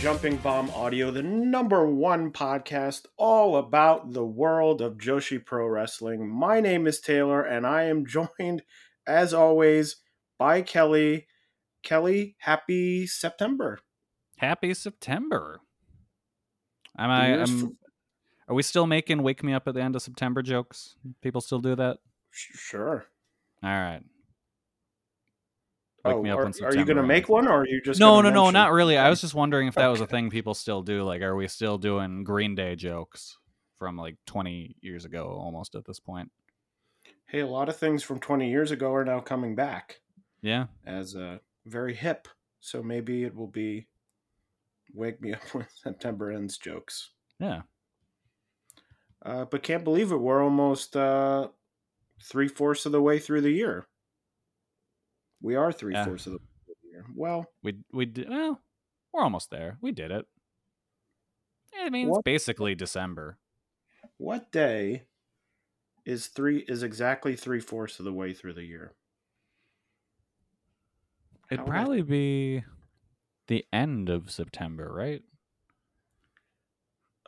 Jumping 0.00 0.36
Bomb 0.38 0.70
Audio, 0.70 1.10
the 1.10 1.22
number 1.22 1.86
one 1.86 2.32
podcast 2.32 3.04
all 3.18 3.56
about 3.56 4.14
the 4.14 4.24
world 4.24 4.80
of 4.80 4.94
Joshi 4.96 5.44
Pro 5.44 5.66
Wrestling. 5.66 6.26
My 6.26 6.58
name 6.58 6.86
is 6.86 7.00
Taylor, 7.00 7.42
and 7.42 7.66
I 7.66 7.82
am 7.82 8.06
joined, 8.38 8.62
as 9.06 9.34
always, 9.34 9.96
by 10.38 10.62
Kelly. 10.62 11.26
Kelly, 11.82 12.36
happy 12.38 13.06
September. 13.06 13.78
Happy 14.38 14.72
September. 14.72 15.60
Am 16.98 17.10
I? 17.10 17.28
am- 17.38 17.76
are 18.48 18.54
we 18.54 18.62
still 18.62 18.86
making 18.86 19.22
"Wake 19.22 19.44
Me 19.44 19.52
Up 19.52 19.68
at 19.68 19.74
the 19.74 19.82
End 19.82 19.94
of 19.96 20.02
September" 20.02 20.40
jokes? 20.40 20.96
People 21.22 21.42
still 21.42 21.60
do 21.60 21.76
that. 21.76 21.98
Sure. 22.30 23.04
All 23.62 23.68
right. 23.70 24.02
Wake 26.04 26.14
Oh, 26.14 26.22
me 26.22 26.30
up 26.30 26.38
are, 26.38 26.44
when 26.44 26.54
are 26.64 26.74
you 26.74 26.84
going 26.84 26.96
to 26.96 27.02
make 27.02 27.28
one, 27.28 27.46
or 27.46 27.60
are 27.60 27.66
you 27.66 27.80
just 27.82 28.00
No, 28.00 28.20
no, 28.22 28.30
no, 28.30 28.50
not 28.50 28.72
really. 28.72 28.96
I 28.96 29.10
was 29.10 29.20
just 29.20 29.34
wondering 29.34 29.68
if 29.68 29.74
that 29.74 29.88
was 29.88 30.00
a 30.00 30.06
thing 30.06 30.30
people 30.30 30.54
still 30.54 30.82
do. 30.82 31.02
Like, 31.02 31.20
are 31.22 31.36
we 31.36 31.46
still 31.48 31.76
doing 31.78 32.24
Green 32.24 32.54
Day 32.54 32.74
jokes 32.74 33.36
from 33.78 33.96
like 33.96 34.16
20 34.26 34.76
years 34.80 35.04
ago, 35.04 35.26
almost 35.38 35.74
at 35.74 35.84
this 35.84 36.00
point? 36.00 36.30
Hey, 37.26 37.40
a 37.40 37.46
lot 37.46 37.68
of 37.68 37.76
things 37.76 38.02
from 38.02 38.18
20 38.18 38.50
years 38.50 38.70
ago 38.70 38.92
are 38.94 39.04
now 39.04 39.20
coming 39.20 39.54
back 39.54 40.00
Yeah. 40.42 40.66
as 40.86 41.14
uh, 41.14 41.38
very 41.66 41.94
hip. 41.94 42.28
So 42.60 42.82
maybe 42.82 43.24
it 43.24 43.34
will 43.34 43.46
be 43.46 43.86
"Wake 44.94 45.20
Me 45.20 45.32
Up 45.34 45.42
When 45.54 45.66
September 45.74 46.30
Ends" 46.32 46.56
jokes. 46.58 47.10
Yeah. 47.38 47.62
Uh, 49.24 49.44
but 49.44 49.62
can't 49.62 49.84
believe 49.84 50.12
it. 50.12 50.16
We're 50.16 50.42
almost 50.42 50.96
uh, 50.96 51.48
three 52.22 52.48
fourths 52.48 52.86
of 52.86 52.92
the 52.92 53.02
way 53.02 53.18
through 53.18 53.42
the 53.42 53.50
year. 53.50 53.86
We 55.40 55.54
are 55.56 55.72
three 55.72 55.94
Yeah. 55.94 56.04
fourths 56.04 56.26
of 56.26 56.32
the 56.34 56.38
way 56.38 56.44
through 56.66 56.90
year. 56.90 57.06
Well, 57.14 57.46
We 57.62 57.82
we 57.92 58.06
did. 58.06 58.28
Well, 58.28 58.62
we're 59.12 59.22
almost 59.22 59.50
there. 59.50 59.78
We 59.80 59.92
did 59.92 60.10
it. 60.10 60.26
I 61.76 61.88
mean, 61.90 62.08
What? 62.08 62.18
it's 62.18 62.24
basically 62.24 62.74
December. 62.74 63.38
what 64.18 64.52
day 64.52 65.06
is 66.04 66.28
three 66.28 66.58
is 66.68 66.82
exactly 66.82 67.36
three 67.36 67.60
fourths 67.60 67.98
of 67.98 68.04
the 68.04 68.12
way 68.12 68.34
through 68.34 68.54
the 68.54 68.64
year? 68.64 68.94
It'd 71.50 71.60
How 71.60 71.66
probably 71.66 72.02
be 72.02 72.64
the 73.48 73.66
end 73.72 74.08
of 74.08 74.30
September, 74.30 74.92
right? 74.92 75.22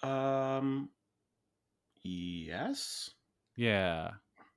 Um, 0.02 0.90
yes. 2.02 3.10
Yeah. 3.56 4.12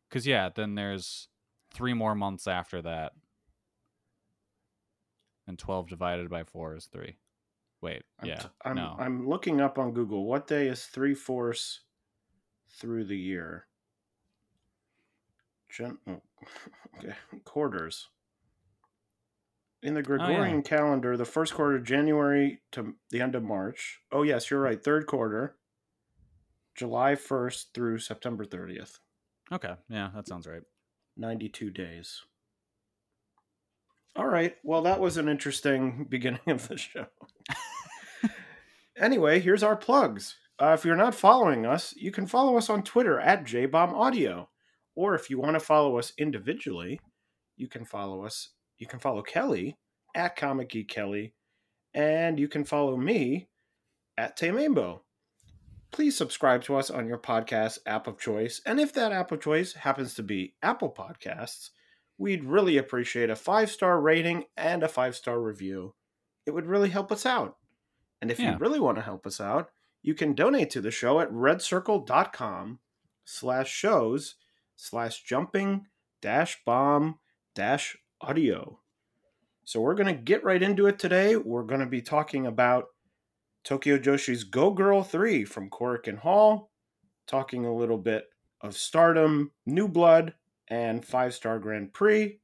Cause 0.09 0.25
yeah, 0.25 0.49
then 0.49 0.75
there's 0.75 1.27
three 1.73 1.93
more 1.93 2.15
months 2.15 2.47
after 2.47 2.81
that. 2.83 3.13
And 5.47 5.59
twelve 5.59 5.87
divided 5.87 6.29
by 6.29 6.43
four 6.43 6.75
is 6.75 6.85
three. 6.85 7.17
Wait, 7.81 8.03
I'm 8.19 8.27
yeah. 8.27 8.37
t- 8.37 8.47
I'm, 8.63 8.75
no. 8.75 8.95
I'm 8.97 9.27
looking 9.27 9.61
up 9.61 9.77
on 9.77 9.93
Google. 9.93 10.25
What 10.25 10.47
day 10.47 10.67
is 10.67 10.85
three 10.85 11.13
fourths 11.13 11.81
through 12.79 13.05
the 13.05 13.17
year? 13.17 13.67
Gen- 15.69 15.99
oh, 16.07 16.21
okay, 16.97 17.13
quarters. 17.43 18.09
In 19.83 19.93
the 19.93 19.99
oh, 19.99 20.03
Gregorian 20.03 20.63
calendar, 20.63 21.15
the 21.15 21.25
first 21.25 21.53
quarter, 21.53 21.79
January 21.79 22.61
to 22.71 22.95
the 23.11 23.21
end 23.21 23.35
of 23.35 23.43
March. 23.43 23.99
Oh, 24.11 24.23
yes, 24.23 24.49
you're 24.49 24.61
right. 24.61 24.83
Third 24.83 25.05
quarter, 25.05 25.57
July 26.73 27.13
1st 27.13 27.65
through 27.73 27.99
September 27.99 28.45
30th. 28.45 28.97
okay, 29.51 29.75
yeah, 29.89 30.09
that 30.15 30.27
sounds 30.27 30.47
right. 30.47 30.63
92 31.17 31.69
days. 31.69 32.23
All 34.15 34.27
right. 34.27 34.55
Well, 34.63 34.83
that 34.83 34.99
was 34.99 35.17
an 35.17 35.27
interesting 35.27 36.05
beginning 36.09 36.47
of 36.47 36.67
the 36.67 36.77
show. 36.77 37.07
anyway, 38.97 39.39
here's 39.39 39.63
our 39.63 39.75
plugs. 39.75 40.35
Uh, 40.61 40.75
if 40.77 40.85
you're 40.85 40.95
not 40.95 41.13
following 41.13 41.65
us, 41.65 41.93
you 41.97 42.11
can 42.11 42.25
follow 42.25 42.57
us 42.57 42.69
on 42.69 42.81
Twitter 42.81 43.19
at 43.19 43.43
JBombAudio. 43.43 44.47
Or 44.95 45.15
if 45.15 45.29
you 45.29 45.37
want 45.37 45.55
to 45.55 45.59
follow 45.59 45.99
us 45.99 46.13
individually, 46.17 47.01
you 47.57 47.67
can 47.67 47.83
follow 47.83 48.23
us. 48.23 48.51
You 48.77 48.87
can 48.87 48.99
follow 48.99 49.21
Kelly 49.21 49.77
at 50.15 50.37
Comic 50.37 50.69
Geek 50.69 50.87
Kelly, 50.87 51.33
and 51.93 52.39
you 52.39 52.47
can 52.47 52.63
follow 52.63 52.95
me 52.95 53.49
at 54.17 54.37
Tamambo. 54.37 55.01
Please 55.91 56.17
subscribe 56.17 56.63
to 56.63 56.75
us 56.75 56.89
on 56.89 57.07
your 57.07 57.17
podcast 57.17 57.79
app 57.85 58.07
of 58.07 58.19
choice. 58.19 58.61
And 58.65 58.79
if 58.79 58.93
that 58.93 59.11
app 59.11 59.31
of 59.33 59.41
choice 59.41 59.73
happens 59.73 60.13
to 60.15 60.23
be 60.23 60.55
Apple 60.61 60.89
Podcasts, 60.89 61.69
we'd 62.17 62.43
really 62.43 62.77
appreciate 62.77 63.29
a 63.29 63.35
five 63.35 63.69
star 63.69 63.99
rating 63.99 64.45
and 64.57 64.83
a 64.83 64.87
five 64.87 65.15
star 65.15 65.39
review. 65.41 65.93
It 66.45 66.51
would 66.51 66.65
really 66.67 66.89
help 66.89 67.11
us 67.11 67.25
out. 67.25 67.57
And 68.21 68.31
if 68.31 68.39
Yeah. 68.39 68.53
you 68.53 68.57
really 68.57 68.79
want 68.79 68.97
to 68.97 69.03
help 69.03 69.25
us 69.27 69.41
out, 69.41 69.69
you 70.01 70.13
can 70.13 70.33
donate 70.33 70.69
to 70.71 70.81
the 70.81 70.91
show 70.91 71.19
at 71.19 71.29
redcircle.com 71.31 72.79
slash 73.23 73.69
shows 73.71 74.35
slash 74.75 75.23
jumping 75.23 75.87
dash 76.21 76.63
bomb 76.65 77.19
dash 77.53 77.97
audio. 78.21 78.79
So 79.63 79.81
we're 79.81 79.95
going 79.95 80.13
to 80.15 80.21
get 80.21 80.43
right 80.43 80.61
into 80.61 80.85
it 80.87 80.99
today. 80.99 81.35
We're 81.35 81.63
going 81.63 81.79
to 81.79 81.85
be 81.87 82.01
talking 82.01 82.45
about 82.45 82.85
Tokyo 83.63 83.97
Joshi's 83.97 84.43
Go 84.43 84.71
Girl 84.71 85.01
3 85.01 85.43
from 85.43 85.69
Korakuen 85.71 86.19
Hall, 86.19 86.69
talking 87.25 87.65
a 87.65 87.75
little 87.75 87.97
bit 87.97 88.25
of 88.61 88.75
Stardom, 88.77 89.51
New 89.65 89.87
Blood, 89.87 90.35
and 90.67 91.05
Five 91.05 91.33
Star 91.33 91.59
Grand 91.59 91.93
Prix, 91.93 92.39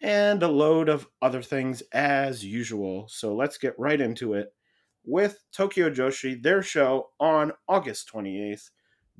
and 0.00 0.42
a 0.42 0.48
load 0.48 0.88
of 0.88 1.06
other 1.20 1.42
things 1.42 1.82
as 1.92 2.44
usual. 2.44 3.06
So 3.08 3.34
let's 3.34 3.58
get 3.58 3.78
right 3.78 4.00
into 4.00 4.34
it 4.34 4.52
with 5.04 5.42
Tokyo 5.52 5.90
Joshi, 5.90 6.40
their 6.42 6.62
show 6.62 7.10
on 7.20 7.52
August 7.68 8.10
28th. 8.12 8.70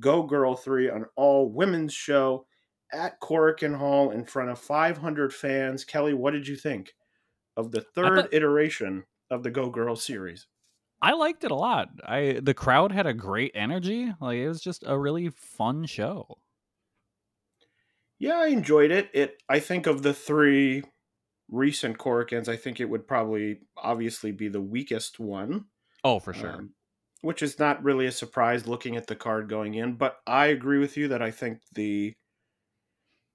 Go 0.01 0.23
Girl 0.23 0.57
3, 0.57 0.89
an 0.89 1.05
all 1.17 1.51
women's 1.53 1.93
show 1.93 2.47
at 2.93 3.21
Korakuen 3.21 3.77
Hall 3.77 4.11
in 4.11 4.25
front 4.25 4.51
of 4.51 4.59
500 4.59 5.33
fans. 5.33 5.85
Kelly, 5.85 6.15
what 6.15 6.33
did 6.33 6.49
you 6.49 6.57
think 6.57 6.95
of 7.57 7.71
the 7.71 7.81
third 7.81 8.23
thought- 8.23 8.35
iteration 8.35 9.05
of 9.31 9.43
the 9.43 9.51
Go 9.51 9.71
Girl 9.71 9.97
series? 9.97 10.47
I 11.01 11.15
liked 11.15 11.43
it 11.43 11.51
a 11.51 11.57
lot. 11.57 11.89
I 12.07 12.39
the 12.41 12.55
crowd 12.55 12.93
had 12.93 13.07
a 13.07 13.13
great 13.13 13.51
energy. 13.57 14.13
Like 14.21 14.39
it 14.39 14.47
was 14.47 14.61
just 14.61 14.85
a 14.87 14.97
really 14.97 15.31
fun 15.31 15.85
show. 15.85 16.39
Yeah, 18.23 18.39
I 18.39 18.47
enjoyed 18.47 18.93
it. 18.93 19.11
It 19.13 19.43
I 19.49 19.59
think 19.59 19.89
of 19.89 20.05
the 20.05 20.15
three 20.15 20.85
recent 21.51 21.99
Korakuens, 21.99 22.47
I 22.47 22.55
think 22.55 22.79
it 22.79 22.89
would 22.89 23.09
probably 23.09 23.63
obviously 23.77 24.31
be 24.31 24.47
the 24.47 24.61
weakest 24.61 25.19
one. 25.19 25.65
Oh, 26.05 26.21
for 26.21 26.33
sure. 26.33 26.53
um, 26.53 26.75
which 27.23 27.43
is 27.43 27.59
not 27.59 27.83
really 27.83 28.07
a 28.07 28.13
surprise 28.13 28.69
looking 28.69 28.97
at 28.97 29.09
the 29.09 29.17
card 29.17 29.49
going 29.49 29.75
in, 29.75 29.95
but 29.95 30.19
I 30.25 30.47
agree 30.47 30.79
with 30.79 30.97
you 30.97 31.09
that 31.09 31.21
I 31.21 31.33
think 31.33 31.63
the 31.75 32.15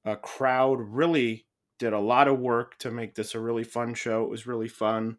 uh, 0.06 0.16
crowd 0.16 0.80
really 0.80 1.48
did 1.80 1.92
a 1.92 2.00
lot 2.00 2.30
of 2.30 2.40
work 2.40 2.78
to 2.80 2.90
make 2.90 3.14
this 3.14 3.36
a 3.36 3.42
really 3.42 3.66
fun 3.66 3.94
show. 3.94 4.24
It 4.24 4.30
was 4.30 4.48
really 4.48 4.70
fun 4.70 5.18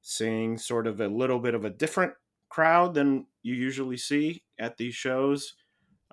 seeing 0.00 0.58
sort 0.58 0.86
of 0.86 1.00
a 1.00 1.08
little 1.08 1.40
bit 1.40 1.54
of 1.54 1.64
a 1.64 1.70
different 1.70 2.12
crowd 2.50 2.94
than 2.94 3.26
you 3.42 3.54
usually 3.54 3.96
see 3.96 4.44
at 4.60 4.76
these 4.76 4.94
shows. 4.94 5.54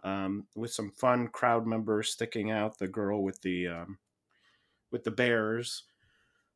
Um, 0.06 0.48
with 0.56 0.72
some 0.72 0.92
fun 0.92 1.30
crowd 1.30 1.68
members 1.68 2.12
sticking 2.12 2.52
out. 2.52 2.80
The 2.80 2.88
girl 2.88 3.24
with 3.24 3.42
the 3.42 3.68
um, 3.68 4.00
with 4.92 5.04
the 5.04 5.12
bears 5.12 5.84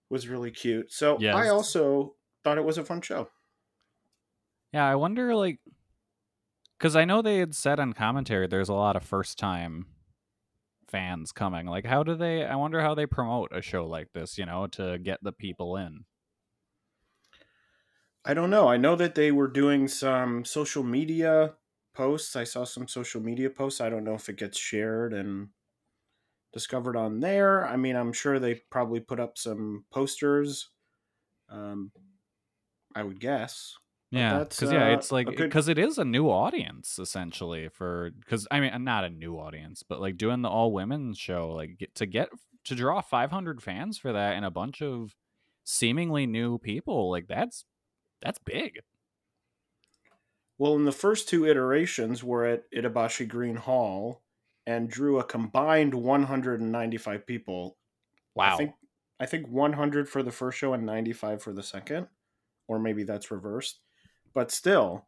was 0.10 0.28
really 0.28 0.52
cute. 0.52 0.92
So 0.92 1.20
Yes. 1.20 1.36
I 1.36 1.50
also 1.50 2.16
thought 2.44 2.58
it 2.58 2.66
was 2.66 2.78
a 2.78 2.86
fun 2.86 3.02
show. 3.02 3.30
Yeah, 4.74 4.86
I 4.88 4.96
wonder 4.96 5.36
like 5.36 5.60
because 6.78 6.96
I 6.96 7.06
know 7.06 7.22
they 7.22 7.38
had 7.40 7.56
said 7.56 7.80
on 7.80 7.94
commentary 7.94 8.48
there's 8.48 8.70
a 8.70 8.74
lot 8.74 8.96
of 8.96 9.04
first 9.04 9.38
time 9.38 9.88
fans 10.88 11.32
coming. 11.32 11.68
Like, 11.68 11.86
how 11.86 12.04
do 12.04 12.16
they? 12.16 12.46
I 12.46 12.56
wonder 12.56 12.82
how 12.82 12.96
they 12.96 13.06
promote 13.06 13.52
a 13.54 13.62
show 13.62 13.86
like 13.88 14.12
this. 14.14 14.38
You 14.38 14.46
know, 14.46 14.68
to 14.68 14.98
get 15.00 15.20
the 15.24 15.32
people 15.32 15.78
in. 15.78 16.06
I 18.26 18.34
don't 18.34 18.50
know. 18.50 18.68
I 18.68 18.78
know 18.78 18.96
that 18.96 19.16
they 19.16 19.32
were 19.32 19.48
doing 19.48 19.88
some 19.88 20.46
social 20.46 20.84
media 20.84 21.56
posts. 22.00 22.38
I 22.38 22.46
saw 22.46 22.64
some 22.64 22.88
social 22.88 23.20
media 23.20 23.50
posts. 23.50 23.82
I 23.82 23.90
don't 23.90 24.06
know 24.06 24.14
if 24.14 24.30
it 24.30 24.38
gets 24.38 24.58
shared 24.58 25.14
and 25.14 25.50
discovered 26.54 26.96
on 26.96 27.20
there. 27.20 27.68
I 27.68 27.76
mean, 27.76 27.98
I'm 27.98 28.14
sure 28.14 28.40
they 28.40 28.56
probably 28.72 29.02
put 29.02 29.20
up 29.20 29.38
some 29.38 29.84
posters. 29.92 30.70
Um, 31.50 31.92
I 32.96 33.04
would 33.04 33.20
guess. 33.20 33.76
Yeah, 34.12 34.46
because 34.46 34.72
yeah, 34.72 34.88
uh, 34.88 34.94
it's 34.94 35.12
like 35.12 35.28
a 35.28 35.36
good- 35.36 35.50
because 35.50 35.68
it 35.68 35.78
is 35.78 35.98
a 35.98 36.06
new 36.06 36.30
audience 36.30 36.98
essentially 36.98 37.68
for 37.68 38.12
because 38.18 38.48
I 38.50 38.62
mean 38.62 38.84
not 38.86 39.04
a 39.04 39.10
new 39.10 39.36
audience, 39.36 39.84
but 39.84 40.00
like 40.00 40.16
doing 40.16 40.42
the 40.42 40.50
all 40.50 40.72
women 40.72 41.14
show, 41.14 41.50
like 41.50 41.78
get, 41.78 41.94
to 41.96 42.06
get 42.06 42.30
to 42.64 42.76
draw 42.76 43.02
500 43.02 43.62
fans 43.62 43.98
for 44.00 44.14
that 44.14 44.36
and 44.36 44.46
a 44.46 44.50
bunch 44.50 44.82
of 44.82 45.16
seemingly 45.66 46.26
new 46.26 46.58
people, 46.60 47.12
like 47.12 47.28
that's 47.28 47.66
that's 48.22 48.40
big. 48.40 48.80
Well, 50.60 50.76
in 50.76 50.84
the 50.84 50.92
first 50.92 51.30
two 51.30 51.48
iterations 51.48 52.22
were 52.22 52.46
at 52.46 52.70
Itabashi 52.72 53.28
Green 53.28 53.56
Hall 53.56 54.22
and 54.68 54.90
drew 54.90 55.18
a 55.18 55.24
combined 55.24 55.96
195 55.96 57.26
people. 57.26 57.78
Wow. 58.36 58.54
I 58.54 58.58
think 58.58 58.74
I 59.22 59.26
think 59.26 59.48
100 59.48 60.10
for 60.10 60.22
the 60.22 60.32
first 60.32 60.58
show 60.58 60.74
and 60.74 60.86
95 60.86 61.42
for 61.42 61.54
the 61.54 61.64
second, 61.64 62.08
or 62.68 62.78
maybe 62.78 63.04
that's 63.04 63.32
reversed. 63.32 63.80
But 64.34 64.52
still, 64.52 65.08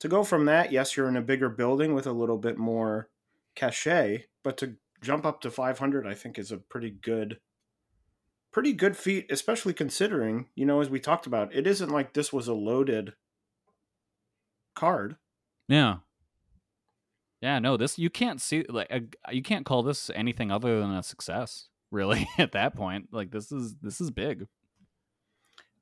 to 0.00 0.08
go 0.08 0.22
from 0.22 0.44
that, 0.46 0.72
yes, 0.72 0.96
you're 0.96 1.08
in 1.08 1.16
a 1.16 1.22
bigger 1.22 1.48
building 1.48 1.92
with 1.92 2.06
a 2.06 2.12
little 2.12 2.38
bit 2.38 2.56
more 2.56 3.10
cachet, 3.56 4.26
but 4.44 4.56
to 4.58 4.76
jump 5.02 5.26
up 5.26 5.40
to 5.40 5.50
500, 5.50 6.06
I 6.06 6.14
think 6.14 6.38
is 6.38 6.52
a 6.52 6.56
pretty 6.56 6.90
good 6.90 7.38
pretty 8.52 8.72
good 8.72 8.96
feat, 8.96 9.26
especially 9.30 9.74
considering, 9.74 10.46
you 10.54 10.64
know, 10.64 10.80
as 10.80 10.88
we 10.88 11.00
talked 11.00 11.26
about, 11.26 11.54
it 11.54 11.66
isn't 11.66 11.90
like 11.90 12.14
this 12.14 12.32
was 12.32 12.48
a 12.48 12.54
loaded 12.54 13.12
card. 14.78 15.16
Yeah. 15.68 15.96
Yeah, 17.40 17.58
no, 17.58 17.76
this 17.76 17.98
you 17.98 18.10
can't 18.10 18.40
see 18.40 18.64
like 18.68 18.90
a, 18.90 19.02
you 19.32 19.42
can't 19.42 19.64
call 19.66 19.82
this 19.82 20.10
anything 20.14 20.50
other 20.50 20.80
than 20.80 20.90
a 20.92 21.02
success, 21.02 21.68
really. 21.90 22.26
At 22.38 22.52
that 22.52 22.74
point, 22.74 23.08
like 23.12 23.30
this 23.30 23.52
is 23.52 23.76
this 23.82 24.00
is 24.00 24.10
big. 24.10 24.46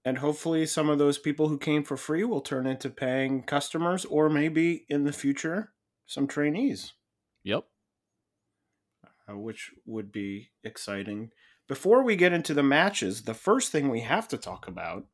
and 0.04 0.18
hopefully 0.18 0.66
some 0.66 0.88
of 0.90 0.98
those 0.98 1.18
people 1.18 1.48
who 1.48 1.58
came 1.58 1.82
for 1.82 1.96
free 1.96 2.24
will 2.24 2.40
turn 2.42 2.66
into 2.66 2.90
paying 2.90 3.42
customers 3.42 4.04
or 4.04 4.28
maybe 4.28 4.84
in 4.88 5.04
the 5.04 5.12
future 5.12 5.72
some 6.06 6.26
trainees 6.28 6.92
Yep. 7.42 7.64
uh, 9.28 9.36
which 9.36 9.72
would 9.86 10.12
be 10.12 10.50
exciting 10.62 11.30
before 11.68 12.04
we 12.04 12.14
get 12.16 12.32
into 12.32 12.54
the 12.54 12.62
matches 12.62 13.22
the 13.22 13.34
first 13.34 13.72
thing 13.72 13.88
we 13.88 14.00
have 14.00 14.28
to 14.28 14.36
talk 14.38 14.68
about 14.68 15.06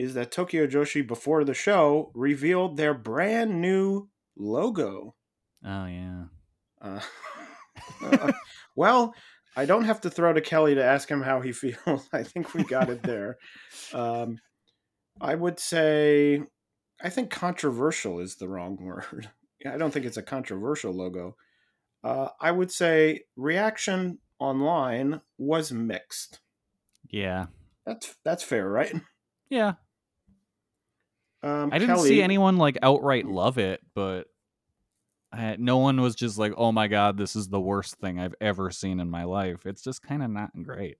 is 0.00 0.14
that 0.14 0.32
tokyo 0.32 0.66
joshi 0.66 1.06
before 1.06 1.44
the 1.44 1.52
show 1.52 2.10
revealed 2.14 2.78
their 2.78 2.94
brand 2.94 3.60
new 3.60 4.08
logo. 4.34 5.14
Oh 5.62 5.86
yeah. 5.86 6.24
uh, 6.80 7.00
uh, 8.02 8.32
well 8.76 9.14
i 9.56 9.66
don't 9.66 9.84
have 9.84 10.00
to 10.00 10.08
throw 10.08 10.32
to 10.32 10.40
kelly 10.40 10.74
to 10.74 10.82
ask 10.82 11.06
him 11.10 11.20
how 11.20 11.42
he 11.42 11.52
feels. 11.62 12.08
I 12.14 12.22
think 12.22 12.54
we 12.54 12.64
got 12.64 12.88
it 12.88 13.02
there. 13.02 13.36
Um, 13.92 14.38
i 15.20 15.34
would 15.34 15.60
say 15.60 16.42
i 17.02 17.10
think 17.10 17.30
controversial 17.30 18.20
is 18.20 18.36
the 18.36 18.48
wrong 18.48 18.78
word. 18.80 19.28
I 19.66 19.76
don't 19.76 19.90
think 19.90 20.06
it's 20.06 20.16
a 20.16 20.22
controversial 20.22 20.94
logo. 20.94 21.36
Uh, 22.02 22.28
i 22.40 22.50
would 22.50 22.70
say 22.72 23.24
reaction 23.36 24.18
online 24.38 25.20
was 25.36 25.70
mixed. 25.72 26.40
Yeah. 27.10 27.46
that's 27.84 28.16
that's 28.24 28.42
fair 28.42 28.66
right? 28.66 28.94
Yeah. 29.50 29.74
Um, 31.42 31.70
I 31.72 31.78
didn't 31.78 31.96
Kelly, 31.96 32.08
see 32.08 32.22
anyone 32.22 32.56
like 32.56 32.78
outright 32.82 33.26
love 33.26 33.58
it, 33.58 33.80
but 33.94 34.26
I, 35.32 35.56
no 35.58 35.78
one 35.78 36.00
was 36.00 36.14
just 36.14 36.38
like, 36.38 36.52
"Oh 36.56 36.72
my 36.72 36.88
god, 36.88 37.16
this 37.16 37.36
is 37.36 37.48
the 37.48 37.60
worst 37.60 37.96
thing 37.96 38.18
I've 38.18 38.34
ever 38.40 38.70
seen 38.70 39.00
in 39.00 39.10
my 39.10 39.24
life." 39.24 39.66
It's 39.66 39.82
just 39.82 40.02
kind 40.02 40.22
of 40.22 40.30
not 40.30 40.50
great. 40.62 40.98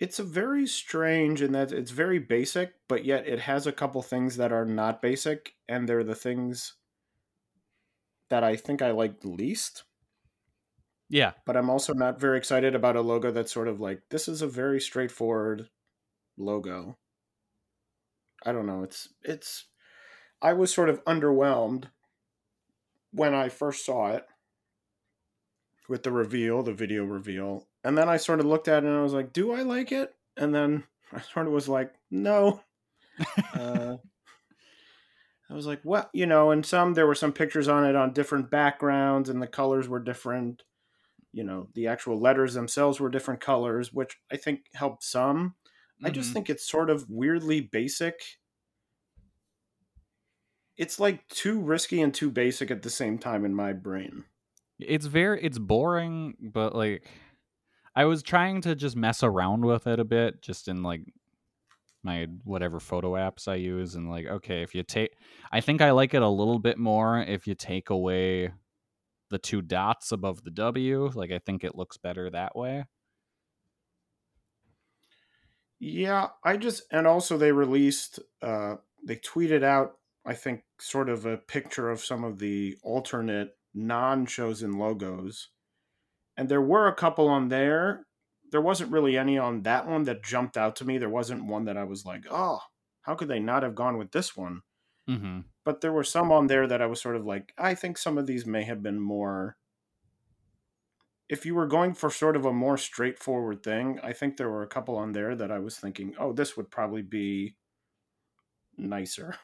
it's 0.00 0.18
a 0.18 0.24
very 0.24 0.66
strange 0.66 1.40
in 1.40 1.52
that 1.52 1.72
it's 1.72 1.90
very 1.90 2.18
basic, 2.18 2.74
but 2.88 3.04
yet 3.04 3.26
it 3.26 3.40
has 3.40 3.66
a 3.66 3.72
couple 3.72 4.02
things 4.02 4.36
that 4.36 4.52
are 4.52 4.64
not 4.64 5.00
basic, 5.00 5.54
and 5.68 5.88
they're 5.88 6.04
the 6.04 6.14
things 6.14 6.74
that 8.30 8.42
I 8.44 8.56
think 8.56 8.82
I 8.82 8.90
like 8.90 9.24
least. 9.24 9.84
Yeah. 11.08 11.32
But 11.46 11.56
I'm 11.56 11.70
also 11.70 11.92
not 11.94 12.20
very 12.20 12.38
excited 12.38 12.74
about 12.74 12.96
a 12.96 13.00
logo 13.00 13.30
that's 13.30 13.52
sort 13.52 13.68
of 13.68 13.80
like 13.80 14.02
this 14.10 14.26
is 14.26 14.42
a 14.42 14.48
very 14.48 14.80
straightforward 14.80 15.68
logo. 16.36 16.98
I 18.44 18.52
don't 18.52 18.66
know. 18.66 18.82
It's 18.82 19.08
it's. 19.22 19.64
I 20.42 20.52
was 20.52 20.72
sort 20.72 20.90
of 20.90 21.02
underwhelmed 21.04 21.86
when 23.12 23.34
I 23.34 23.48
first 23.48 23.86
saw 23.86 24.08
it 24.08 24.26
with 25.88 26.02
the 26.02 26.12
reveal, 26.12 26.62
the 26.62 26.72
video 26.72 27.04
reveal, 27.04 27.66
and 27.82 27.96
then 27.96 28.08
I 28.08 28.16
sort 28.18 28.40
of 28.40 28.46
looked 28.46 28.68
at 28.68 28.84
it 28.84 28.86
and 28.86 28.96
I 28.96 29.02
was 29.02 29.14
like, 29.14 29.32
"Do 29.32 29.52
I 29.52 29.62
like 29.62 29.92
it?" 29.92 30.14
And 30.36 30.54
then 30.54 30.84
I 31.12 31.20
sort 31.20 31.46
of 31.46 31.52
was 31.52 31.68
like, 31.68 31.94
"No." 32.10 32.62
uh, 33.54 33.96
I 35.50 35.54
was 35.54 35.66
like, 35.66 35.80
"Well, 35.84 36.10
you 36.12 36.26
know," 36.26 36.50
and 36.50 36.64
some 36.66 36.94
there 36.94 37.06
were 37.06 37.14
some 37.14 37.32
pictures 37.32 37.68
on 37.68 37.86
it 37.86 37.96
on 37.96 38.12
different 38.12 38.50
backgrounds, 38.50 39.28
and 39.30 39.40
the 39.40 39.46
colors 39.46 39.88
were 39.88 40.00
different. 40.00 40.62
You 41.32 41.44
know, 41.44 41.68
the 41.74 41.88
actual 41.88 42.20
letters 42.20 42.54
themselves 42.54 43.00
were 43.00 43.08
different 43.10 43.40
colors, 43.40 43.92
which 43.92 44.18
I 44.30 44.36
think 44.36 44.66
helped 44.74 45.02
some. 45.02 45.54
I 46.02 46.10
just 46.10 46.32
Mhm. 46.32 46.32
think 46.32 46.50
it's 46.50 46.68
sort 46.68 46.90
of 46.90 47.08
weirdly 47.08 47.60
basic. 47.60 48.22
It's 50.76 51.00
like 51.00 51.26
too 51.28 51.60
risky 51.60 52.00
and 52.00 52.14
too 52.14 52.30
basic 52.30 52.70
at 52.70 52.82
the 52.82 52.90
same 52.90 53.18
time 53.18 53.44
in 53.44 53.54
my 53.56 53.72
brain. 53.72 54.26
it's 54.78 55.06
very 55.06 55.42
it's 55.42 55.58
boring, 55.58 56.34
but 56.52 56.74
like 56.74 57.08
I 57.96 58.04
was 58.06 58.22
trying 58.22 58.62
to 58.62 58.74
just 58.74 58.96
mess 58.96 59.22
around 59.22 59.64
with 59.66 59.86
it 59.86 60.00
a 60.00 60.04
bit 60.04 60.42
just 60.42 60.68
in 60.68 60.82
like 60.82 61.02
my 62.02 62.26
whatever 62.44 62.80
photo 62.80 63.12
apps 63.12 63.48
I 63.48 63.56
use 63.56 63.94
and 63.94 64.10
like 64.10 64.26
okay, 64.26 64.62
if 64.62 64.74
you 64.74 64.82
take 64.82 65.16
I 65.52 65.60
think 65.60 65.80
I 65.80 65.92
like 65.92 66.14
it 66.14 66.22
a 66.22 66.28
little 66.28 66.58
bit 66.58 66.78
more 66.78 67.20
if 67.20 67.46
you 67.46 67.54
take 67.54 67.90
away 67.90 68.52
the 69.30 69.38
two 69.38 69.62
dots 69.62 70.12
above 70.12 70.44
the 70.44 70.52
W, 70.52 71.10
like 71.14 71.32
I 71.32 71.40
think 71.40 71.64
it 71.64 71.76
looks 71.76 71.98
better 71.98 72.30
that 72.30 72.56
way. 72.56 72.86
Yeah, 75.86 76.28
I 76.42 76.56
just 76.56 76.84
and 76.90 77.06
also 77.06 77.36
they 77.36 77.52
released 77.52 78.18
uh 78.40 78.76
they 79.06 79.16
tweeted 79.16 79.62
out 79.62 79.98
I 80.24 80.32
think 80.32 80.62
sort 80.80 81.10
of 81.10 81.26
a 81.26 81.36
picture 81.36 81.90
of 81.90 82.00
some 82.00 82.24
of 82.24 82.38
the 82.38 82.78
alternate 82.82 83.50
non-chosen 83.74 84.78
logos. 84.78 85.50
And 86.38 86.48
there 86.48 86.62
were 86.62 86.88
a 86.88 86.94
couple 86.94 87.28
on 87.28 87.48
there. 87.48 88.06
There 88.50 88.62
wasn't 88.62 88.92
really 88.92 89.18
any 89.18 89.36
on 89.36 89.62
that 89.64 89.86
one 89.86 90.04
that 90.04 90.24
jumped 90.24 90.56
out 90.56 90.74
to 90.76 90.86
me. 90.86 90.96
There 90.96 91.10
wasn't 91.10 91.44
one 91.44 91.66
that 91.66 91.76
I 91.76 91.84
was 91.84 92.06
like, 92.06 92.24
"Oh, 92.30 92.60
how 93.02 93.14
could 93.14 93.28
they 93.28 93.40
not 93.40 93.62
have 93.62 93.74
gone 93.74 93.98
with 93.98 94.12
this 94.12 94.34
one?" 94.34 94.62
Mm-hmm. 95.08 95.40
But 95.66 95.82
there 95.82 95.92
were 95.92 96.04
some 96.04 96.32
on 96.32 96.46
there 96.46 96.66
that 96.66 96.80
I 96.80 96.86
was 96.86 97.02
sort 97.02 97.16
of 97.16 97.26
like, 97.26 97.52
I 97.58 97.74
think 97.74 97.98
some 97.98 98.16
of 98.16 98.26
these 98.26 98.46
may 98.46 98.64
have 98.64 98.82
been 98.82 99.00
more 99.00 99.58
if 101.28 101.46
you 101.46 101.54
were 101.54 101.66
going 101.66 101.94
for 101.94 102.10
sort 102.10 102.36
of 102.36 102.44
a 102.44 102.52
more 102.52 102.76
straightforward 102.76 103.62
thing, 103.62 103.98
I 104.02 104.12
think 104.12 104.36
there 104.36 104.50
were 104.50 104.62
a 104.62 104.68
couple 104.68 104.96
on 104.96 105.12
there 105.12 105.34
that 105.34 105.50
I 105.50 105.58
was 105.58 105.76
thinking, 105.76 106.14
oh, 106.18 106.32
this 106.32 106.56
would 106.56 106.70
probably 106.70 107.02
be 107.02 107.56
nicer. 108.76 109.36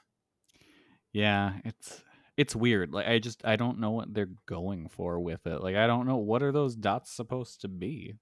Yeah, 1.13 1.55
it's 1.65 2.03
it's 2.37 2.55
weird. 2.55 2.93
Like 2.93 3.07
I 3.07 3.19
just 3.19 3.45
I 3.45 3.57
don't 3.57 3.81
know 3.81 3.91
what 3.91 4.15
they're 4.15 4.31
going 4.47 4.89
for 4.89 5.19
with 5.19 5.47
it. 5.47 5.63
Like 5.63 5.77
I 5.77 5.87
don't 5.87 6.07
know 6.07 6.19
what 6.19 6.43
are 6.43 6.53
those 6.53 6.77
dots 6.77 7.11
supposed 7.11 7.61
to 7.63 7.69
be. 7.69 8.15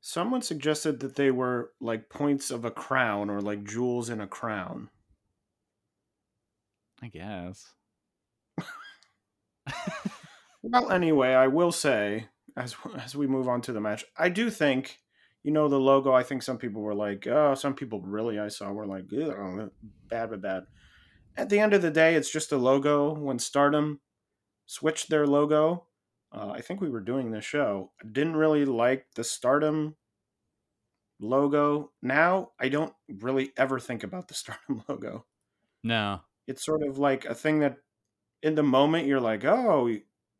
Someone 0.00 0.42
suggested 0.42 1.00
that 1.00 1.16
they 1.16 1.30
were 1.30 1.72
like 1.80 2.08
points 2.08 2.50
of 2.50 2.64
a 2.64 2.70
crown 2.70 3.30
or 3.30 3.40
like 3.40 3.64
jewels 3.64 4.10
in 4.10 4.20
a 4.20 4.26
crown. 4.26 4.90
I 7.02 7.08
guess. 7.08 7.74
Well, 10.72 10.90
anyway, 10.90 11.34
I 11.34 11.46
will 11.46 11.72
say 11.72 12.28
as 12.56 12.76
as 12.98 13.14
we 13.16 13.26
move 13.26 13.48
on 13.48 13.60
to 13.62 13.72
the 13.72 13.80
match, 13.80 14.04
I 14.16 14.28
do 14.28 14.50
think 14.50 15.00
you 15.42 15.52
know 15.52 15.68
the 15.68 15.80
logo. 15.80 16.12
I 16.12 16.22
think 16.22 16.42
some 16.42 16.58
people 16.58 16.82
were 16.82 16.94
like, 16.94 17.26
oh, 17.26 17.54
some 17.54 17.74
people 17.74 18.00
really 18.02 18.38
I 18.38 18.48
saw 18.48 18.72
were 18.72 18.86
like, 18.86 19.06
"Ugh, 19.12 19.70
bad, 20.08 20.30
bad, 20.30 20.42
bad. 20.42 20.62
At 21.36 21.50
the 21.50 21.60
end 21.60 21.74
of 21.74 21.82
the 21.82 21.90
day, 21.90 22.14
it's 22.16 22.30
just 22.32 22.52
a 22.52 22.58
logo. 22.58 23.14
When 23.14 23.38
Stardom 23.38 24.00
switched 24.66 25.10
their 25.10 25.26
logo, 25.26 25.86
uh, 26.32 26.50
I 26.50 26.60
think 26.62 26.80
we 26.80 26.90
were 26.90 27.00
doing 27.00 27.30
this 27.30 27.44
show. 27.44 27.92
I 28.02 28.08
didn't 28.08 28.36
really 28.36 28.64
like 28.66 29.06
the 29.16 29.24
Stardom 29.24 29.96
logo. 31.20 31.92
Now 32.02 32.52
I 32.60 32.68
don't 32.68 32.94
really 33.08 33.52
ever 33.56 33.78
think 33.78 34.04
about 34.04 34.28
the 34.28 34.34
Stardom 34.42 34.82
logo 34.88 35.26
No. 35.82 36.20
it's 36.46 36.64
sort 36.64 36.82
of 36.82 36.98
like 36.98 37.24
a 37.24 37.34
thing 37.34 37.60
that 37.60 37.76
in 38.42 38.54
the 38.54 38.62
moment 38.62 39.06
you're 39.06 39.20
like 39.20 39.44
oh 39.44 39.88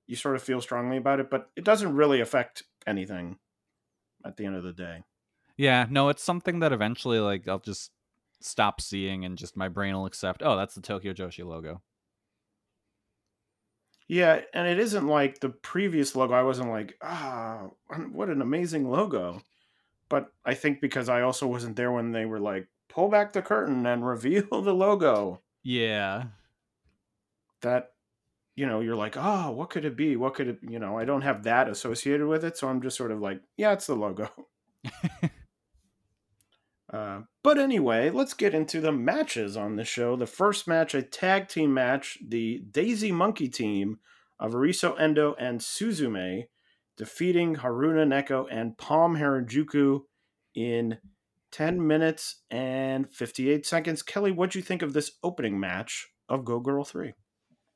you 0.08 0.16
sort 0.16 0.34
of 0.34 0.42
feel 0.42 0.60
strongly 0.60 0.96
about 0.96 1.20
it, 1.20 1.30
but 1.30 1.50
it 1.54 1.62
doesn't 1.62 1.94
really 1.94 2.20
affect 2.20 2.64
anything 2.86 3.38
at 4.24 4.36
the 4.36 4.46
end 4.46 4.56
of 4.56 4.64
the 4.64 4.72
day. 4.72 5.04
Yeah, 5.56 5.86
no, 5.88 6.08
it's 6.08 6.22
something 6.22 6.60
that 6.60 6.72
eventually 6.72 7.20
like 7.20 7.46
I'll 7.46 7.60
just 7.60 7.92
stop 8.40 8.80
seeing 8.80 9.24
and 9.24 9.38
just 9.38 9.56
my 9.56 9.68
brain 9.68 9.94
will 9.94 10.06
accept, 10.06 10.42
oh, 10.44 10.56
that's 10.56 10.74
the 10.74 10.80
Tokyo 10.80 11.12
Joshi 11.12 11.44
logo. 11.44 11.82
Yeah, 14.08 14.40
and 14.54 14.66
it 14.66 14.78
isn't 14.78 15.06
like 15.06 15.40
the 15.40 15.50
previous 15.50 16.16
logo. 16.16 16.32
I 16.32 16.42
wasn't 16.42 16.70
like, 16.70 16.96
ah, 17.02 17.68
what 18.10 18.30
an 18.30 18.40
amazing 18.40 18.88
logo. 18.88 19.42
But 20.08 20.32
I 20.46 20.54
think 20.54 20.80
because 20.80 21.10
I 21.10 21.20
also 21.20 21.46
wasn't 21.46 21.76
there 21.76 21.92
when 21.92 22.12
they 22.12 22.24
were 22.24 22.40
like, 22.40 22.68
pull 22.88 23.10
back 23.10 23.32
the 23.32 23.42
curtain 23.42 23.84
and 23.84 24.06
reveal 24.06 24.46
the 24.62 24.72
logo. 24.72 25.42
Yeah. 25.62 26.24
That, 27.60 27.90
you 28.58 28.66
know, 28.66 28.80
you're 28.80 28.96
like, 28.96 29.16
oh, 29.16 29.52
what 29.52 29.70
could 29.70 29.84
it 29.84 29.96
be? 29.96 30.16
What 30.16 30.34
could 30.34 30.48
it, 30.48 30.58
you 30.68 30.80
know, 30.80 30.98
I 30.98 31.04
don't 31.04 31.22
have 31.22 31.44
that 31.44 31.68
associated 31.68 32.26
with 32.26 32.44
it. 32.44 32.58
So 32.58 32.68
I'm 32.68 32.82
just 32.82 32.96
sort 32.96 33.12
of 33.12 33.20
like, 33.20 33.40
yeah, 33.56 33.72
it's 33.72 33.86
the 33.86 33.94
logo. 33.94 34.28
uh, 36.92 37.20
but 37.44 37.56
anyway, 37.56 38.10
let's 38.10 38.34
get 38.34 38.54
into 38.54 38.80
the 38.80 38.90
matches 38.90 39.56
on 39.56 39.76
the 39.76 39.84
show. 39.84 40.16
The 40.16 40.26
first 40.26 40.66
match, 40.66 40.92
a 40.92 41.02
tag 41.02 41.46
team 41.46 41.72
match, 41.72 42.18
the 42.26 42.64
Daisy 42.68 43.12
Monkey 43.12 43.46
team 43.48 44.00
of 44.40 44.54
Arisu 44.54 45.00
Endo 45.00 45.36
and 45.38 45.60
Suzume 45.60 46.48
defeating 46.96 47.56
Haruna 47.56 48.08
Neko 48.08 48.46
and 48.50 48.76
Pom 48.76 49.18
Harajuku 49.18 50.00
in 50.56 50.98
10 51.52 51.86
minutes 51.86 52.42
and 52.50 53.08
58 53.14 53.64
seconds. 53.64 54.02
Kelly, 54.02 54.32
what'd 54.32 54.56
you 54.56 54.62
think 54.62 54.82
of 54.82 54.94
this 54.94 55.12
opening 55.22 55.60
match 55.60 56.08
of 56.28 56.44
Go 56.44 56.58
Girl 56.58 56.82
3? 56.84 57.14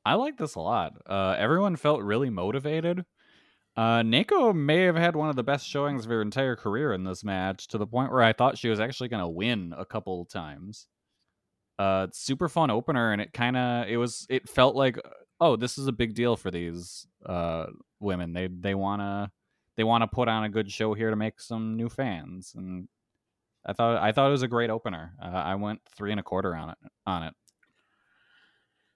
I 0.05 0.15
like 0.15 0.37
this 0.37 0.55
a 0.55 0.59
lot. 0.59 0.93
Uh, 1.05 1.35
everyone 1.37 1.75
felt 1.75 2.01
really 2.01 2.29
motivated. 2.29 3.05
Uh, 3.75 4.01
Neko 4.01 4.53
may 4.53 4.81
have 4.81 4.95
had 4.95 5.15
one 5.15 5.29
of 5.29 5.35
the 5.35 5.43
best 5.43 5.67
showings 5.67 6.05
of 6.05 6.11
her 6.11 6.21
entire 6.21 6.55
career 6.55 6.93
in 6.93 7.03
this 7.03 7.23
match 7.23 7.67
to 7.69 7.77
the 7.77 7.87
point 7.87 8.11
where 8.11 8.21
I 8.21 8.33
thought 8.33 8.57
she 8.57 8.69
was 8.69 8.79
actually 8.79 9.09
going 9.09 9.23
to 9.23 9.27
win 9.27 9.73
a 9.75 9.85
couple 9.85 10.25
times. 10.25 10.87
Uh, 11.79 12.07
super 12.11 12.47
fun 12.47 12.69
opener, 12.69 13.11
and 13.13 13.21
it 13.21 13.33
kind 13.33 13.57
of 13.57 13.87
it 13.87 13.97
was 13.97 14.27
it 14.29 14.47
felt 14.47 14.75
like 14.75 14.99
oh 15.41 15.55
this 15.55 15.79
is 15.79 15.87
a 15.87 15.91
big 15.91 16.13
deal 16.13 16.35
for 16.35 16.51
these 16.51 17.07
uh 17.25 17.65
women. 17.99 18.33
They 18.33 18.47
they 18.47 18.75
wanna 18.75 19.31
they 19.75 19.83
wanna 19.83 20.07
put 20.07 20.27
on 20.27 20.43
a 20.43 20.49
good 20.49 20.71
show 20.71 20.93
here 20.93 21.09
to 21.09 21.15
make 21.15 21.41
some 21.41 21.75
new 21.75 21.89
fans, 21.89 22.53
and 22.55 22.87
I 23.65 23.73
thought 23.73 23.97
I 24.03 24.11
thought 24.11 24.27
it 24.27 24.31
was 24.31 24.43
a 24.43 24.47
great 24.47 24.69
opener. 24.69 25.13
Uh, 25.21 25.29
I 25.29 25.55
went 25.55 25.81
three 25.97 26.11
and 26.11 26.19
a 26.19 26.23
quarter 26.23 26.55
on 26.55 26.69
it 26.69 26.77
on 27.07 27.23
it. 27.23 27.33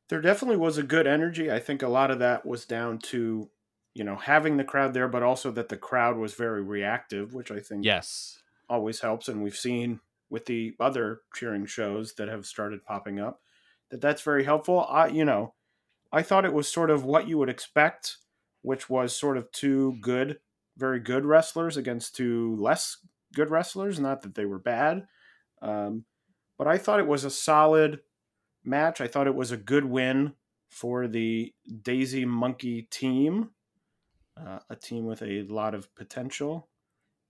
There 0.10 0.22
definitely 0.22 0.58
was 0.58 0.78
a 0.78 0.84
good 0.84 1.08
energy. 1.08 1.52
I 1.52 1.60
think 1.60 1.82
a 1.82 1.88
lot 1.90 2.12
of 2.12 2.20
that 2.20 2.46
was 2.46 2.66
down 2.66 3.00
to 3.00 3.50
you 3.94 4.04
know 4.04 4.16
having 4.16 4.58
the 4.58 4.64
crowd 4.64 4.94
there, 4.94 5.08
but 5.08 5.24
also 5.24 5.52
that 5.52 5.70
the 5.70 5.78
crowd 5.78 6.18
was 6.18 6.34
very 6.34 6.62
reactive, 6.62 7.34
which 7.34 7.52
I 7.52 7.60
think 7.60 7.84
yes 7.86 8.42
always 8.70 9.02
helps. 9.02 9.28
And 9.28 9.44
we've 9.44 9.56
seen 9.56 10.00
with 10.30 10.46
the 10.46 10.76
other 10.80 11.22
cheering 11.34 11.66
shows 11.66 12.14
that 12.16 12.28
have 12.28 12.46
started 12.46 12.84
popping 12.86 13.20
up 13.20 13.42
that 13.90 14.02
that's 14.02 14.22
very 14.22 14.44
helpful. 14.44 14.86
I 14.90 15.08
you 15.08 15.26
know 15.26 15.54
I 16.12 16.22
thought 16.22 16.46
it 16.46 16.54
was 16.54 16.68
sort 16.68 16.90
of 16.90 17.04
what 17.04 17.28
you 17.28 17.38
would 17.38 17.50
expect, 17.50 18.18
which 18.62 18.90
was 18.90 19.16
sort 19.16 19.38
of 19.38 19.52
two 19.52 19.98
good, 20.02 20.40
very 20.78 21.00
good 21.00 21.26
wrestlers 21.26 21.78
against 21.78 22.16
two 22.16 22.56
less 22.56 22.98
good 23.34 23.50
wrestlers. 23.50 24.00
Not 24.00 24.22
that 24.22 24.36
they 24.36 24.46
were 24.46 24.60
bad, 24.60 25.08
um, 25.62 26.06
but 26.58 26.68
I 26.68 26.78
thought 26.78 27.00
it 27.00 27.08
was 27.08 27.24
a 27.24 27.30
solid 27.30 28.00
match. 28.68 29.02
I 29.02 29.08
thought 29.08 29.28
it 29.28 29.36
was 29.36 29.52
a 29.52 29.58
good 29.58 29.86
win 29.86 30.34
for 30.70 31.08
the 31.08 31.54
Daisy 31.82 32.26
Monkey 32.26 32.84
team, 32.84 33.52
uh, 34.40 34.60
a 34.70 34.76
team 34.76 35.06
with 35.06 35.22
a 35.22 35.44
lot 35.44 35.74
of 35.74 35.94
potential 35.96 36.68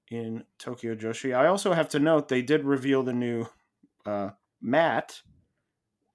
in 0.10 0.44
Tokyo 0.58 0.96
Joshi. 0.96 1.36
I 1.36 1.48
also 1.48 1.74
have 1.74 1.90
to 1.90 2.00
note 2.00 2.28
they 2.28 2.42
did 2.42 2.64
reveal 2.64 3.04
the 3.04 3.14
new 3.14 3.48
uh, 4.06 4.32
mat, 4.62 5.22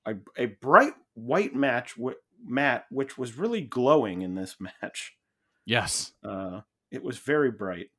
a, 0.06 0.14
a 0.36 0.46
bright 0.46 0.94
white 1.14 1.54
match 1.54 1.96
w- 1.96 2.16
mat, 2.44 2.86
which 2.90 3.16
was 3.16 3.38
really 3.38 3.60
glowing 3.60 4.22
in 4.22 4.34
this 4.34 4.56
match. 4.82 5.16
Yes, 5.64 6.12
uh, 6.24 6.62
it 6.90 7.02
was 7.02 7.18
very 7.18 7.50
bright. 7.50 7.90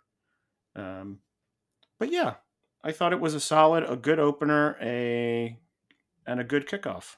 Um, 0.76 1.20
but 2.00 2.12
yeah, 2.12 2.36
I 2.84 2.92
thought 2.92 3.14
it 3.14 3.22
was 3.22 3.34
a 3.34 3.40
solid, 3.40 3.84
a 3.84 3.96
good 3.96 4.20
opener, 4.20 4.78
a 4.82 5.58
and 6.26 6.40
a 6.40 6.44
good 6.44 6.68
kickoff. 6.68 7.18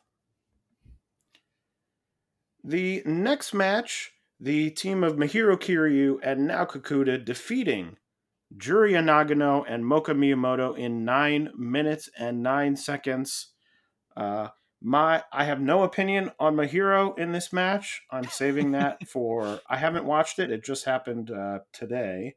The 2.63 3.03
next 3.05 3.53
match, 3.53 4.13
the 4.39 4.71
team 4.71 5.03
of 5.03 5.17
Mahiro 5.17 5.55
Kiryu 5.55 6.17
and 6.23 6.47
Nao 6.47 6.65
Kakuta 6.65 7.23
defeating 7.23 7.97
Juria 8.57 9.03
Nagano 9.03 9.63
and 9.67 9.83
Moka 9.83 10.15
Miyamoto 10.15 10.77
in 10.77 11.05
nine 11.05 11.49
minutes 11.55 12.09
and 12.17 12.41
nine 12.41 12.75
seconds. 12.75 13.53
Uh, 14.15 14.49
my 14.81 15.23
I 15.31 15.45
have 15.45 15.61
no 15.61 15.83
opinion 15.83 16.31
on 16.39 16.55
Mahiro 16.55 17.17
in 17.17 17.31
this 17.31 17.51
match. 17.51 18.01
I'm 18.11 18.27
saving 18.27 18.71
that 18.71 19.07
for 19.07 19.59
I 19.69 19.77
haven't 19.77 20.05
watched 20.05 20.39
it. 20.39 20.51
It 20.51 20.63
just 20.63 20.85
happened 20.85 21.31
uh, 21.31 21.59
today. 21.73 22.35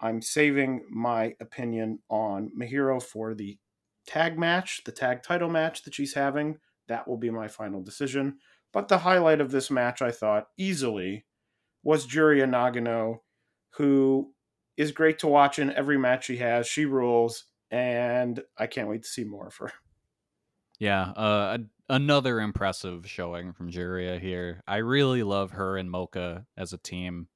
I'm 0.00 0.20
saving 0.20 0.82
my 0.90 1.34
opinion 1.40 2.00
on 2.08 2.50
Mahiro 2.58 3.02
for 3.02 3.34
the 3.34 3.58
tag 4.06 4.38
match, 4.38 4.82
the 4.84 4.92
tag 4.92 5.22
title 5.22 5.48
match 5.48 5.82
that 5.82 5.94
she's 5.94 6.14
having. 6.14 6.58
That 6.88 7.06
will 7.06 7.16
be 7.16 7.30
my 7.30 7.48
final 7.48 7.82
decision. 7.82 8.38
But 8.72 8.88
the 8.88 8.98
highlight 8.98 9.40
of 9.40 9.50
this 9.50 9.70
match, 9.70 10.02
I 10.02 10.10
thought, 10.10 10.48
easily, 10.58 11.26
was 11.82 12.06
Juria 12.06 12.48
Nagano, 12.48 13.18
who 13.76 14.32
is 14.76 14.92
great 14.92 15.18
to 15.20 15.26
watch 15.28 15.58
in 15.58 15.72
every 15.72 15.98
match 15.98 16.26
she 16.26 16.38
has. 16.38 16.66
She 16.66 16.84
rules, 16.84 17.44
and 17.70 18.42
I 18.58 18.66
can't 18.66 18.88
wait 18.88 19.02
to 19.02 19.08
see 19.08 19.24
more 19.24 19.46
of 19.46 19.56
her. 19.56 19.72
Yeah, 20.78 21.10
uh, 21.10 21.58
another 21.88 22.40
impressive 22.40 23.08
showing 23.08 23.52
from 23.52 23.70
Juria 23.70 24.18
here. 24.18 24.62
I 24.66 24.78
really 24.78 25.22
love 25.22 25.52
her 25.52 25.76
and 25.76 25.88
Moka 25.88 26.44
as 26.56 26.72
a 26.72 26.78
team 26.78 27.28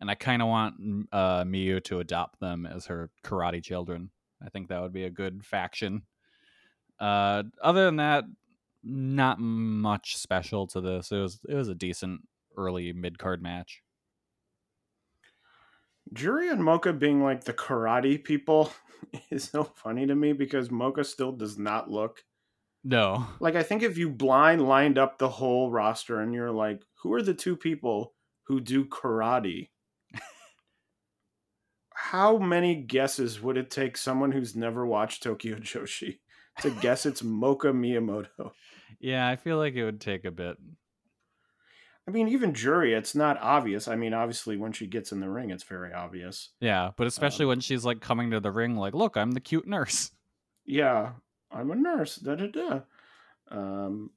and 0.00 0.10
I 0.10 0.14
kind 0.14 0.42
of 0.42 0.48
want 0.48 0.74
uh, 1.12 1.44
Miyu 1.44 1.82
to 1.84 2.00
adopt 2.00 2.40
them 2.40 2.66
as 2.66 2.86
her 2.86 3.10
karate 3.24 3.62
children. 3.62 4.10
I 4.44 4.48
think 4.50 4.68
that 4.68 4.80
would 4.80 4.92
be 4.92 5.04
a 5.04 5.10
good 5.10 5.44
faction. 5.44 6.02
Uh, 6.98 7.44
other 7.62 7.84
than 7.84 7.96
that, 7.96 8.24
not 8.82 9.38
much 9.38 10.16
special 10.16 10.66
to 10.68 10.80
this. 10.80 11.12
It 11.12 11.18
was 11.18 11.40
it 11.48 11.54
was 11.54 11.68
a 11.68 11.74
decent 11.74 12.22
early 12.56 12.92
mid 12.92 13.18
card 13.18 13.42
match. 13.42 13.82
Juria 16.14 16.52
and 16.52 16.62
Moka 16.62 16.98
being 16.98 17.22
like 17.22 17.44
the 17.44 17.52
karate 17.52 18.22
people 18.22 18.72
is 19.30 19.44
so 19.44 19.64
funny 19.64 20.06
to 20.06 20.14
me 20.14 20.32
because 20.32 20.70
Moka 20.70 21.04
still 21.04 21.32
does 21.32 21.58
not 21.58 21.90
look. 21.90 22.24
No. 22.84 23.26
Like 23.40 23.56
I 23.56 23.62
think 23.62 23.82
if 23.82 23.98
you 23.98 24.08
blind 24.08 24.66
lined 24.66 24.98
up 24.98 25.18
the 25.18 25.28
whole 25.28 25.70
roster 25.70 26.20
and 26.20 26.32
you're 26.32 26.50
like, 26.50 26.82
who 27.02 27.12
are 27.12 27.22
the 27.22 27.34
two 27.34 27.56
people 27.56 28.14
who 28.44 28.60
do 28.60 28.84
karate? 28.86 29.68
How 32.10 32.38
many 32.38 32.74
guesses 32.74 33.42
would 33.42 33.58
it 33.58 33.70
take 33.70 33.98
someone 33.98 34.32
who's 34.32 34.56
never 34.56 34.86
watched 34.86 35.22
Tokyo 35.22 35.56
Joshi 35.56 36.20
to 36.62 36.70
guess 36.70 37.04
it's 37.04 37.20
Moka 37.20 37.70
Miyamoto? 37.70 38.52
Yeah, 38.98 39.28
I 39.28 39.36
feel 39.36 39.58
like 39.58 39.74
it 39.74 39.84
would 39.84 40.00
take 40.00 40.24
a 40.24 40.30
bit. 40.30 40.56
I 42.08 42.10
mean, 42.10 42.28
even 42.28 42.54
Juria, 42.54 42.96
it's 42.96 43.14
not 43.14 43.36
obvious. 43.42 43.88
I 43.88 43.96
mean, 43.96 44.14
obviously, 44.14 44.56
when 44.56 44.72
she 44.72 44.86
gets 44.86 45.12
in 45.12 45.20
the 45.20 45.28
ring, 45.28 45.50
it's 45.50 45.64
very 45.64 45.92
obvious. 45.92 46.48
Yeah, 46.60 46.92
but 46.96 47.06
especially 47.06 47.44
um, 47.44 47.50
when 47.50 47.60
she's 47.60 47.84
like 47.84 48.00
coming 48.00 48.30
to 48.30 48.40
the 48.40 48.52
ring, 48.52 48.76
like, 48.76 48.94
look, 48.94 49.18
I'm 49.18 49.32
the 49.32 49.40
cute 49.40 49.68
nurse. 49.68 50.10
Yeah, 50.64 51.10
I'm 51.52 51.70
a 51.70 51.74
nurse. 51.74 52.16
Da 52.16 52.36
da 52.36 52.46
da. 52.46 52.80
Um, 53.50 54.12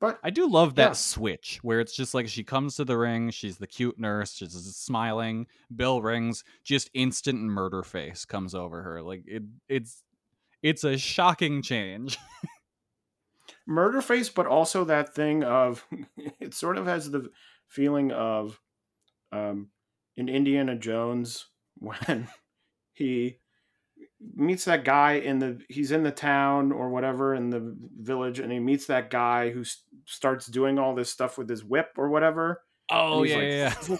but 0.00 0.18
I 0.22 0.30
do 0.30 0.48
love 0.48 0.76
that 0.76 0.88
yeah. 0.88 0.92
switch 0.92 1.58
where 1.62 1.80
it's 1.80 1.94
just 1.94 2.14
like 2.14 2.28
she 2.28 2.44
comes 2.44 2.76
to 2.76 2.84
the 2.84 2.96
ring, 2.96 3.30
she's 3.30 3.58
the 3.58 3.66
cute 3.66 3.98
nurse, 3.98 4.34
she's 4.34 4.52
smiling, 4.76 5.46
bell 5.70 6.00
rings, 6.00 6.44
just 6.64 6.90
instant 6.94 7.40
murder 7.40 7.82
face 7.82 8.24
comes 8.24 8.54
over 8.54 8.82
her. 8.82 9.02
Like 9.02 9.24
it 9.26 9.42
it's 9.68 10.02
it's 10.62 10.84
a 10.84 10.98
shocking 10.98 11.62
change. 11.62 12.18
murder 13.66 14.00
face, 14.00 14.28
but 14.28 14.46
also 14.46 14.84
that 14.84 15.14
thing 15.14 15.42
of 15.44 15.84
it 16.40 16.54
sort 16.54 16.78
of 16.78 16.86
has 16.86 17.10
the 17.10 17.30
feeling 17.66 18.12
of 18.12 18.60
um 19.32 19.68
in 20.16 20.28
Indiana 20.28 20.76
Jones 20.76 21.46
when 21.78 22.28
he 22.92 23.38
meets 24.20 24.64
that 24.64 24.84
guy 24.84 25.12
in 25.12 25.38
the 25.38 25.60
he's 25.68 25.92
in 25.92 26.02
the 26.02 26.10
town 26.10 26.72
or 26.72 26.90
whatever 26.90 27.34
in 27.34 27.50
the 27.50 27.76
village 28.00 28.40
and 28.40 28.50
he 28.50 28.58
meets 28.58 28.86
that 28.86 29.10
guy 29.10 29.50
who 29.50 29.60
s- 29.60 29.82
starts 30.06 30.46
doing 30.46 30.78
all 30.78 30.94
this 30.94 31.10
stuff 31.10 31.38
with 31.38 31.48
his 31.48 31.64
whip 31.64 31.90
or 31.96 32.08
whatever. 32.08 32.62
Oh 32.90 33.22
yeah, 33.22 33.74
like, 33.88 33.98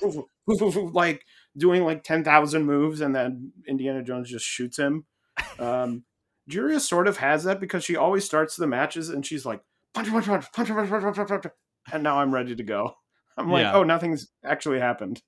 yeah, 0.48 0.70
like 0.92 1.22
doing 1.56 1.84
like 1.84 2.02
10,000 2.02 2.64
moves 2.64 3.00
and 3.00 3.14
then 3.14 3.52
Indiana 3.68 4.02
Jones 4.02 4.30
just 4.30 4.44
shoots 4.44 4.78
him. 4.78 5.04
Um 5.58 6.04
Juria 6.50 6.80
sort 6.80 7.06
of 7.06 7.18
has 7.18 7.44
that 7.44 7.60
because 7.60 7.84
she 7.84 7.94
always 7.94 8.24
starts 8.24 8.56
the 8.56 8.66
matches 8.66 9.10
and 9.10 9.24
she's 9.24 9.44
like 9.46 9.60
punch 9.94 10.10
punch 10.10 10.26
punch 10.26 10.46
punch 10.52 10.68
punch 10.68 10.88
punch, 10.88 11.00
punch, 11.00 11.16
punch, 11.16 11.28
punch 11.28 11.54
and 11.92 12.02
now 12.02 12.18
I'm 12.18 12.34
ready 12.34 12.56
to 12.56 12.62
go. 12.62 12.94
I'm 13.36 13.50
like 13.50 13.62
yeah. 13.62 13.74
oh 13.74 13.84
nothing's 13.84 14.28
actually 14.44 14.80
happened. 14.80 15.22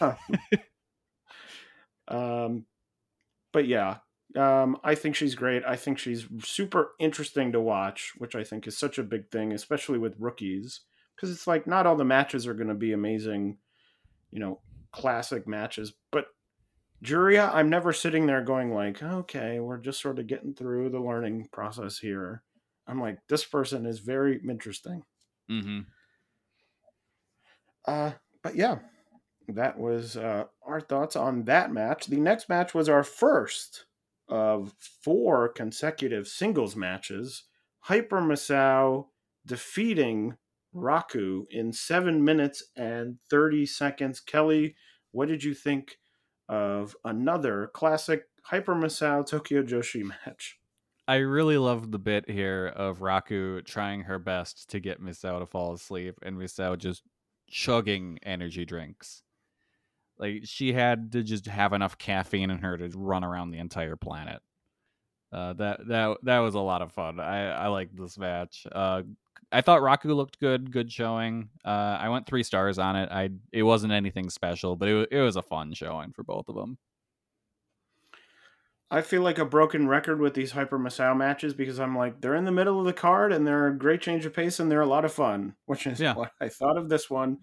Um 2.08 2.66
but 3.52 3.66
yeah 3.66 3.96
um, 4.36 4.78
I 4.84 4.94
think 4.94 5.16
she's 5.16 5.34
great. 5.34 5.62
I 5.66 5.76
think 5.76 5.98
she's 5.98 6.26
super 6.40 6.92
interesting 6.98 7.52
to 7.52 7.60
watch, 7.60 8.12
which 8.18 8.34
I 8.34 8.44
think 8.44 8.66
is 8.66 8.76
such 8.76 8.98
a 8.98 9.02
big 9.02 9.30
thing, 9.30 9.52
especially 9.52 9.98
with 9.98 10.16
rookies, 10.18 10.80
because 11.14 11.30
it's 11.30 11.46
like 11.46 11.66
not 11.66 11.86
all 11.86 11.96
the 11.96 12.04
matches 12.04 12.46
are 12.46 12.54
going 12.54 12.68
to 12.68 12.74
be 12.74 12.92
amazing, 12.92 13.58
you 14.30 14.38
know, 14.38 14.60
classic 14.92 15.46
matches. 15.46 15.94
But 16.10 16.26
Juria, 17.04 17.50
I'm 17.52 17.70
never 17.70 17.92
sitting 17.92 18.26
there 18.26 18.42
going 18.42 18.74
like, 18.74 19.02
okay, 19.02 19.60
we're 19.60 19.78
just 19.78 20.00
sort 20.00 20.18
of 20.18 20.26
getting 20.26 20.54
through 20.54 20.90
the 20.90 21.00
learning 21.00 21.48
process 21.52 21.98
here. 21.98 22.42
I'm 22.86 23.00
like, 23.00 23.18
this 23.28 23.44
person 23.44 23.86
is 23.86 24.00
very 24.00 24.40
interesting. 24.48 25.02
Mm-hmm. 25.50 25.80
Uh, 27.86 28.12
but 28.42 28.56
yeah, 28.56 28.78
that 29.48 29.78
was 29.78 30.16
uh, 30.16 30.44
our 30.64 30.80
thoughts 30.80 31.16
on 31.16 31.44
that 31.44 31.72
match. 31.72 32.06
The 32.06 32.16
next 32.16 32.48
match 32.48 32.74
was 32.74 32.88
our 32.88 33.02
first 33.02 33.86
of 34.28 34.72
four 34.78 35.48
consecutive 35.48 36.26
singles 36.26 36.76
matches. 36.76 37.44
Hyper 37.80 38.20
Misao 38.20 39.06
defeating 39.46 40.36
Raku 40.74 41.44
in 41.50 41.72
seven 41.72 42.24
minutes 42.24 42.64
and 42.76 43.18
30 43.30 43.66
seconds. 43.66 44.20
Kelly, 44.20 44.74
what 45.12 45.28
did 45.28 45.44
you 45.44 45.54
think 45.54 45.98
of 46.48 46.96
another 47.04 47.70
classic 47.72 48.24
Hyper 48.42 48.74
Misao 48.74 49.26
Tokyo 49.26 49.62
Joshi 49.62 50.02
match? 50.04 50.58
I 51.08 51.16
really 51.16 51.56
loved 51.56 51.92
the 51.92 51.98
bit 51.98 52.28
here 52.28 52.66
of 52.74 52.98
Raku 52.98 53.64
trying 53.64 54.02
her 54.02 54.18
best 54.18 54.68
to 54.70 54.80
get 54.80 55.00
Misao 55.00 55.38
to 55.38 55.46
fall 55.46 55.72
asleep 55.72 56.18
and 56.22 56.36
Misao 56.36 56.76
just 56.76 57.02
chugging 57.48 58.18
energy 58.24 58.64
drinks. 58.64 59.22
Like 60.18 60.42
she 60.44 60.72
had 60.72 61.12
to 61.12 61.22
just 61.22 61.46
have 61.46 61.72
enough 61.72 61.98
caffeine 61.98 62.50
in 62.50 62.58
her 62.58 62.76
to 62.78 62.88
run 62.96 63.24
around 63.24 63.50
the 63.50 63.58
entire 63.58 63.96
planet. 63.96 64.40
Uh, 65.32 65.52
that 65.54 65.86
that 65.88 66.16
that 66.22 66.38
was 66.38 66.54
a 66.54 66.60
lot 66.60 66.82
of 66.82 66.92
fun. 66.92 67.20
I 67.20 67.50
I 67.50 67.66
liked 67.66 67.96
this 67.96 68.16
match. 68.16 68.66
Uh, 68.70 69.02
I 69.52 69.60
thought 69.60 69.80
Raku 69.80 70.14
looked 70.16 70.40
good, 70.40 70.72
good 70.72 70.90
showing. 70.90 71.50
Uh, 71.64 71.68
I 72.00 72.08
went 72.08 72.26
three 72.26 72.42
stars 72.42 72.78
on 72.78 72.96
it. 72.96 73.10
I 73.10 73.30
it 73.52 73.62
wasn't 73.62 73.92
anything 73.92 74.30
special, 74.30 74.76
but 74.76 74.88
it 74.88 75.08
it 75.10 75.20
was 75.20 75.36
a 75.36 75.42
fun 75.42 75.72
showing 75.74 76.12
for 76.12 76.22
both 76.22 76.48
of 76.48 76.54
them. 76.54 76.78
I 78.88 79.00
feel 79.02 79.22
like 79.22 79.38
a 79.38 79.44
broken 79.44 79.88
record 79.88 80.20
with 80.20 80.34
these 80.34 80.52
Hyper 80.52 80.78
Misao 80.78 81.16
matches 81.16 81.54
because 81.54 81.80
I'm 81.80 81.96
like, 81.96 82.20
they're 82.20 82.36
in 82.36 82.44
the 82.44 82.52
middle 82.52 82.78
of 82.78 82.86
the 82.86 82.92
card 82.92 83.32
and 83.32 83.44
they're 83.44 83.66
a 83.66 83.76
great 83.76 84.00
change 84.00 84.24
of 84.26 84.32
pace 84.32 84.60
and 84.60 84.70
they're 84.70 84.80
a 84.80 84.86
lot 84.86 85.04
of 85.04 85.12
fun, 85.12 85.56
which 85.66 85.86
is 85.88 85.98
Yeah. 85.98 86.14
what 86.16 86.32
I 86.40 86.48
thought 86.48 86.76
of 86.76 86.88
this 86.88 87.10
one. 87.10 87.38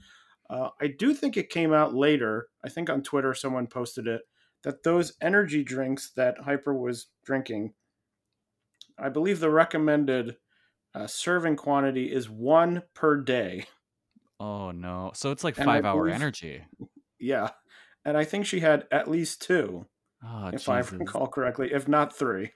Uh, 0.50 0.70
I 0.82 0.88
do 0.88 1.14
think 1.14 1.38
it 1.38 1.50
came 1.50 1.74
out 1.74 1.94
later. 1.96 2.48
I 2.64 2.70
think 2.70 2.90
on 2.90 3.02
Twitter 3.02 3.34
someone 3.34 3.68
posted 3.68 4.08
it 4.08 4.22
that 4.64 4.84
those 4.84 5.14
energy 5.22 5.64
drinks 5.64 6.12
that 6.16 6.38
Hyper 6.46 6.74
was 6.74 7.08
drinking, 7.26 7.74
I 8.98 9.10
believe 9.10 9.40
the 9.40 9.50
recommended 9.50 10.38
uh, 10.96 11.08
serving 11.08 11.56
quantity 11.56 12.12
is 12.12 12.30
one 12.30 12.84
per 12.94 13.22
day. 13.22 13.66
Oh 14.40 14.72
no! 14.72 15.12
So 15.16 15.32
it's 15.32 15.44
like 15.44 15.58
And 15.58 15.70
I 15.70 15.76
five 15.76 15.86
hour 15.86 16.04
believe- 16.04 16.16
energy. 16.16 16.64
Yeah. 17.20 17.50
And 18.06 18.18
I 18.18 18.26
think 18.26 18.46
she 18.46 18.60
had 18.60 18.86
at 18.92 19.10
least 19.10 19.42
two, 19.42 19.86
Oh, 20.22 20.50
if 20.52 20.68
I 20.68 20.80
recall 20.92 21.28
correctly, 21.28 21.72
if 21.72 21.88
not 21.88 22.14
three. 22.16 22.52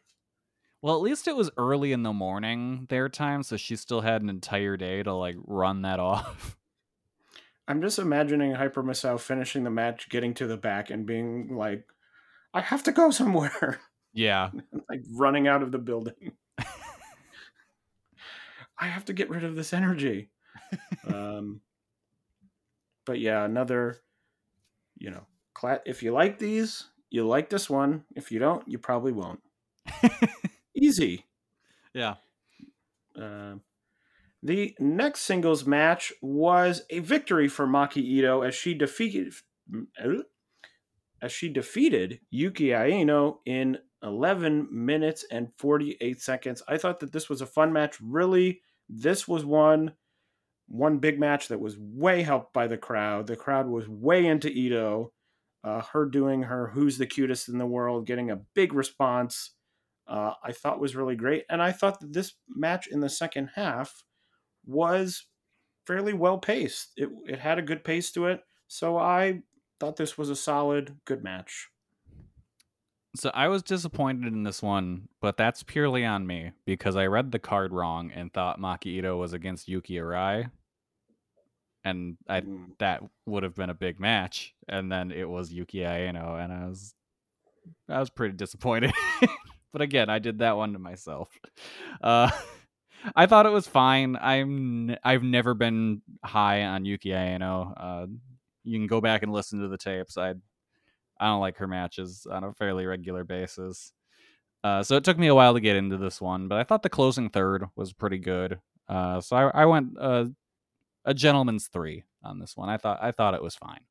Well, 0.81 0.95
at 0.97 1.01
least 1.01 1.27
it 1.27 1.37
was 1.37 1.49
early 1.57 1.93
in 1.93 2.03
the 2.03 2.11
morning 2.11 2.85
their 2.89 3.07
time, 3.07 3.43
so 3.43 3.55
she 3.55 3.77
still 3.77 4.01
had 4.01 4.21
an 4.21 4.29
entire 4.29 4.75
day 4.75 5.01
to 5.03 5.13
like 5.13 5.37
run 5.45 5.83
that 5.83 5.99
off. 6.01 6.56
I'm 7.67 7.81
just 7.81 7.99
imagining 7.99 8.53
Hyper 8.53 8.83
Misao 8.83 9.19
finishing 9.19 9.63
the 9.63 9.69
match, 9.69 10.09
getting 10.09 10.33
to 10.35 10.47
the 10.47 10.57
back, 10.57 10.89
and 10.89 11.05
being 11.05 11.55
like, 11.55 11.85
I 12.53 12.61
have 12.61 12.83
to 12.83 12.91
go 12.91 13.11
somewhere. 13.11 13.79
yeah. 14.13 14.51
like 14.89 15.01
running 15.13 15.47
out 15.47 15.63
of 15.63 15.71
the 15.71 15.77
building. 15.77 16.33
I 18.79 18.87
have 18.87 19.05
to 19.05 19.13
get 19.13 19.29
rid 19.29 19.43
of 19.43 19.55
this 19.55 19.73
energy. 19.73 20.29
um, 21.07 21.61
but 23.05 23.19
yeah, 23.19 23.43
another, 23.43 23.97
you 24.97 25.09
know, 25.09 25.25
cla- 25.53 25.81
if 25.85 26.03
you 26.03 26.11
like 26.11 26.37
these, 26.37 26.85
you 27.09 27.25
like 27.25 27.49
this 27.49 27.69
one. 27.69 28.03
If 28.15 28.31
you 28.31 28.39
don't, 28.39 28.67
you 28.67 28.77
probably 28.77 29.11
won't. 29.11 29.41
Easy. 30.75 31.25
yeah. 31.93 32.15
Um, 33.15 33.61
the 34.47 34.73
next 34.79 35.21
singles 35.21 35.65
match 35.65 36.13
was 36.21 36.83
a 36.89 36.99
victory 36.99 37.49
for 37.49 37.67
Maki 37.67 37.97
Ito 37.97 38.43
as 38.43 38.55
she 38.55 38.73
defeated 38.73 39.33
as 41.21 41.31
she 41.33 41.49
defeated 41.49 42.21
Yuki 42.29 42.73
Aino 42.73 43.41
in 43.45 43.77
11 44.01 44.69
minutes 44.71 45.25
and 45.29 45.49
48 45.57 46.21
seconds. 46.21 46.63
I 46.65 46.77
thought 46.77 47.01
that 47.01 47.11
this 47.11 47.27
was 47.27 47.41
a 47.41 47.45
fun 47.45 47.73
match. 47.73 47.97
Really, 48.01 48.61
this 48.87 49.27
was 49.27 49.43
one 49.43 49.93
one 50.69 50.99
big 50.99 51.19
match 51.19 51.49
that 51.49 51.59
was 51.59 51.77
way 51.77 52.21
helped 52.21 52.53
by 52.53 52.67
the 52.67 52.77
crowd. 52.77 53.27
The 53.27 53.35
crowd 53.35 53.67
was 53.67 53.89
way 53.89 54.25
into 54.25 54.49
Ito. 54.49 55.11
Uh, 55.61 55.81
her 55.91 56.05
doing 56.05 56.43
her 56.43 56.69
"Who's 56.69 56.97
the 56.97 57.05
cutest 57.05 57.49
in 57.49 57.57
the 57.57 57.65
world," 57.65 58.07
getting 58.07 58.31
a 58.31 58.39
big 58.53 58.73
response. 58.73 59.55
Uh, 60.07 60.33
I 60.41 60.53
thought 60.53 60.79
was 60.79 60.95
really 60.95 61.17
great, 61.17 61.43
and 61.49 61.61
I 61.61 61.73
thought 61.73 61.99
that 61.99 62.13
this 62.13 62.35
match 62.47 62.87
in 62.87 63.01
the 63.01 63.09
second 63.09 63.49
half 63.55 64.05
was 64.67 65.25
fairly 65.87 66.13
well 66.13 66.37
paced. 66.37 66.91
It 66.97 67.09
it 67.25 67.39
had 67.39 67.57
a 67.59 67.63
good 67.63 67.83
pace 67.83 68.11
to 68.11 68.27
it, 68.27 68.41
so 68.67 68.97
I 68.97 69.41
thought 69.79 69.95
this 69.95 70.17
was 70.17 70.29
a 70.29 70.35
solid, 70.35 70.97
good 71.05 71.23
match. 71.23 71.69
So 73.15 73.31
I 73.33 73.47
was 73.47 73.63
disappointed 73.63 74.31
in 74.31 74.43
this 74.43 74.61
one, 74.61 75.09
but 75.21 75.37
that's 75.37 75.63
purely 75.63 76.05
on 76.05 76.27
me 76.27 76.51
because 76.65 76.95
I 76.95 77.07
read 77.07 77.31
the 77.31 77.39
card 77.39 77.73
wrong 77.73 78.11
and 78.11 78.31
thought 78.31 78.59
Maki 78.59 78.87
Ito 78.97 79.17
was 79.17 79.33
against 79.33 79.67
Yuki 79.67 79.95
Arai. 79.95 80.51
And 81.83 82.17
I 82.27 82.41
Mm. 82.41 82.77
that 82.79 83.01
would 83.25 83.43
have 83.43 83.55
been 83.55 83.69
a 83.69 83.73
big 83.73 83.99
match, 83.99 84.53
and 84.67 84.91
then 84.91 85.11
it 85.11 85.27
was 85.27 85.53
Yuki 85.53 85.85
Aino, 85.85 86.35
and 86.35 86.51
I 86.51 86.67
was 86.67 86.93
I 87.87 87.99
was 87.99 88.09
pretty 88.09 88.35
disappointed. 88.35 88.91
but 89.71 89.81
again, 89.81 90.09
I 90.09 90.19
did 90.19 90.39
that 90.39 90.57
one 90.57 90.73
to 90.73 90.79
myself. 90.79 91.29
Uh, 92.01 92.29
I 93.15 93.25
thought 93.25 93.45
it 93.45 93.51
was 93.51 93.67
fine. 93.67 94.17
I'm 94.19 94.95
I've 95.03 95.23
never 95.23 95.53
been 95.53 96.01
high 96.23 96.63
on 96.63 96.85
Yuki 96.85 97.13
Aino. 97.13 97.73
Uh, 97.77 98.07
you 98.63 98.77
can 98.77 98.87
go 98.87 99.01
back 99.01 99.23
and 99.23 99.31
listen 99.31 99.59
to 99.61 99.67
the 99.67 99.77
tapes. 99.77 100.17
I 100.17 100.33
I 101.19 101.25
don't 101.27 101.39
like 101.39 101.57
her 101.57 101.67
matches 101.67 102.27
on 102.29 102.43
a 102.43 102.53
fairly 102.53 102.85
regular 102.85 103.23
basis. 103.23 103.93
Uh, 104.63 104.83
so 104.83 104.95
it 104.95 105.03
took 105.03 105.17
me 105.17 105.27
a 105.27 105.35
while 105.35 105.53
to 105.53 105.59
get 105.59 105.75
into 105.75 105.97
this 105.97 106.19
one, 106.19 106.47
but 106.47 106.57
I 106.57 106.63
thought 106.63 106.83
the 106.83 106.89
closing 106.89 107.29
third 107.29 107.65
was 107.75 107.93
pretty 107.93 108.17
good. 108.17 108.59
Uh, 108.89 109.21
so 109.21 109.35
I, 109.35 109.61
I 109.61 109.65
went 109.65 109.97
uh, 109.99 110.25
a 111.05 111.13
gentleman's 111.13 111.67
three 111.67 112.03
on 112.23 112.39
this 112.39 112.57
one. 112.57 112.69
I 112.69 112.77
thought 112.77 112.99
I 113.01 113.11
thought 113.11 113.33
it 113.33 113.43
was 113.43 113.55
fine. 113.55 113.81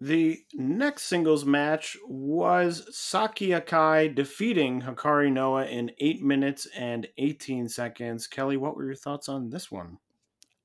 The 0.00 0.44
next 0.54 1.04
singles 1.04 1.44
match 1.44 1.96
was 2.06 2.86
Saki 2.96 3.48
Akai 3.48 4.14
defeating 4.14 4.82
Hikari 4.82 5.32
Noah 5.32 5.66
in 5.66 5.90
8 5.98 6.22
minutes 6.22 6.66
and 6.76 7.08
18 7.18 7.68
seconds. 7.68 8.28
Kelly, 8.28 8.56
what 8.56 8.76
were 8.76 8.84
your 8.84 8.94
thoughts 8.94 9.28
on 9.28 9.50
this 9.50 9.72
one? 9.72 9.98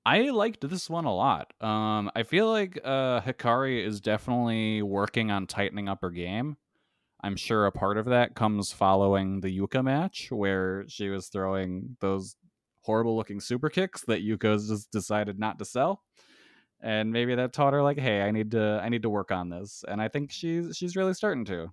I 0.06 0.30
liked 0.30 0.70
this 0.70 0.88
one 0.88 1.06
a 1.06 1.16
lot. 1.16 1.54
Um, 1.62 2.12
I 2.16 2.24
feel 2.24 2.52
like 2.52 2.80
uh, 2.84 3.22
Hikari 3.22 3.84
is 3.84 4.02
definitely 4.02 4.84
working 4.84 5.32
on 5.32 5.48
tightening 5.48 5.90
up 5.90 6.02
her 6.02 6.12
game. 6.12 6.58
I'm 7.24 7.38
sure 7.38 7.66
a 7.66 7.72
part 7.72 7.98
of 7.98 8.06
that 8.06 8.36
comes 8.36 8.72
following 8.72 9.40
the 9.40 9.58
Yuka 9.58 9.84
match, 9.84 10.28
where 10.30 10.84
she 10.90 11.10
was 11.10 11.28
throwing 11.30 11.96
those 12.02 12.36
horrible 12.82 13.16
looking 13.16 13.40
super 13.40 13.70
kicks 13.70 14.04
that 14.08 14.22
Yuka's 14.22 14.68
just 14.68 14.92
decided 14.92 15.40
not 15.40 15.58
to 15.58 15.66
sell. 15.66 16.04
And 16.84 17.14
maybe 17.14 17.34
that 17.34 17.54
taught 17.54 17.72
her 17.72 17.82
like, 17.82 17.98
hey, 17.98 18.22
I 18.22 18.32
need 18.32 18.52
to 18.52 18.82
I 18.84 18.90
need 18.90 19.04
to 19.04 19.10
work 19.10 19.32
on 19.32 19.50
this. 19.50 19.86
And 19.88 20.02
I 20.02 20.10
think 20.10 20.32
she's 20.32 20.76
she's 20.76 20.98
really 20.98 21.14
starting 21.14 21.46
to. 21.46 21.72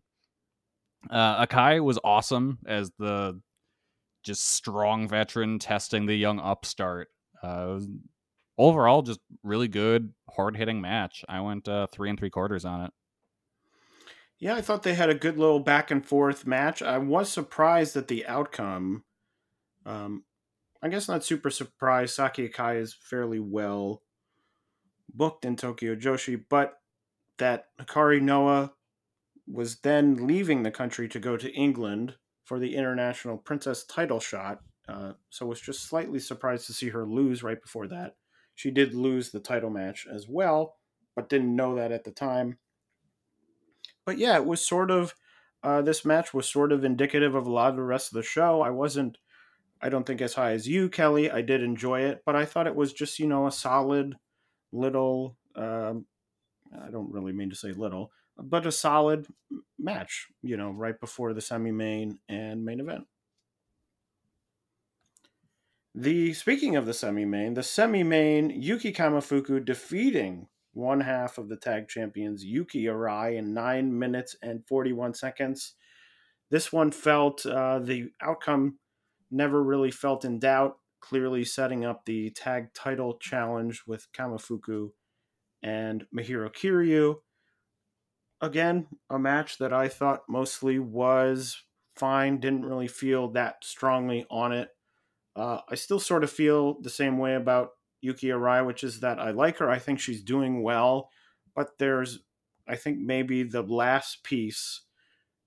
Uh, 1.11 1.44
Akai 1.44 1.83
was 1.83 1.99
awesome 2.05 2.59
as 2.64 2.92
the 2.99 3.40
just 4.23 4.46
strong 4.46 5.09
veteran 5.09 5.59
testing 5.59 6.07
the 6.07 6.14
young 6.14 6.38
upstart. 6.38 7.09
Uh, 7.42 7.81
overall 8.57 9.03
just 9.03 9.18
really 9.42 9.66
good, 9.66 10.12
hard 10.31 10.57
hitting 10.57 10.81
match. 10.81 11.25
I 11.29 11.40
went 11.40 11.66
uh, 11.66 11.88
three 11.90 12.09
and 12.09 12.18
three 12.18 12.31
quarters 12.31 12.64
on 12.64 12.83
it. 12.83 12.92
Yeah, 14.38 14.55
I 14.55 14.61
thought 14.61 14.85
they 14.85 14.94
had 14.94 15.11
a 15.11 15.14
good 15.14 15.38
little 15.38 15.61
back 15.61 15.90
and 15.90 16.07
forth 16.07 16.46
match. 16.46 16.83
I 16.83 16.99
was 16.99 17.31
surprised 17.31 17.96
at 17.96 18.07
the 18.09 18.27
outcome. 18.27 19.03
Um, 19.85 20.23
I 20.81 20.88
guess 20.88 21.09
not 21.09 21.25
super 21.25 21.51
surprised. 21.51 22.14
Saki 22.14 22.49
Akai 22.49 22.81
is 22.81 22.94
fairly 22.94 23.40
well 23.40 24.03
booked 25.14 25.44
in 25.44 25.57
Tokyo 25.57 25.94
Joshi, 25.94 26.42
but 26.49 26.79
that 27.38 27.66
Hikari 27.81 28.20
Noah 28.20 28.73
was 29.46 29.81
then 29.81 30.27
leaving 30.27 30.62
the 30.62 30.70
country 30.70 31.09
to 31.09 31.18
go 31.18 31.37
to 31.37 31.53
England 31.53 32.16
for 32.44 32.59
the 32.59 32.77
international 32.77 33.37
princess 33.37 33.85
title 33.85 34.20
shot. 34.20 34.61
Uh, 34.88 35.12
so 35.31 35.46
was 35.46 35.61
just 35.61 35.85
slightly 35.85 36.18
surprised 36.18 36.66
to 36.66 36.73
see 36.73 36.88
her 36.88 37.07
lose 37.07 37.42
right 37.42 37.61
before 37.61 37.87
that. 37.88 38.16
She 38.55 38.70
did 38.70 38.94
lose 38.94 39.31
the 39.31 39.40
title 39.40 39.70
match 39.70 40.07
as 40.12 40.27
well, 40.29 40.77
but 41.14 41.29
didn't 41.29 41.55
know 41.55 41.77
that 41.77 41.92
at 41.92 42.05
the 42.05 42.11
time. 42.11 42.59
But 44.05 44.18
yeah, 44.18 44.37
it 44.37 44.46
was 44.46 44.64
sort 44.64 44.90
of 44.90 45.14
uh, 45.62 45.83
this 45.83 46.05
match 46.05 46.33
was 46.33 46.49
sort 46.49 46.73
of 46.73 46.85
indicative 46.85 47.35
of 47.35 47.46
a 47.46 47.53
lot 47.53 47.70
of 47.70 47.77
the 47.77 47.83
rest 47.83 48.12
of 48.12 48.16
the 48.16 48.23
show. 48.23 48.62
I 48.62 48.70
wasn't, 48.70 49.18
I 49.83 49.88
don't 49.88 50.07
think 50.07 50.23
as 50.23 50.35
high 50.35 50.53
as 50.53 50.66
you, 50.66 50.88
Kelly. 50.88 51.31
I 51.31 51.42
did 51.42 51.62
enjoy 51.62 52.01
it, 52.01 52.23
but 52.25 52.35
I 52.35 52.44
thought 52.44 52.66
it 52.66 52.75
was 52.77 52.92
just 52.92 53.18
you 53.18 53.27
know 53.27 53.46
a 53.46 53.53
solid 53.53 54.16
little. 54.72 55.37
Um, 55.56 56.06
I 56.72 56.90
don't 56.90 57.12
really 57.12 57.33
mean 57.33 57.50
to 57.50 57.56
say 57.56 57.72
little, 57.72 58.12
but 58.38 58.66
a 58.66 58.72
solid 58.72 59.26
match. 59.78 60.28
You 60.42 60.56
know, 60.56 60.70
right 60.70 60.98
before 60.98 61.33
the 61.33 61.40
semi-main 61.40 62.18
and 62.28 62.64
main 62.64 62.80
event. 62.80 63.06
The 65.94 66.35
speaking 66.35 66.76
of 66.76 66.87
the 66.87 66.94
semi-main, 66.94 67.54
the 67.54 67.64
semi-main 67.64 68.50
Yuki 68.50 68.92
Kamifuku 68.92 69.64
defeating 69.64 70.46
one 70.72 71.00
half 71.00 71.37
of 71.37 71.48
the 71.48 71.56
tag 71.56 71.88
champions 71.88 72.44
Yuki 72.44 72.85
Arai 72.85 73.37
in 73.37 73.52
nine 73.52 73.98
minutes 73.98 74.37
and 74.40 74.64
forty-one 74.68 75.14
seconds. 75.14 75.74
This 76.48 76.72
one 76.72 76.92
felt 76.92 77.44
uh, 77.44 77.80
the 77.80 78.11
outcome 78.22 78.78
never 79.33 79.62
really 79.62 79.90
felt 79.90 80.24
in 80.24 80.38
doubt. 80.38 80.78
Clearly 81.01 81.45
setting 81.45 81.85
up 81.85 82.05
the 82.05 82.31
tag 82.31 82.73
title 82.75 83.17
challenge 83.19 83.83
with 83.87 84.13
Kamifuku 84.13 84.91
and 85.63 86.07
Mahiro 86.15 86.51
Kiryu. 86.53 87.17
Again, 88.41 88.87
a 89.09 89.19
match 89.19 89.59
that 89.59 89.73
I 89.73 89.89
thought 89.89 90.29
mostly 90.29 90.79
was 90.79 91.63
fine. 91.97 92.41
Didn't 92.41 92.65
really 92.65 92.89
feel 92.89 93.29
that 93.33 93.65
strongly 93.65 94.27
on 94.31 94.53
it. 94.53 94.71
Uh, 95.37 95.61
I 95.69 95.75
still 95.75 96.01
sort 96.01 96.25
of 96.25 96.31
feel 96.31 96.81
the 96.81 96.91
same 96.91 97.19
way 97.19 97.35
about 97.35 97.71
Yuki 98.01 98.29
Arai, 98.29 98.65
which 98.65 98.83
is 98.83 99.01
that 99.01 99.19
I 99.19 99.31
like 99.31 99.59
her. 99.59 99.71
I 99.71 99.79
think 99.79 100.01
she's 100.01 100.23
doing 100.23 100.63
well, 100.63 101.11
but 101.55 101.79
there's, 101.79 102.21
I 102.67 102.77
think 102.77 102.99
maybe 102.99 103.43
the 103.43 103.63
last 103.63 104.25
piece 104.25 104.83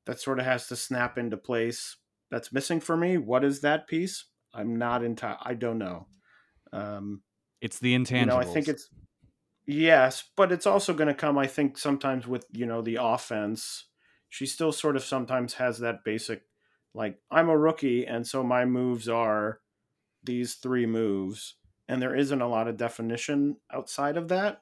that 0.05 0.19
sort 0.19 0.39
of 0.39 0.45
has 0.45 0.67
to 0.67 0.75
snap 0.75 1.17
into 1.17 1.37
place 1.37 1.97
that's 2.29 2.53
missing 2.53 2.79
for 2.79 2.95
me. 2.95 3.17
What 3.17 3.43
is 3.43 3.61
that 3.61 3.87
piece? 3.87 4.25
I'm 4.53 4.77
not 4.77 5.03
into. 5.03 5.37
I 5.41 5.53
don't 5.53 5.77
know. 5.77 6.07
Um, 6.71 7.21
it's 7.61 7.79
the 7.79 7.95
intangibles. 7.95 8.19
You 8.19 8.25
know, 8.25 8.37
I 8.37 8.45
think 8.45 8.67
it's 8.67 8.89
yes, 9.65 10.23
but 10.35 10.51
it's 10.51 10.67
also 10.67 10.93
going 10.93 11.07
to 11.07 11.13
come. 11.13 11.37
I 11.37 11.47
think 11.47 11.77
sometimes 11.77 12.27
with 12.27 12.45
you 12.51 12.65
know 12.65 12.81
the 12.81 12.97
offense, 13.01 13.85
she 14.29 14.45
still 14.45 14.71
sort 14.71 14.95
of 14.95 15.03
sometimes 15.03 15.55
has 15.55 15.79
that 15.79 16.03
basic, 16.03 16.43
like 16.93 17.17
I'm 17.31 17.49
a 17.49 17.57
rookie, 17.57 18.05
and 18.05 18.27
so 18.27 18.43
my 18.43 18.65
moves 18.65 19.07
are 19.07 19.59
these 20.23 20.55
three 20.55 20.85
moves, 20.85 21.55
and 21.87 22.01
there 22.01 22.15
isn't 22.15 22.41
a 22.41 22.47
lot 22.47 22.67
of 22.67 22.77
definition 22.77 23.57
outside 23.71 24.17
of 24.17 24.27
that. 24.29 24.61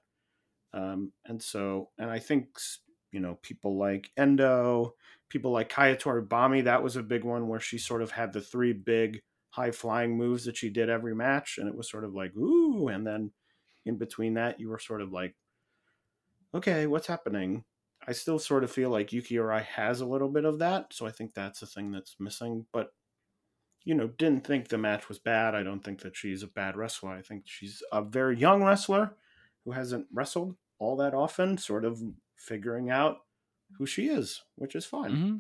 Um, 0.74 1.12
and 1.26 1.42
so, 1.42 1.90
and 1.98 2.10
I 2.10 2.20
think 2.20 2.48
you 3.12 3.20
know 3.20 3.40
people 3.42 3.78
like 3.78 4.10
Endo, 4.18 4.96
people 5.30 5.52
like 5.52 5.70
Kaya 5.70 5.98
Bami. 5.98 6.66
that 6.66 6.84
was 6.84 6.96
a 6.96 7.04
big 7.04 7.24
one 7.24 7.48
where 7.48 7.60
she 7.60 7.78
sort 7.78 8.02
of 8.02 8.12
had 8.12 8.34
the 8.34 8.42
three 8.42 8.74
big 8.74 9.22
high 9.52 9.72
flying 9.72 10.18
moves 10.18 10.46
that 10.46 10.58
she 10.58 10.70
did 10.70 10.90
every 10.90 11.16
match, 11.16 11.58
and 11.58 11.68
it 11.68 11.76
was 11.76 11.90
sort 11.90 12.04
of 12.04 12.14
like 12.14 12.36
ooh, 12.36 12.88
and 12.88 13.06
then 13.06 13.32
in 13.86 13.98
between 13.98 14.34
that 14.36 14.60
you 14.60 14.70
were 14.70 14.80
sort 14.80 15.02
of 15.02 15.12
like, 15.12 15.36
okay, 16.54 16.88
what's 16.88 17.08
happening? 17.08 17.64
I 18.08 18.14
still 18.14 18.40
sort 18.40 18.64
of 18.64 18.72
feel 18.72 18.90
like 18.90 19.14
Yuki 19.14 19.36
Arai 19.36 19.64
has 19.64 20.02
a 20.02 20.06
little 20.06 20.30
bit 20.30 20.46
of 20.46 20.60
that, 20.60 20.94
so 20.94 21.06
I 21.06 21.12
think 21.12 21.34
that's 21.34 21.62
a 21.62 21.68
thing 21.68 21.92
that's 21.92 22.16
missing. 22.20 22.66
But 22.74 22.94
you 23.84 23.96
know, 23.96 24.08
didn't 24.08 24.46
think 24.46 24.68
the 24.68 24.78
match 24.78 25.10
was 25.10 25.20
bad. 25.20 25.56
I 25.56 25.64
don't 25.64 25.84
think 25.84 26.02
that 26.02 26.16
she's 26.16 26.44
a 26.44 26.48
bad 26.48 26.76
wrestler. 26.76 27.12
I 27.12 27.22
think 27.22 27.44
she's 27.46 27.82
a 27.92 28.02
very 28.02 28.38
young 28.38 28.64
wrestler 28.64 29.16
who 29.66 29.72
hasn't 29.72 30.08
wrestled 30.14 30.56
all 30.80 30.96
that 30.98 31.14
often, 31.14 31.58
sort 31.58 31.86
of 31.86 32.02
figuring 32.38 32.90
out 32.90 33.18
who 33.78 33.86
she 33.86 34.08
is, 34.08 34.42
which 34.56 34.76
is 34.76 34.86
fine. 34.86 35.12
Mm-hmm. 35.12 35.38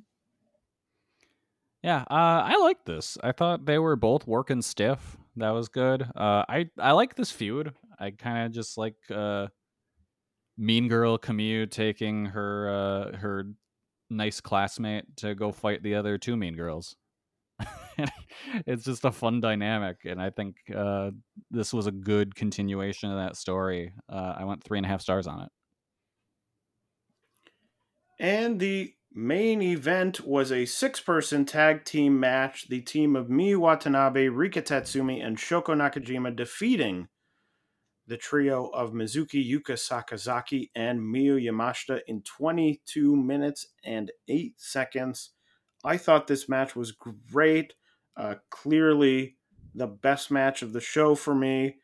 Yeah, 1.83 2.01
uh, 2.11 2.43
I 2.45 2.57
like 2.57 2.85
this. 2.85 3.17
I 3.23 3.31
thought 3.31 3.65
they 3.65 3.79
were 3.79 3.95
both 3.95 4.27
working 4.27 4.61
stiff. 4.61 5.17
That 5.37 5.51
was 5.51 5.67
good. 5.67 6.03
Uh, 6.15 6.43
I 6.47 6.69
I 6.77 6.91
like 6.91 7.15
this 7.15 7.31
feud. 7.31 7.73
I 7.99 8.11
kind 8.11 8.45
of 8.45 8.51
just 8.51 8.77
like 8.77 8.95
uh, 9.09 9.47
Mean 10.57 10.87
Girl 10.87 11.17
Kamiyu 11.17 11.69
taking 11.69 12.25
her 12.25 12.69
uh, 12.69 13.17
her 13.17 13.45
nice 14.09 14.41
classmate 14.41 15.05
to 15.17 15.33
go 15.33 15.51
fight 15.51 15.81
the 15.81 15.95
other 15.95 16.17
two 16.17 16.35
Mean 16.35 16.55
Girls. 16.55 16.95
it's 18.67 18.83
just 18.83 19.05
a 19.05 19.11
fun 19.11 19.39
dynamic, 19.39 19.97
and 20.05 20.21
I 20.21 20.29
think 20.29 20.57
uh, 20.75 21.11
this 21.49 21.73
was 21.73 21.87
a 21.87 21.91
good 21.91 22.35
continuation 22.35 23.09
of 23.11 23.17
that 23.17 23.37
story. 23.37 23.93
Uh, 24.09 24.35
I 24.37 24.43
went 24.43 24.63
three 24.63 24.77
and 24.77 24.85
a 24.85 24.89
half 24.89 25.01
stars 25.01 25.27
on 25.27 25.41
it. 25.43 25.49
And 28.19 28.59
the 28.59 28.93
main 29.13 29.61
event 29.61 30.21
was 30.21 30.51
a 30.51 30.65
six-person 30.65 31.45
tag 31.45 31.85
team 31.85 32.19
match. 32.19 32.67
The 32.69 32.81
team 32.81 33.15
of 33.15 33.27
Miyu 33.27 33.57
Watanabe, 33.57 34.27
Rika 34.29 34.61
Tatsumi, 34.61 35.25
and 35.25 35.37
Shoko 35.37 35.75
Nakajima 35.75 36.35
defeating 36.35 37.07
the 38.07 38.17
trio 38.17 38.67
of 38.67 38.91
Mizuki 38.91 39.47
Yuka 39.47 39.77
Sakazaki 39.77 40.69
and 40.75 40.99
Miyu 40.99 41.41
Yamashita 41.41 42.01
in 42.07 42.21
22 42.23 43.15
minutes 43.15 43.67
and 43.85 44.11
8 44.27 44.53
seconds. 44.57 45.31
I 45.83 45.97
thought 45.97 46.27
this 46.27 46.49
match 46.49 46.75
was 46.75 46.91
great. 46.91 47.73
Uh, 48.17 48.35
clearly, 48.49 49.37
the 49.73 49.87
best 49.87 50.31
match 50.31 50.61
of 50.61 50.73
the 50.73 50.81
show 50.81 51.15
for 51.15 51.33
me. 51.33 51.77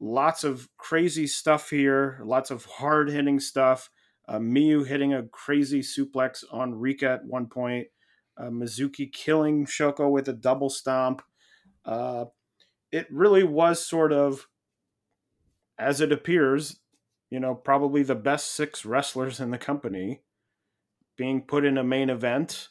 Lots 0.00 0.44
of 0.44 0.68
crazy 0.78 1.26
stuff 1.26 1.70
here, 1.70 2.20
lots 2.24 2.50
of 2.50 2.64
hard 2.64 3.10
hitting 3.10 3.40
stuff. 3.40 3.90
Uh, 4.28 4.38
Miyu 4.38 4.86
hitting 4.86 5.14
a 5.14 5.22
crazy 5.24 5.80
suplex 5.80 6.44
on 6.50 6.74
Rika 6.74 7.10
at 7.10 7.24
one 7.24 7.46
point. 7.46 7.86
Uh, 8.38 8.50
Mizuki 8.50 9.10
killing 9.10 9.66
Shoko 9.66 10.10
with 10.10 10.28
a 10.28 10.32
double 10.32 10.68
stomp. 10.68 11.22
Uh, 11.84 12.26
it 12.92 13.06
really 13.10 13.44
was 13.44 13.84
sort 13.84 14.12
of, 14.12 14.46
as 15.78 16.00
it 16.00 16.12
appears, 16.12 16.80
you 17.30 17.40
know, 17.40 17.54
probably 17.54 18.02
the 18.02 18.14
best 18.14 18.52
six 18.52 18.84
wrestlers 18.84 19.40
in 19.40 19.50
the 19.50 19.58
company 19.58 20.20
being 21.16 21.42
put 21.42 21.64
in 21.64 21.78
a 21.78 21.84
main 21.84 22.10
event 22.10 22.68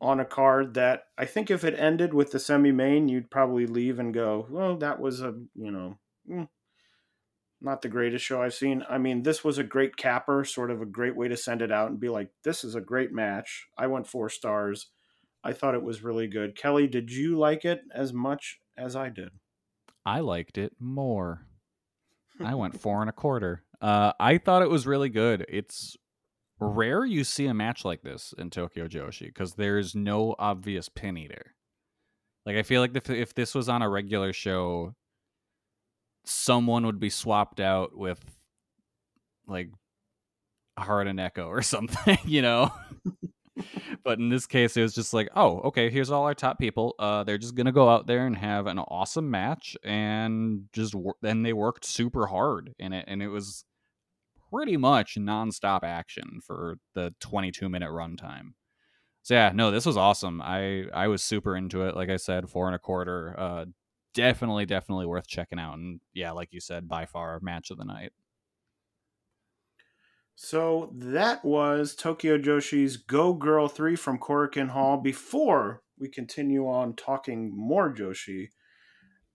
on 0.00 0.20
a 0.20 0.24
card 0.24 0.74
that 0.74 1.04
I 1.16 1.24
think 1.24 1.50
if 1.50 1.64
it 1.64 1.78
ended 1.78 2.12
with 2.12 2.32
the 2.32 2.38
semi 2.38 2.72
main, 2.72 3.08
you'd 3.08 3.30
probably 3.30 3.66
leave 3.66 3.98
and 3.98 4.12
go, 4.12 4.46
well, 4.50 4.76
that 4.78 5.00
was 5.00 5.20
a, 5.20 5.34
you 5.54 5.70
know, 5.70 5.98
mm, 6.30 6.48
not 7.64 7.82
the 7.82 7.88
greatest 7.88 8.24
show 8.24 8.42
I've 8.42 8.54
seen. 8.54 8.84
I 8.88 8.98
mean, 8.98 9.22
this 9.22 9.42
was 9.42 9.58
a 9.58 9.64
great 9.64 9.96
capper, 9.96 10.44
sort 10.44 10.70
of 10.70 10.82
a 10.82 10.86
great 10.86 11.16
way 11.16 11.28
to 11.28 11.36
send 11.36 11.62
it 11.62 11.72
out 11.72 11.90
and 11.90 11.98
be 11.98 12.08
like, 12.08 12.30
this 12.42 12.64
is 12.64 12.74
a 12.74 12.80
great 12.80 13.12
match. 13.12 13.66
I 13.76 13.86
went 13.86 14.06
four 14.06 14.28
stars. 14.28 14.88
I 15.42 15.52
thought 15.52 15.74
it 15.74 15.82
was 15.82 16.02
really 16.02 16.26
good. 16.26 16.56
Kelly, 16.56 16.86
did 16.86 17.10
you 17.10 17.38
like 17.38 17.64
it 17.64 17.82
as 17.94 18.12
much 18.12 18.60
as 18.76 18.96
I 18.96 19.08
did? 19.08 19.30
I 20.06 20.20
liked 20.20 20.58
it 20.58 20.72
more. 20.78 21.46
I 22.42 22.54
went 22.54 22.80
four 22.80 23.00
and 23.00 23.10
a 23.10 23.12
quarter. 23.12 23.62
Uh, 23.80 24.12
I 24.18 24.38
thought 24.38 24.62
it 24.62 24.70
was 24.70 24.86
really 24.86 25.08
good. 25.08 25.44
It's 25.48 25.96
rare 26.60 27.04
you 27.04 27.24
see 27.24 27.46
a 27.46 27.54
match 27.54 27.84
like 27.84 28.02
this 28.02 28.32
in 28.38 28.50
Tokyo 28.50 28.88
Joshi 28.88 29.26
because 29.26 29.54
there's 29.54 29.94
no 29.94 30.34
obvious 30.38 30.88
pin 30.88 31.16
eater. 31.16 31.54
Like 32.46 32.56
I 32.56 32.62
feel 32.62 32.80
like 32.80 32.96
if 32.96 33.10
if 33.10 33.34
this 33.34 33.54
was 33.54 33.68
on 33.68 33.82
a 33.82 33.88
regular 33.88 34.32
show, 34.32 34.94
someone 36.24 36.86
would 36.86 37.00
be 37.00 37.10
swapped 37.10 37.60
out 37.60 37.96
with 37.96 38.20
like 39.46 39.70
Haruna 40.78 41.12
Neko 41.12 41.46
or 41.46 41.62
something, 41.62 42.18
you 42.24 42.42
know. 42.42 42.72
but 44.04 44.18
in 44.18 44.28
this 44.28 44.46
case, 44.46 44.76
it 44.76 44.82
was 44.82 44.94
just 44.94 45.14
like, 45.14 45.28
oh, 45.36 45.60
okay, 45.60 45.90
here's 45.90 46.10
all 46.10 46.24
our 46.24 46.34
top 46.34 46.58
people. 46.58 46.94
Uh, 46.98 47.24
they're 47.24 47.38
just 47.38 47.54
gonna 47.54 47.72
go 47.72 47.88
out 47.88 48.06
there 48.06 48.26
and 48.26 48.36
have 48.36 48.66
an 48.66 48.78
awesome 48.78 49.30
match, 49.30 49.76
and 49.84 50.64
just 50.72 50.94
then 51.22 51.42
they 51.42 51.52
worked 51.52 51.84
super 51.84 52.26
hard 52.26 52.74
in 52.78 52.92
it, 52.92 53.04
and 53.08 53.22
it 53.22 53.28
was 53.28 53.64
pretty 54.50 54.76
much 54.76 55.16
nonstop 55.16 55.82
action 55.82 56.40
for 56.44 56.76
the 56.94 57.14
22 57.20 57.68
minute 57.68 57.90
runtime. 57.90 58.52
So 59.22 59.34
yeah, 59.34 59.52
no, 59.54 59.70
this 59.70 59.86
was 59.86 59.96
awesome. 59.96 60.42
I 60.42 60.84
I 60.92 61.08
was 61.08 61.22
super 61.22 61.56
into 61.56 61.82
it. 61.82 61.96
Like 61.96 62.10
I 62.10 62.18
said, 62.18 62.50
four 62.50 62.66
and 62.66 62.74
a 62.74 62.78
quarter. 62.78 63.34
Uh, 63.38 63.64
definitely, 64.14 64.66
definitely 64.66 65.06
worth 65.06 65.26
checking 65.26 65.58
out. 65.58 65.74
And 65.74 66.00
yeah, 66.14 66.32
like 66.32 66.52
you 66.52 66.60
said, 66.60 66.88
by 66.88 67.06
far 67.06 67.38
match 67.40 67.70
of 67.70 67.78
the 67.78 67.84
night. 67.84 68.12
So 70.36 70.92
that 70.96 71.44
was 71.44 71.94
Tokyo 71.94 72.38
Joshi's 72.38 72.96
Go 72.96 73.34
Girl 73.34 73.68
3 73.68 73.94
from 73.94 74.18
Korakuen 74.18 74.70
Hall. 74.70 74.96
Before 74.96 75.82
we 75.98 76.08
continue 76.08 76.66
on 76.66 76.94
talking 76.94 77.52
more 77.56 77.94
Joshi, 77.94 78.48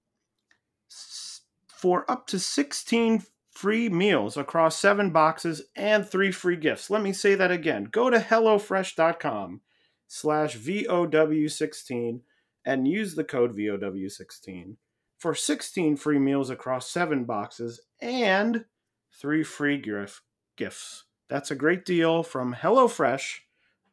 for 1.68 2.10
up 2.10 2.26
to 2.28 2.40
16 2.40 3.24
free 3.52 3.90
meals 3.90 4.38
across 4.38 4.78
seven 4.78 5.10
boxes 5.12 5.64
and 5.76 6.08
three 6.08 6.32
free 6.32 6.56
gifts. 6.56 6.90
Let 6.90 7.02
me 7.02 7.12
say 7.12 7.36
that 7.36 7.52
again. 7.52 7.84
Go 7.86 8.10
to 8.10 8.20
HelloFresh.com 8.20 9.60
slash 10.08 10.58
VOW16 10.58 12.22
and 12.66 12.88
use 12.88 13.16
the 13.16 13.24
code 13.24 13.56
VOW16 13.56 14.76
for 15.20 15.36
16 15.36 15.98
free 15.98 16.20
meals 16.20 16.50
across 16.50 16.90
seven 16.90 17.26
boxes 17.26 17.82
and 18.02 18.66
three 19.14 19.44
free 19.44 19.78
gif- 19.78 20.22
gifts. 20.56 21.04
That's 21.30 21.52
a 21.52 21.56
great 21.56 21.86
deal 21.86 22.24
from 22.24 22.56
HelloFresh, 22.56 23.40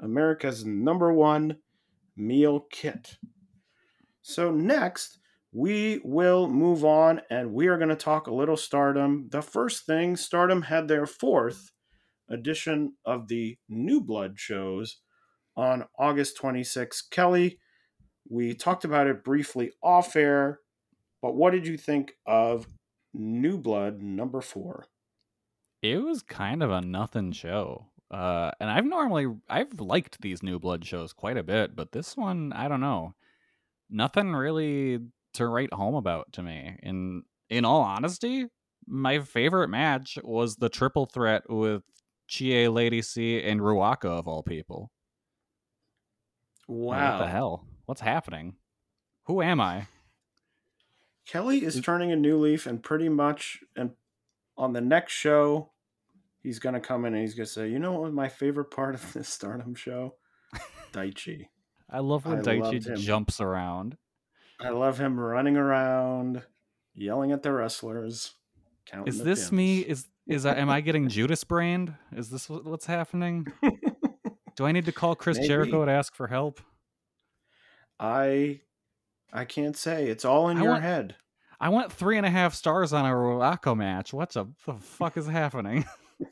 America's 0.00 0.64
number 0.64 1.12
one 1.12 1.58
meal 2.16 2.66
kit. 2.70 3.18
So, 4.22 4.50
next, 4.50 5.18
we 5.52 6.00
will 6.04 6.48
move 6.48 6.84
on 6.84 7.20
and 7.30 7.52
we 7.52 7.66
are 7.66 7.76
going 7.76 7.90
to 7.90 7.96
talk 7.96 8.26
a 8.26 8.34
little 8.34 8.56
Stardom. 8.56 9.28
The 9.30 9.42
first 9.42 9.84
thing, 9.84 10.16
Stardom 10.16 10.62
had 10.62 10.88
their 10.88 11.06
fourth 11.06 11.72
edition 12.28 12.94
of 13.04 13.28
the 13.28 13.58
New 13.68 14.00
Blood 14.00 14.38
shows 14.38 14.98
on 15.56 15.84
August 15.98 16.36
26. 16.36 17.02
Kelly, 17.10 17.58
we 18.28 18.54
talked 18.54 18.84
about 18.84 19.06
it 19.06 19.24
briefly 19.24 19.72
off 19.82 20.16
air, 20.16 20.60
but 21.22 21.34
what 21.34 21.52
did 21.52 21.66
you 21.66 21.76
think 21.76 22.14
of 22.26 22.66
New 23.14 23.58
Blood 23.58 24.02
number 24.02 24.40
four? 24.40 24.86
It 25.82 26.02
was 26.02 26.22
kind 26.22 26.62
of 26.62 26.70
a 26.70 26.80
nothing 26.80 27.32
show. 27.32 27.86
Uh, 28.10 28.52
and 28.60 28.70
I've 28.70 28.84
normally 28.84 29.26
I've 29.48 29.80
liked 29.80 30.20
these 30.20 30.42
New 30.42 30.58
Blood 30.58 30.84
shows 30.84 31.12
quite 31.12 31.36
a 31.36 31.42
bit, 31.42 31.74
but 31.74 31.92
this 31.92 32.16
one 32.16 32.52
I 32.52 32.68
don't 32.68 32.80
know, 32.80 33.14
nothing 33.90 34.32
really 34.32 35.00
to 35.34 35.46
write 35.46 35.72
home 35.72 35.94
about 35.94 36.32
to 36.34 36.42
me. 36.42 36.78
In 36.82 37.22
in 37.50 37.64
all 37.64 37.80
honesty, 37.80 38.46
my 38.86 39.18
favorite 39.20 39.68
match 39.68 40.18
was 40.22 40.56
the 40.56 40.68
triple 40.68 41.06
threat 41.06 41.42
with 41.48 41.82
Chie, 42.28 42.68
Lady 42.68 43.02
C, 43.02 43.42
and 43.42 43.60
Ruaka 43.60 44.06
of 44.06 44.28
all 44.28 44.42
people. 44.42 44.90
Wow! 46.68 47.12
What 47.12 47.24
the 47.24 47.30
hell? 47.30 47.66
What's 47.86 48.00
happening? 48.00 48.54
Who 49.26 49.42
am 49.42 49.60
I? 49.60 49.88
Kelly 51.26 51.64
is 51.64 51.76
mm. 51.76 51.84
turning 51.84 52.12
a 52.12 52.16
new 52.16 52.38
leaf, 52.38 52.66
and 52.66 52.82
pretty 52.82 53.08
much, 53.08 53.60
and 53.74 53.90
on 54.56 54.72
the 54.72 54.80
next 54.80 55.12
show, 55.12 55.72
he's 56.42 56.58
gonna 56.58 56.80
come 56.80 57.04
in 57.04 57.14
and 57.14 57.22
he's 57.22 57.34
gonna 57.34 57.46
say, 57.46 57.68
"You 57.68 57.78
know 57.78 58.00
what 58.00 58.12
my 58.12 58.28
favorite 58.28 58.70
part 58.70 58.94
of 58.94 59.12
this 59.12 59.28
Stardom 59.28 59.74
show? 59.74 60.14
Daichi. 60.92 61.48
I 61.90 62.00
love 62.00 62.26
when 62.26 62.38
I 62.38 62.42
Daichi 62.42 62.96
jumps 62.98 63.40
around. 63.40 63.96
I 64.60 64.70
love 64.70 64.98
him 64.98 65.18
running 65.18 65.56
around, 65.56 66.42
yelling 66.94 67.32
at 67.32 67.42
the 67.42 67.52
wrestlers. 67.52 68.34
Is 69.04 69.22
this 69.22 69.40
pins. 69.40 69.52
me? 69.52 69.80
Is 69.80 70.08
is 70.26 70.46
I, 70.46 70.54
am 70.54 70.70
I 70.70 70.80
getting 70.80 71.08
Judas 71.08 71.44
brained? 71.44 71.94
Is 72.12 72.30
this 72.30 72.48
what's 72.48 72.86
happening? 72.86 73.46
Do 74.56 74.64
I 74.64 74.72
need 74.72 74.86
to 74.86 74.92
call 74.92 75.14
Chris 75.14 75.36
Maybe. 75.36 75.48
Jericho 75.48 75.84
to 75.84 75.92
ask 75.92 76.14
for 76.14 76.28
help? 76.28 76.60
I 78.00 78.60
I 79.36 79.44
can't 79.44 79.76
say. 79.76 80.08
It's 80.08 80.24
all 80.24 80.48
in 80.48 80.58
I 80.58 80.62
your 80.62 80.72
want, 80.72 80.82
head. 80.82 81.16
I 81.60 81.68
want 81.68 81.92
three 81.92 82.16
and 82.16 82.26
a 82.26 82.30
half 82.30 82.54
stars 82.54 82.92
on 82.92 83.04
a 83.04 83.10
Ruaka 83.10 83.76
match. 83.76 84.12
What 84.12 84.30
the 84.30 84.46
fuck 84.80 85.16
is 85.16 85.26
happening? 85.26 85.84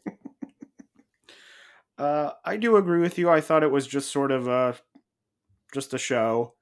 uh, 1.99 2.31
I 2.45 2.57
do 2.57 2.77
agree 2.77 3.01
with 3.01 3.19
you. 3.19 3.31
I 3.31 3.41
thought 3.41 3.63
it 3.63 3.71
was 3.71 3.87
just 3.87 4.11
sort 4.11 4.33
of 4.33 4.49
a 4.49 4.77
just 5.73 5.95
a 5.95 5.99
show. 5.99 6.55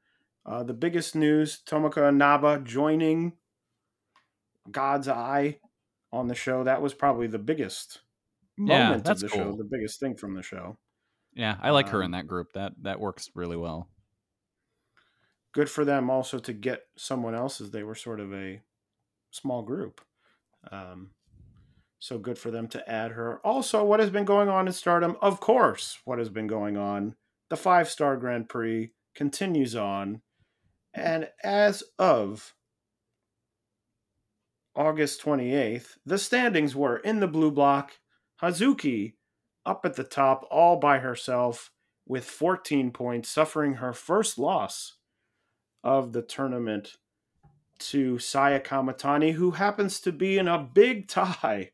Uh, 0.44 0.64
the 0.64 0.74
biggest 0.74 1.14
news 1.14 1.60
Tomoka 1.64 2.08
Inaba 2.08 2.60
joining 2.64 3.34
God's 4.70 5.08
Eye 5.08 5.58
on 6.12 6.26
the 6.26 6.34
show. 6.34 6.64
That 6.64 6.82
was 6.82 6.94
probably 6.94 7.28
the 7.28 7.38
biggest 7.38 8.00
moment 8.56 9.06
yeah, 9.06 9.12
of 9.12 9.20
the 9.20 9.28
cool. 9.28 9.38
show, 9.38 9.56
the 9.56 9.68
biggest 9.70 10.00
thing 10.00 10.16
from 10.16 10.34
the 10.34 10.42
show. 10.42 10.76
Yeah, 11.34 11.56
I 11.60 11.70
like 11.70 11.86
um, 11.86 11.92
her 11.92 12.02
in 12.02 12.10
that 12.12 12.26
group. 12.26 12.52
That 12.54 12.72
that 12.82 13.00
works 13.00 13.30
really 13.34 13.56
well. 13.56 13.88
Good 15.52 15.68
for 15.68 15.84
them 15.84 16.08
also 16.08 16.38
to 16.38 16.52
get 16.52 16.86
someone 16.96 17.34
else 17.34 17.60
as 17.60 17.70
they 17.70 17.82
were 17.82 17.94
sort 17.94 18.20
of 18.20 18.32
a 18.32 18.60
small 19.30 19.62
group. 19.62 20.00
Um, 20.70 21.10
so 21.98 22.18
good 22.18 22.38
for 22.38 22.50
them 22.50 22.68
to 22.68 22.90
add 22.90 23.12
her. 23.12 23.40
Also, 23.44 23.84
what 23.84 24.00
has 24.00 24.10
been 24.10 24.24
going 24.24 24.48
on 24.48 24.66
in 24.66 24.72
Stardom? 24.72 25.16
Of 25.20 25.40
course, 25.40 25.98
what 26.04 26.18
has 26.18 26.30
been 26.30 26.46
going 26.46 26.76
on? 26.76 27.16
The 27.50 27.56
five 27.56 27.88
star 27.88 28.16
Grand 28.16 28.48
Prix 28.48 28.92
continues 29.14 29.76
on. 29.76 30.22
And 30.94 31.28
as 31.42 31.82
of 31.98 32.54
August 34.74 35.22
28th, 35.22 35.96
the 36.04 36.18
standings 36.18 36.74
were 36.74 36.96
in 36.96 37.20
the 37.20 37.28
blue 37.28 37.50
block 37.50 37.98
Hazuki 38.42 39.14
up 39.64 39.84
at 39.84 39.94
the 39.94 40.04
top 40.04 40.46
all 40.50 40.76
by 40.76 40.98
herself 40.98 41.70
with 42.06 42.24
14 42.24 42.90
points, 42.90 43.28
suffering 43.28 43.74
her 43.74 43.92
first 43.92 44.38
loss 44.38 44.96
of 45.82 46.12
the 46.12 46.22
tournament 46.22 46.96
to 47.78 48.18
Saya 48.18 48.60
Kamatani, 48.60 49.32
who 49.32 49.52
happens 49.52 50.00
to 50.00 50.12
be 50.12 50.38
in 50.38 50.48
a 50.48 50.58
big 50.58 51.08
tie 51.08 51.70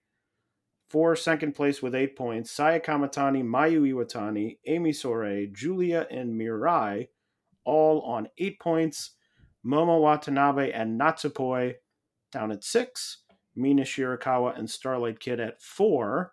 for 0.89 1.15
second 1.15 1.55
place 1.55 1.83
with 1.83 1.95
eight 1.95 2.17
points. 2.17 2.51
Saya 2.51 2.81
Kamatani, 2.81 3.45
Mayu 3.45 3.83
Iwatani, 3.83 4.59
Ami 4.67 4.93
Sourei, 4.93 5.53
Julia, 5.53 6.07
and 6.11 6.41
Mirai 6.41 7.09
all 7.65 8.01
on 8.03 8.29
eight 8.39 8.59
points. 8.59 9.13
Momo 9.65 10.01
Watanabe 10.01 10.73
and 10.73 10.99
Natsupoi 10.99 11.75
down 12.33 12.51
at 12.51 12.65
six. 12.65 13.19
Mina 13.55 13.83
Shirakawa 13.83 14.59
and 14.59 14.71
Starlight 14.71 15.21
Kid 15.21 15.41
at 15.41 15.61
four. 15.61 16.33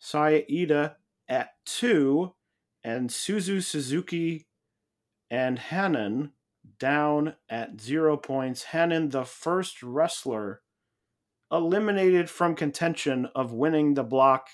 Saya 0.00 0.42
Iida 0.50 0.94
at 1.28 1.50
two. 1.64 2.34
And 2.82 3.08
Suzu 3.08 3.62
Suzuki 3.62 4.46
and 5.30 5.58
Hanan 5.58 6.32
down 6.78 7.34
at 7.48 7.80
zero 7.80 8.16
points. 8.16 8.64
Hanan, 8.64 9.10
the 9.10 9.24
first 9.24 9.82
wrestler 9.82 10.62
eliminated 11.50 12.28
from 12.28 12.54
contention 12.54 13.28
of 13.34 13.52
winning 13.52 13.94
the 13.94 14.02
block 14.02 14.48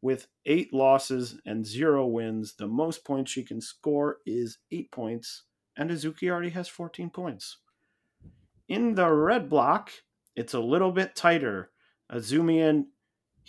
with 0.00 0.28
eight 0.46 0.72
losses 0.72 1.38
and 1.44 1.66
zero 1.66 2.06
wins. 2.06 2.54
The 2.54 2.66
most 2.66 3.04
points 3.04 3.32
she 3.32 3.44
can 3.44 3.60
score 3.60 4.18
is 4.26 4.58
eight 4.70 4.90
points, 4.92 5.44
and 5.76 5.90
Hazuki 5.90 6.30
already 6.30 6.50
has 6.50 6.68
14 6.68 7.10
points. 7.10 7.58
In 8.68 8.94
the 8.94 9.10
red 9.10 9.48
block, 9.48 9.90
it's 10.36 10.54
a 10.54 10.60
little 10.60 10.92
bit 10.92 11.16
tighter. 11.16 11.70
Azumi 12.12 12.68
and 12.68 12.86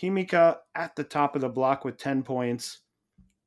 Himeka 0.02 0.58
at 0.76 0.96
the 0.96 1.04
top 1.04 1.36
of 1.36 1.42
the 1.42 1.50
block 1.50 1.84
with 1.84 1.98
10 1.98 2.24
points. 2.24 2.82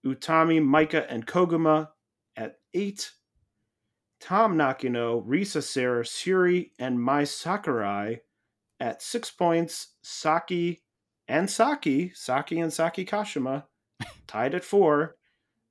Utami, 0.07 0.61
Maika, 0.61 1.07
and 1.09 1.27
Koguma 1.27 1.89
at 2.37 2.57
8. 2.75 3.11
Tam 4.23 4.57
Nakano, 4.57 5.21
Risa 5.23 5.61
Sera, 5.61 6.05
Syuri, 6.05 6.71
and 6.79 7.03
Mai 7.03 7.25
Sakurai 7.25 8.21
at 8.79 9.03
6 9.03 9.31
points. 9.33 9.89
Saki 10.03 10.81
and 11.27 11.51
Saki, 11.51 12.13
Saki 12.15 12.61
and 12.61 12.73
Saki 12.73 13.05
Kashima, 13.05 13.65
tied 14.29 14.55
at 14.55 14.65
four. 14.65 15.17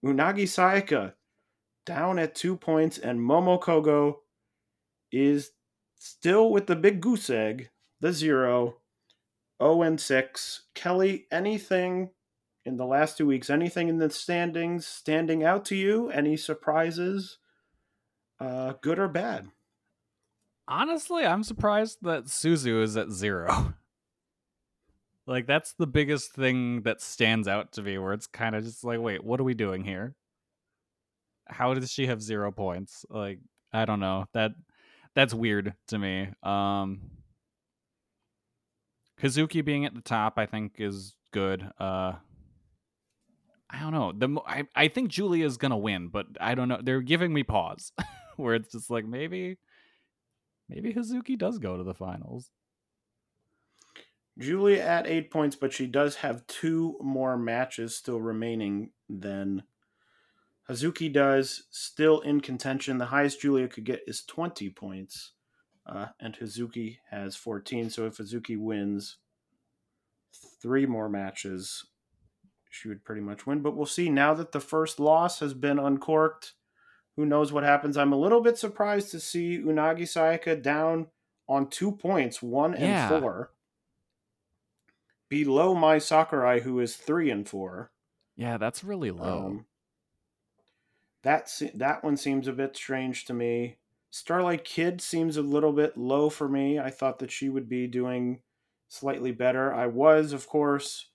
Unagi 0.06 0.44
Sayaka 0.44 1.14
down 1.86 2.20
at 2.20 2.36
two 2.36 2.58
points, 2.58 2.98
and 2.98 3.20
Momo 3.20 3.62
Kogo 3.62 4.16
is 5.12 5.52
still 5.98 6.52
with 6.52 6.68
the 6.68 6.76
big 6.76 7.00
goose 7.00 7.30
egg, 7.30 7.70
the 8.02 8.12
zero, 8.12 8.78
0 9.62 9.82
and 9.84 10.02
6. 10.02 10.64
Kelly, 10.76 11.28
anything 11.32 12.10
in 12.66 12.78
the 12.78 12.86
last 12.86 13.18
two 13.18 13.28
weeks, 13.28 13.50
anything 13.50 13.88
in 13.88 14.00
the 14.00 14.10
standings 14.10 14.86
standing 14.86 15.44
out 15.44 15.64
to 15.66 15.76
you? 15.76 16.10
Any 16.10 16.36
surprises, 16.36 17.38
uh, 18.42 18.74
good 18.82 19.00
or 19.00 19.08
bad? 19.08 19.48
Honestly, 20.68 21.26
I'm 21.26 21.44
surprised 21.44 22.00
that 22.02 22.26
Suzu 22.26 22.82
is 22.82 22.98
at 22.98 23.12
zero. 23.12 23.74
like 25.28 25.46
that's 25.46 25.74
the 25.74 25.88
biggest 25.88 26.34
thing 26.34 26.82
that 26.84 27.02
stands 27.02 27.48
out 27.48 27.72
to 27.74 27.84
me 27.84 27.98
where 27.98 28.14
it's 28.14 28.28
kind 28.28 28.56
of 28.56 28.64
just 28.64 28.84
like, 28.84 29.00
wait, 29.00 29.24
what 29.24 29.40
are 29.40 29.44
we 29.44 29.54
doing 29.54 29.84
here? 29.84 30.16
How 31.48 31.74
does 31.74 31.92
she 31.92 32.08
have 32.08 32.22
zero 32.22 32.52
points? 32.52 33.06
Like, 33.10 33.40
I 33.74 33.86
don't 33.86 34.00
know. 34.00 34.26
That 34.34 34.52
that's 35.16 35.34
weird 35.34 35.74
to 35.88 36.00
me. 36.00 36.30
Um 36.44 37.02
Hazuki 39.22 39.64
being 39.64 39.86
at 39.86 39.94
the 39.94 40.02
top, 40.02 40.38
I 40.38 40.48
think, 40.48 40.74
is 40.78 41.16
good. 41.32 41.70
Uh 41.80 42.14
I 43.70 43.80
don't 43.80 43.92
know. 43.92 44.12
The 44.16 44.40
I, 44.46 44.68
I 44.76 44.88
think 44.90 45.10
Giulia 45.12 45.46
is 45.46 45.58
gonna 45.58 45.78
win, 45.78 46.08
but 46.10 46.26
I 46.40 46.56
don't 46.56 46.68
know. 46.68 46.80
They're 46.82 47.02
giving 47.02 47.34
me 47.34 47.44
pause, 47.44 47.92
where 48.38 48.56
it's 48.56 48.72
just 48.72 48.90
like 48.90 49.06
maybe, 49.06 49.58
maybe 50.70 50.94
Hazuki 50.94 51.38
does 51.38 51.60
go 51.60 51.78
to 51.78 51.84
the 51.84 51.94
finals. 51.94 52.52
Giulia 54.40 54.82
at 54.82 55.08
eight 55.08 55.30
points, 55.30 55.56
but 55.56 55.74
she 55.74 55.88
does 55.88 56.18
have 56.18 56.48
two 56.48 56.98
more 57.02 57.38
matches 57.38 57.96
still 57.96 58.22
remaining 58.22 58.92
than 59.10 59.64
Hazuki 60.70 61.12
does. 61.12 61.64
Still 61.70 62.22
in 62.22 62.42
contention. 62.42 62.98
The 62.98 63.08
highest 63.08 63.42
Giulia 63.42 63.68
could 63.68 63.84
get 63.84 64.02
is 64.08 64.24
20 64.24 64.70
points, 64.70 65.34
uh, 65.86 66.08
and 66.20 66.38
Hazuki 66.38 66.98
has 67.10 67.36
14. 67.36 67.90
So 67.90 68.06
if 68.06 68.18
Hazuki 68.18 68.58
wins 68.58 69.18
three 70.62 70.86
more 70.86 71.10
matches, 71.10 71.86
she 72.70 72.88
would 72.88 73.04
pretty 73.04 73.22
much 73.22 73.46
win. 73.46 73.62
But 73.62 73.76
we'll 73.76 73.86
see 73.86 74.10
now 74.10 74.34
that 74.34 74.54
the 74.54 74.62
first 74.62 75.00
loss 75.00 75.40
has 75.40 75.54
been 75.54 75.78
uncorked. 75.78 76.54
Who 77.18 77.26
knows 77.26 77.52
what 77.52 77.64
happens? 77.64 77.98
I'm 77.98 78.14
a 78.14 78.18
little 78.20 78.42
bit 78.42 78.58
surprised 78.58 79.12
to 79.12 79.20
see 79.20 79.60
Unagi 79.60 80.04
Sayaka 80.04 80.62
down 80.62 81.08
on 81.48 81.70
two 81.70 81.92
points, 81.92 82.42
one 82.42 82.74
Yeah. 82.74 83.12
and 83.14 83.22
four, 83.22 83.52
below 85.30 85.74
Mai 85.76 85.98
Sakurai, 85.98 86.60
who 86.62 86.80
is 86.80 86.96
three 86.96 87.30
and 87.30 87.48
four. 87.48 87.92
Yeah, 88.36 88.58
that's 88.58 88.84
really 88.84 89.12
low. 89.12 89.46
Um, 89.46 89.66
that 91.24 91.50
se- 91.50 91.74
that 91.76 92.04
one 92.04 92.18
seems 92.18 92.48
a 92.48 92.54
bit 92.54 92.76
strange 92.76 93.26
to 93.26 93.34
me. 93.34 93.78
Starlight 94.10 94.64
Kid 94.66 95.00
seems 95.02 95.38
a 95.38 95.42
little 95.42 95.72
bit 95.74 95.96
low 95.98 96.30
for 96.30 96.50
me. 96.50 96.80
I 96.80 96.90
thought 96.90 97.20
that 97.20 97.32
she 97.32 97.48
would 97.50 97.70
be 97.70 97.88
doing 97.88 98.42
slightly 98.88 99.32
better. 99.32 99.74
I 99.74 99.88
was, 99.88 100.34
of 100.34 100.48
course, 100.48 101.10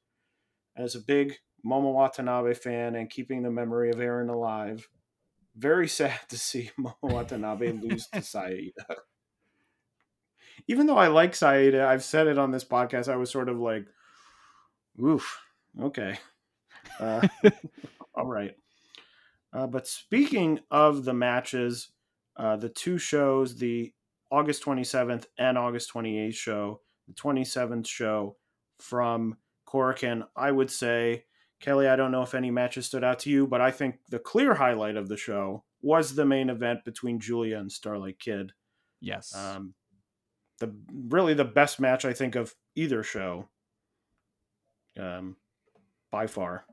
as 0.77 0.95
a 0.95 1.01
big 1.01 1.39
Momo 1.65 1.93
Watanabe 1.93 2.55
fan 2.55 2.95
and 2.95 3.11
keeping 3.11 3.43
the 3.43 3.51
memory 3.51 3.91
of 3.91 4.01
Aaron 4.01 4.29
alive. 4.31 4.89
Very 5.57 5.89
sad 5.99 6.21
to 6.29 6.39
see 6.39 6.71
Momo 6.79 6.95
Watanabe 7.03 7.73
lose 7.73 8.09
to 8.09 8.23
Saida. 8.23 8.73
Even 10.69 10.87
though 10.87 10.97
I 10.97 11.09
like 11.09 11.35
Saida, 11.35 11.87
I've 11.87 12.05
said 12.05 12.27
it 12.27 12.39
on 12.39 12.51
this 12.51 12.65
podcast. 12.65 13.13
I 13.13 13.17
was 13.17 13.31
sort 13.31 13.49
of 13.49 13.59
like, 13.59 13.87
"Oof, 15.01 15.39
okay, 15.81 16.19
uh, 16.99 17.29
all 18.15 18.27
right." 18.27 18.55
Uh, 19.53 19.67
but 19.67 19.87
speaking 19.87 20.61
of 20.71 21.05
the 21.05 21.13
matches, 21.13 21.91
uh, 22.37 22.57
the 22.57 22.71
two 22.71 22.97
shows, 22.97 23.59
the 23.59 23.93
August 24.31 24.65
27th 24.65 25.27
and 25.39 25.59
August 25.59 25.93
28th 25.93 26.35
show, 26.35 26.81
the 27.07 27.15
27th 27.15 27.87
show 27.87 28.37
from 28.81 29.37
Korakuen, 29.69 30.27
I 30.35 30.51
would 30.51 30.71
say, 30.71 31.26
Kelly, 31.61 31.89
I 31.89 31.97
don't 31.97 32.13
know 32.13 32.23
if 32.23 32.35
any 32.35 32.51
matches 32.51 32.87
stood 32.87 33.05
out 33.05 33.19
to 33.21 33.31
you, 33.31 33.47
but 33.47 33.61
I 33.61 33.71
think 33.71 33.97
the 34.11 34.19
clear 34.19 34.55
highlight 34.55 34.97
of 34.97 35.09
the 35.09 35.17
show 35.17 35.65
was 35.81 36.15
the 36.15 36.27
main 36.27 36.51
event 36.51 36.85
between 36.85 37.21
Giulia 37.21 37.59
and 37.59 37.71
Starlight 37.71 38.19
Kid. 38.19 38.53
yes. 39.01 39.35
Um, 39.35 39.75
the 40.59 40.75
really 41.09 41.35
the 41.35 41.45
best 41.45 41.81
match 41.81 42.05
I 42.05 42.13
think 42.13 42.35
of 42.35 42.55
either 42.75 43.03
show, 43.03 43.49
um, 44.99 45.37
by 46.11 46.27
far. 46.27 46.65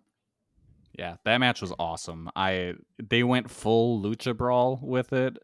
Yeah, 0.98 1.16
that 1.26 1.38
match 1.40 1.62
was 1.62 1.74
awesome. 1.80 2.30
I 2.36 2.76
they 3.02 3.24
went 3.24 3.50
full 3.50 4.02
lucha 4.02 4.38
brawl 4.38 4.80
with 4.82 5.12
it, 5.12 5.38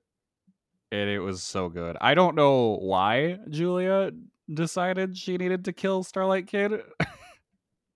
and 0.92 1.10
it 1.10 1.20
was 1.20 1.44
so 1.44 1.70
good. 1.70 1.98
I 2.00 2.14
don't 2.14 2.36
know 2.36 2.78
why 2.82 3.40
Giulia 3.50 4.12
decided 4.54 5.18
she 5.18 5.38
needed 5.38 5.66
to 5.66 5.74
kill 5.74 6.04
Starlight 6.04 6.48
Kid, 6.48 6.82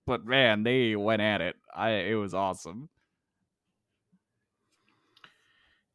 but 0.06 0.24
man, 0.24 0.62
they 0.62 0.96
went 0.96 1.22
at 1.22 1.40
it. 1.40 1.56
I 1.74 1.90
it 1.90 2.14
was 2.14 2.34
awesome. 2.34 2.88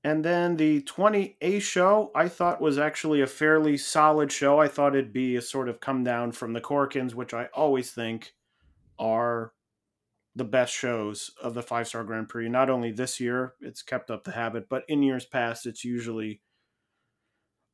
And 0.03 0.23
then 0.23 0.55
the 0.55 0.81
20A 0.83 1.61
show, 1.61 2.11
I 2.15 2.29
thought 2.29 2.61
was 2.61 2.77
actually 2.77 3.21
a 3.21 3.27
fairly 3.27 3.75
solid 3.75 4.31
show. 4.31 4.59
I 4.59 4.69
thought 4.69 4.95
it'd 4.95 5.11
be 5.11 5.35
a 5.35 5.41
sort 5.41 5.67
of 5.67 5.81
come 5.81 6.05
down 6.05 6.31
from 6.31 6.53
the 6.53 6.61
Korakuens, 6.61 7.13
which 7.13 7.33
I 7.33 7.47
always 7.53 7.91
think 7.91 8.33
are 8.97 9.51
the 10.35 10.45
best 10.45 10.73
shows 10.73 11.31
of 11.43 11.53
the 11.53 11.61
five 11.61 11.87
star 11.87 12.05
Grand 12.05 12.29
Prix. 12.29 12.47
Not 12.47 12.69
only 12.69 12.91
this 12.91 13.19
year, 13.19 13.55
it's 13.59 13.81
kept 13.81 14.09
up 14.09 14.23
the 14.23 14.31
habit, 14.31 14.69
but 14.69 14.83
in 14.87 15.03
years 15.03 15.25
past, 15.25 15.65
it's 15.65 15.83
usually 15.83 16.41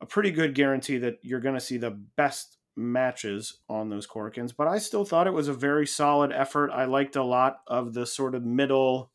a 0.00 0.06
pretty 0.06 0.32
good 0.32 0.54
guarantee 0.54 0.98
that 0.98 1.18
you're 1.22 1.40
going 1.40 1.54
to 1.54 1.60
see 1.60 1.76
the 1.76 1.90
best 1.90 2.55
matches 2.76 3.58
on 3.68 3.88
those 3.88 4.06
Korakuens. 4.06 4.54
But 4.56 4.68
I 4.68 4.78
still 4.78 5.04
thought 5.04 5.26
it 5.26 5.32
was 5.32 5.48
a 5.48 5.54
very 5.54 5.86
solid 5.86 6.32
effort. 6.32 6.70
I 6.70 6.84
liked 6.84 7.16
a 7.16 7.24
lot 7.24 7.60
of 7.66 7.94
the 7.94 8.06
sort 8.06 8.34
of 8.34 8.44
middle 8.44 9.12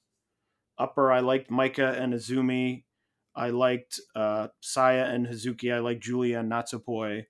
upper. 0.78 1.12
I 1.12 1.20
liked 1.20 1.52
Mika 1.52 1.92
and 1.92 2.14
Azumi. 2.14 2.84
I 3.36 3.50
liked 3.50 4.00
uh, 4.16 4.50
Saya 4.60 5.06
and 5.06 5.28
Hazuki. 5.28 5.74
I 5.74 5.80
liked 5.80 6.04
Giulia 6.04 6.40
and 6.40 6.52
Natsupoi. 6.52 7.26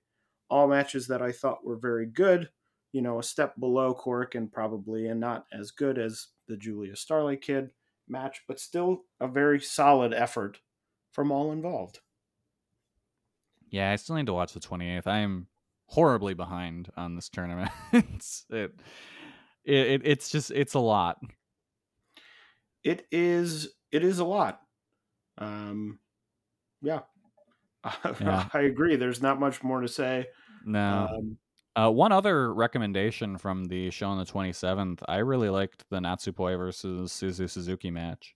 All 0.48 0.68
matches 0.68 1.06
that 1.08 1.22
I 1.22 1.32
thought 1.32 1.64
were 1.64 1.76
very 1.76 2.06
good. 2.06 2.50
You 2.92 3.02
know, 3.02 3.18
a 3.18 3.22
step 3.22 3.58
below 3.58 3.94
Korakuen 3.94 4.50
probably, 4.50 5.06
and 5.06 5.20
not 5.20 5.46
as 5.52 5.70
good 5.70 5.98
as 5.98 6.28
the 6.48 6.56
Giulia 6.56 6.96
Starlight 6.96 7.40
Kid 7.40 7.72
match, 8.08 8.42
but 8.46 8.60
still 8.60 9.04
a 9.20 9.28
very 9.28 9.60
solid 9.60 10.12
effort 10.12 10.58
from 11.10 11.30
all 11.30 11.52
involved. 11.52 12.00
Yeah, 13.70 13.90
I 13.90 13.96
still 13.96 14.16
need 14.16 14.26
to 14.26 14.34
watch 14.34 14.52
the 14.52 14.60
28th. 14.60 15.06
I'm 15.06 15.46
horribly 15.92 16.32
behind 16.32 16.90
on 16.96 17.14
this 17.14 17.28
tournament. 17.28 17.70
it's, 17.92 18.46
it, 18.48 18.72
it 19.64 20.00
it's 20.04 20.30
just 20.30 20.50
it's 20.50 20.74
a 20.74 20.78
lot. 20.80 21.18
It 22.82 23.06
is 23.12 23.68
it 23.90 24.02
is 24.02 24.18
a 24.18 24.24
lot. 24.24 24.60
Um, 25.38 25.98
yeah, 26.80 27.00
Yeah. 28.20 28.48
I 28.52 28.60
agree. 28.62 28.96
There's 28.96 29.22
not 29.22 29.38
much 29.38 29.62
more 29.62 29.80
to 29.80 29.88
say. 29.88 30.26
No. 30.64 31.08
Um, 31.10 31.38
Uh, 31.74 31.90
one 31.90 32.12
other 32.12 32.52
recommendation 32.52 33.38
from 33.38 33.64
the 33.64 33.90
show 33.90 34.08
on 34.08 34.18
the 34.18 34.26
27th, 34.26 35.00
I 35.08 35.18
really 35.18 35.48
liked 35.48 35.84
the 35.90 36.00
Natsupoi 36.00 36.56
versus 36.58 37.10
Suzu 37.12 37.48
Suzuki 37.48 37.90
match. 37.90 38.34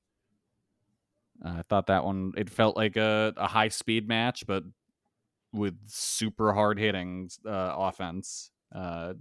Uh, 1.44 1.56
I 1.58 1.62
thought 1.68 1.88
that 1.88 2.04
one, 2.04 2.32
it 2.36 2.48
felt 2.48 2.76
like 2.76 2.96
a, 2.96 3.34
a 3.36 3.46
high 3.46 3.68
speed 3.68 4.08
match, 4.08 4.46
but 4.46 4.64
with 5.52 5.76
super 5.86 6.52
hard 6.52 6.78
hitting 6.78 7.30
uh, 7.46 7.74
offense. 7.76 8.50
Uh, 8.74 9.14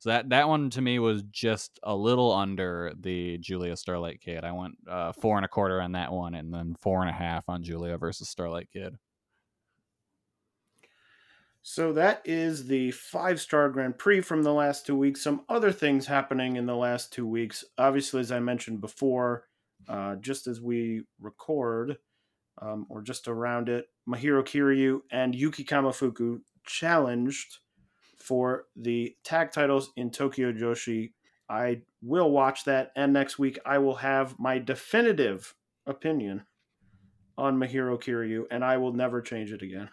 so 0.00 0.08
that, 0.10 0.30
that 0.30 0.48
one 0.48 0.70
to 0.70 0.80
me 0.80 0.98
was 0.98 1.22
just 1.24 1.78
a 1.82 1.94
little 1.94 2.32
under 2.32 2.92
the 2.98 3.36
Giulia 3.38 3.76
Starlight 3.76 4.20
Kid. 4.20 4.44
I 4.44 4.52
went 4.52 4.76
uh, 4.88 5.12
four 5.12 5.36
and 5.36 5.44
a 5.44 5.48
quarter 5.48 5.80
on 5.80 5.92
that 5.92 6.10
one, 6.10 6.34
and 6.34 6.52
then 6.52 6.74
four 6.80 7.02
and 7.02 7.10
a 7.10 7.12
half 7.12 7.48
on 7.48 7.62
Giulia 7.62 7.98
versus 7.98 8.28
Starlight 8.28 8.70
Kid. 8.72 8.96
So 11.62 11.92
that 11.92 12.22
is 12.24 12.66
the 12.66 12.90
five 12.92 13.40
star 13.40 13.68
Grand 13.68 13.98
Prix 13.98 14.22
from 14.22 14.42
the 14.42 14.52
last 14.52 14.86
two 14.86 14.96
weeks. 14.96 15.22
Some 15.22 15.44
other 15.48 15.70
things 15.70 16.06
happening 16.06 16.56
in 16.56 16.64
the 16.64 16.76
last 16.76 17.12
two 17.12 17.26
weeks. 17.26 17.62
Obviously, 17.76 18.20
as 18.20 18.32
I 18.32 18.40
mentioned 18.40 18.80
before, 18.80 19.44
uh, 19.86 20.16
just 20.16 20.46
as 20.46 20.60
we 20.60 21.02
record, 21.20 21.98
um, 22.62 22.86
or 22.88 23.02
just 23.02 23.28
around 23.28 23.68
it, 23.68 23.88
Mahiro 24.10 24.42
Kiryu 24.42 25.02
and 25.10 25.34
Yuki 25.34 25.64
Kamifuku 25.64 26.40
challenged 26.66 27.58
for 28.16 28.66
the 28.74 29.14
tag 29.22 29.52
titles 29.52 29.90
in 29.96 30.10
Tokyo 30.10 30.52
Joshi. 30.52 31.12
I 31.48 31.82
will 32.02 32.30
watch 32.30 32.64
that, 32.64 32.92
and 32.96 33.12
next 33.12 33.38
week 33.38 33.58
I 33.64 33.78
will 33.78 33.96
have 33.96 34.38
my 34.38 34.58
definitive 34.58 35.54
opinion 35.86 36.42
on 37.38 37.58
Mahiro 37.58 37.98
Kiryu, 38.00 38.44
and 38.50 38.64
I 38.64 38.76
will 38.76 38.92
never 38.92 39.20
change 39.22 39.52
it 39.52 39.62
again. 39.62 39.88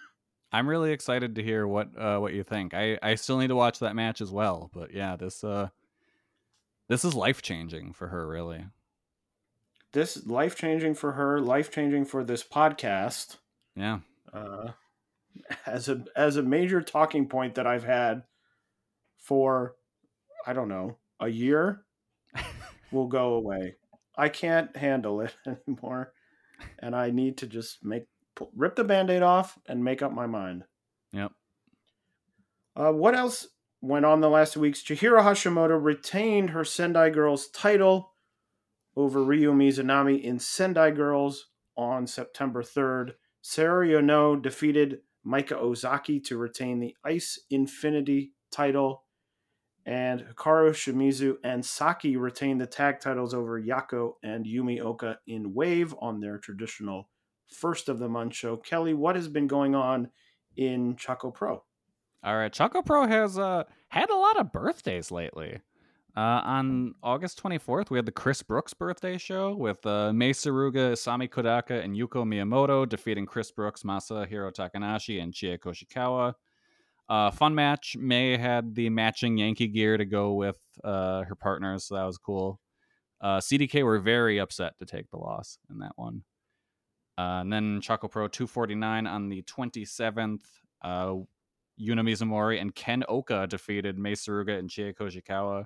I'm 0.51 0.67
really 0.69 0.91
excited 0.91 1.35
to 1.35 1.43
hear 1.43 1.67
what 1.67 1.89
uh, 1.97 2.19
what 2.19 2.33
you 2.33 2.43
think. 2.43 2.73
I, 2.73 2.97
I 3.03 3.15
still 3.15 3.37
need 3.37 3.49
to 3.49 3.55
watch 3.55 3.79
that 3.79 3.95
match 3.95 4.21
as 4.21 4.31
well, 4.31 4.69
but 4.73 4.93
yeah, 4.93 5.15
this 5.15 5.43
uh 5.43 5.69
this 6.87 7.03
is 7.03 7.13
life 7.13 7.41
changing 7.41 7.93
for 7.93 8.07
her, 8.07 8.27
really. 8.27 8.65
this 9.93 10.25
life 10.25 10.55
changing 10.55 10.93
for 10.93 11.13
her, 11.13 11.39
life 11.41 11.71
changing 11.71 12.05
for 12.05 12.23
this 12.23 12.43
podcast. 12.43 13.37
Yeah. 13.77 13.99
Uh, 14.33 14.71
as 15.65 15.87
a 15.87 16.03
as 16.15 16.35
a 16.35 16.43
major 16.43 16.81
talking 16.81 17.27
point 17.27 17.55
that 17.55 17.67
I've 17.67 17.83
had 17.83 18.23
for 19.19 19.75
I 20.45 20.53
don't 20.53 20.69
know 20.69 20.97
a 21.19 21.27
year 21.27 21.85
will 22.91 23.07
go 23.07 23.33
away. 23.33 23.75
I 24.17 24.29
can't 24.29 24.75
handle 24.75 25.21
it 25.21 25.35
anymore, 25.67 26.13
and 26.79 26.95
I 26.95 27.11
need 27.11 27.37
to 27.37 27.47
just 27.47 27.85
make 27.85 28.05
rip 28.55 28.75
the 28.75 28.83
band-aid 28.83 29.23
off 29.23 29.57
and 29.67 29.83
make 29.83 30.01
up 30.01 30.11
my 30.11 30.27
mind. 30.27 30.63
Yep. 31.11 31.31
Uh, 32.75 32.91
what 32.91 33.15
else 33.15 33.47
went 33.81 34.05
on 34.05 34.21
the 34.21 34.29
last 34.29 34.57
weeks? 34.57 34.83
Chihiro 34.83 35.21
Hashimoto 35.21 35.81
retained 35.81 36.51
her 36.51 36.63
Sendai 36.63 37.09
Girls 37.09 37.47
title 37.47 38.11
over 38.95 39.23
Ryo 39.23 39.53
Mizunami 39.53 40.21
in 40.21 40.37
Sendai 40.39 40.91
Girls 40.91 41.47
on 41.75 42.05
September 42.05 42.61
3rd. 42.61 43.13
Anou 43.55 44.41
defeated 44.41 44.99
Maika 45.25 45.53
Ozaki 45.53 46.19
to 46.21 46.37
retain 46.37 46.79
the 46.79 46.95
Ice 47.03 47.39
Infinity 47.49 48.33
title. 48.51 49.03
And 49.85 50.21
Hikaru 50.21 50.71
Shimizu 50.71 51.37
and 51.43 51.65
Saki 51.65 52.17
retained 52.17 52.59
the 52.59 52.67
tag 52.67 52.99
titles 52.99 53.33
over 53.33 53.61
Yako 53.61 54.13
and 54.21 54.45
Yumi 54.45 54.81
Oka 54.81 55.19
in 55.27 55.53
Wave 55.53 55.95
on 56.01 56.19
their 56.19 56.37
traditional 56.37 57.09
first 57.47 57.87
of 57.87 57.99
the 57.99 58.09
month 58.09 58.35
show. 58.35 58.57
Kelly, 58.57 58.93
what 58.93 59.15
has 59.15 59.29
been 59.29 59.47
going 59.47 59.75
on 59.75 60.09
in 60.57 60.97
Choco 60.97 61.31
Pro? 61.31 61.63
All 62.23 62.35
right, 62.35 62.51
Choco 62.51 62.81
Pro 62.81 63.07
has 63.07 63.39
uh, 63.39 63.63
had 63.87 64.09
a 64.09 64.15
lot 64.15 64.37
of 64.37 64.51
birthdays 64.51 65.11
lately. 65.11 65.61
Uh, 66.17 66.41
on 66.45 66.95
August 67.03 67.41
24th, 67.43 67.91
we 67.91 67.97
had 67.99 68.07
the 68.07 68.11
Chris 68.11 68.41
Brooks 68.41 68.73
birthday 68.73 69.19
show 69.19 69.53
with 69.53 69.85
uh, 69.85 70.11
Mei 70.11 70.31
Suruga, 70.31 70.93
Isami 70.93 71.29
Kodaka, 71.29 71.83
and 71.83 71.95
Yuko 71.95 72.25
Miyamoto 72.25 72.89
defeating 72.89 73.27
Chris 73.27 73.51
Brooks, 73.51 73.83
Masahiro 73.83 74.51
Takanashi, 74.51 75.21
and 75.21 75.31
Chie 75.31 75.59
Koshikawa. 75.59 76.33
Uh, 77.07 77.29
fun 77.29 77.53
match. 77.53 77.95
Mei 77.99 78.35
had 78.35 78.73
the 78.73 78.89
matching 78.89 79.37
Yankee 79.37 79.67
gear 79.67 79.95
to 79.95 80.05
go 80.05 80.33
with 80.33 80.57
uh, 80.83 81.21
her 81.21 81.35
partners, 81.35 81.85
so 81.85 81.93
that 81.93 82.05
was 82.05 82.17
cool. 82.17 82.59
Uh, 83.21 83.37
CDK 83.37 83.83
were 83.83 83.99
very 83.99 84.39
upset 84.39 84.73
to 84.79 84.87
take 84.87 85.11
the 85.11 85.17
loss 85.17 85.59
in 85.69 85.77
that 85.77 85.93
one. 85.97 86.23
Uh, 87.15 87.41
and 87.41 87.53
then 87.53 87.79
Choco 87.79 88.07
Pro 88.07 88.27
249 88.27 89.05
on 89.05 89.29
the 89.29 89.43
27th. 89.43 90.41
Uh, 90.81 91.13
Yuna 91.79 92.01
Mizumori 92.01 92.59
and 92.59 92.73
Ken 92.73 93.03
Oka 93.07 93.45
defeated 93.45 93.99
Mei 93.99 94.13
Suruga 94.13 94.57
and 94.57 94.67
Chie 94.67 94.93
Koshikawa. 94.93 95.65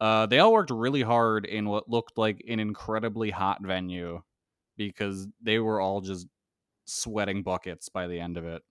Uh, 0.00 0.26
they 0.26 0.38
all 0.38 0.52
worked 0.52 0.70
really 0.70 1.02
hard 1.02 1.44
in 1.44 1.68
what 1.68 1.90
looked 1.90 2.16
like 2.16 2.42
an 2.48 2.58
incredibly 2.58 3.30
hot 3.30 3.58
venue 3.62 4.22
because 4.76 5.28
they 5.42 5.58
were 5.58 5.80
all 5.80 6.00
just 6.00 6.26
sweating 6.86 7.42
buckets 7.42 7.88
by 7.88 8.06
the 8.06 8.18
end 8.18 8.38
of 8.38 8.44
it. 8.46 8.62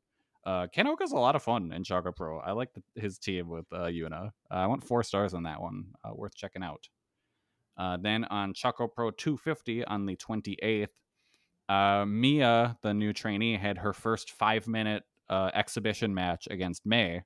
Uh, 0.46 0.68
Ken 0.68 0.88
Oka's 0.88 1.12
a 1.12 1.18
lot 1.18 1.36
of 1.36 1.44
fun 1.44 1.72
in 1.72 1.84
Choco 1.84 2.12
Pro. 2.12 2.40
I 2.40 2.54
like 2.54 2.74
the, 2.74 2.82
his 3.00 3.20
team 3.20 3.50
with 3.50 3.66
uh, 3.72 3.86
Yuna. 3.86 4.28
Uh, 4.50 4.54
I 4.54 4.68
went 4.68 4.84
four 4.84 5.04
stars 5.04 5.34
on 5.34 5.44
that 5.44 5.62
one. 5.62 5.86
Uh, 6.04 6.14
worth 6.16 6.34
checking 6.34 6.64
out. 6.64 6.88
Uh, 7.78 7.98
then 7.98 8.24
on 8.26 8.54
Choco 8.54 8.88
Pro 8.88 9.12
250 9.12 9.86
on 9.86 10.06
the 10.06 10.16
28th, 10.16 10.88
uh, 11.70 12.06
Mia, 12.06 12.78
the 12.82 12.94
new 12.94 13.14
trainee, 13.14 13.58
had 13.58 13.78
her 13.78 13.94
first 13.94 14.32
five 14.32 14.68
minute 14.68 15.04
uh, 15.30 15.52
exhibition 15.54 16.14
match 16.14 16.48
against 16.50 16.86
Mei. 16.86 17.24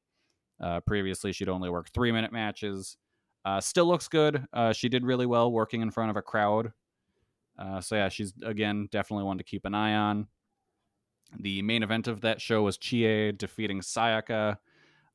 Uh, 0.61 0.81
previously, 0.81 1.31
she'd 1.31 1.49
only 1.49 1.69
worked 1.69 1.93
three 1.93 2.11
minute 2.11 2.33
matches. 2.33 2.97
Uh, 3.45 3.59
still 3.59 3.85
looks 3.85 4.07
good. 4.07 4.45
Uh, 4.53 4.73
she 4.73 4.89
did 4.89 5.05
really 5.05 5.25
well 5.25 5.51
working 5.51 5.81
in 5.81 5.91
front 5.91 6.09
of 6.09 6.15
a 6.15 6.21
crowd. 6.21 6.71
Uh, 7.57 7.81
so 7.81 7.95
yeah, 7.95 8.09
she's 8.09 8.33
again 8.43 8.87
definitely 8.91 9.25
one 9.25 9.37
to 9.37 9.43
keep 9.43 9.65
an 9.65 9.75
eye 9.75 9.93
on. 9.93 10.27
The 11.39 11.61
main 11.61 11.83
event 11.83 12.07
of 12.07 12.21
that 12.21 12.41
show 12.41 12.63
was 12.63 12.77
Chie 12.77 13.31
defeating 13.31 13.81
Sayaka 13.81 14.57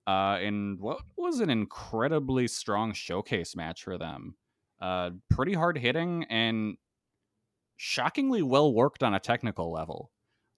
uh, 0.07 0.39
in 0.41 0.79
what 0.81 1.01
was 1.17 1.41
an 1.41 1.51
incredibly 1.51 2.49
strong 2.49 2.93
showcase 2.93 3.55
match 3.55 3.85
for 3.85 3.99
them. 3.99 4.37
Uh, 4.81 5.11
pretty 5.31 5.55
hard 5.55 5.79
hitting 5.79 6.25
and 6.25 6.77
shockingly 7.77 8.43
well 8.43 8.73
worked 8.73 9.03
on 9.03 9.15
a 9.15 9.21
technical 9.21 9.73
level. 9.73 10.11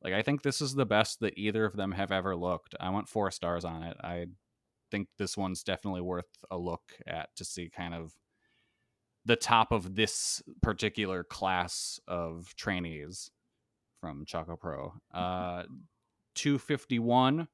Like 0.03 0.15
I 0.15 0.23
think 0.23 0.43
this 0.43 0.61
is 0.61 0.75
the 0.75 0.87
best 0.87 1.21
that 1.21 1.37
either 1.37 1.65
of 1.65 1.77
them 1.77 1.93
have 1.93 2.13
ever 2.13 2.35
looked. 2.37 2.75
I 2.81 2.91
want 2.91 3.09
four 3.09 3.31
stars 3.31 3.65
on 3.65 3.83
it. 3.83 3.97
I 4.03 4.27
think 4.91 5.09
this 5.19 5.37
one's 5.37 5.63
definitely 5.63 6.01
worth 6.01 6.45
a 6.51 6.59
look 6.59 6.93
at 7.07 7.35
to 7.37 7.45
see 7.45 7.69
kind 7.69 7.95
of 7.95 8.13
the 9.25 9.37
top 9.37 9.73
of 9.73 9.95
this 9.95 10.43
particular 10.63 11.25
class 11.25 12.01
of 12.09 12.55
trainees 12.57 13.31
from 14.01 14.25
Choco 14.25 14.57
Pro. 14.57 14.95
Uh, 15.13 15.65
251 16.35 17.49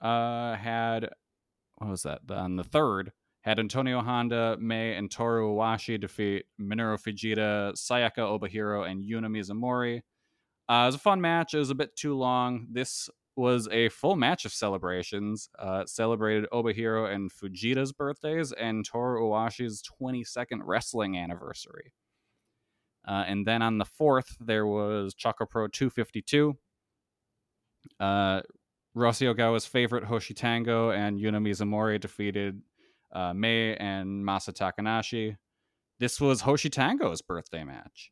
uh, 0.00 0.54
had, 0.56 1.08
what 1.76 1.90
was 1.90 2.02
that? 2.02 2.20
On 2.30 2.56
the 2.56 2.64
third, 2.64 3.12
had 3.40 3.58
Antonio 3.58 4.00
Honda, 4.00 4.56
Mei, 4.58 4.94
and 4.94 5.10
Toru 5.10 5.54
Owashi 5.54 6.00
defeat 6.00 6.46
Minoru 6.60 6.98
Fujita, 6.98 7.72
Sayaka 7.74 8.18
Obihiro, 8.18 8.88
and 8.88 9.02
Yuna 9.02 9.26
Mizumori. 9.26 10.02
Uh, 10.68 10.84
it 10.84 10.86
was 10.86 10.94
a 10.94 10.98
fun 10.98 11.20
match. 11.20 11.52
It 11.52 11.58
was 11.58 11.70
a 11.70 11.74
bit 11.74 11.94
too 11.94 12.14
long. 12.14 12.68
This 12.70 13.10
was 13.36 13.68
a 13.70 13.88
full 13.88 14.16
match 14.16 14.44
of 14.44 14.52
celebrations. 14.52 15.48
Uh, 15.58 15.84
celebrated 15.86 16.46
Obihiro 16.52 17.12
and 17.12 17.30
Fujita's 17.30 17.92
birthdays 17.92 18.52
and 18.52 18.84
Toru 18.84 19.22
Owashi's 19.22 19.82
22nd 20.00 20.60
wrestling 20.62 21.18
anniversary. 21.18 21.92
Uh, 23.06 23.24
and 23.26 23.46
then 23.46 23.60
on 23.60 23.78
the 23.78 23.84
4th, 23.84 24.36
there 24.40 24.66
was 24.66 25.14
Choco 25.14 25.44
Pro 25.46 25.68
252. 25.68 26.56
Uh, 28.00 28.40
Rossy 28.96 29.26
Ogawa's 29.26 29.66
favorite 29.66 30.04
Hoshi 30.04 30.34
Tango 30.34 30.90
and 30.90 31.18
Yuna 31.18 31.42
Mizumori 31.42 32.00
defeated 32.00 32.62
uh, 33.12 33.34
Mei 33.34 33.76
and 33.76 34.24
Masa 34.24 34.52
Takanashi. 34.52 35.36
This 35.98 36.20
was 36.20 36.40
Hoshi 36.40 36.70
Tango's 36.70 37.20
birthday 37.20 37.64
match. 37.64 38.10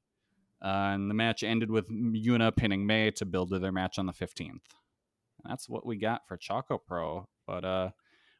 Uh, 0.63 0.93
and 0.95 1.11
the 1.11 1.15
match 1.15 1.43
ended 1.43 1.71
with 1.71 1.89
Yuna 1.89 2.55
pinning 2.55 2.87
Mei 2.87 3.11
to 3.13 3.25
build 3.25 3.51
to 3.51 3.59
their 3.59 3.73
match 3.73 3.99
on 3.99 4.07
the 4.07 4.13
15th. 4.13 4.61
That's 5.47 5.69
what 5.69 5.87
we 5.87 5.97
got 5.97 6.23
for 6.27 6.37
Choco 6.37 6.79
Pro. 6.79 7.27
But 7.47 7.65
uh, 7.65 7.91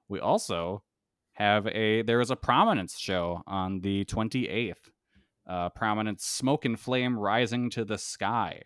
we 0.09 0.21
also 0.21 0.83
have 1.35 1.67
a 1.67 2.03
there 2.03 2.21
is 2.21 2.31
a 2.31 2.37
prominence 2.37 2.99
show 2.99 3.43
on 3.47 3.81
the 3.81 4.05
28th. 4.05 4.75
Uh, 5.45 5.69
prominence 5.71 6.25
smoke 6.25 6.65
and 6.65 6.79
flame 6.79 7.19
rising 7.19 7.69
to 7.71 7.85
the 7.85 7.99
sky. 7.99 8.63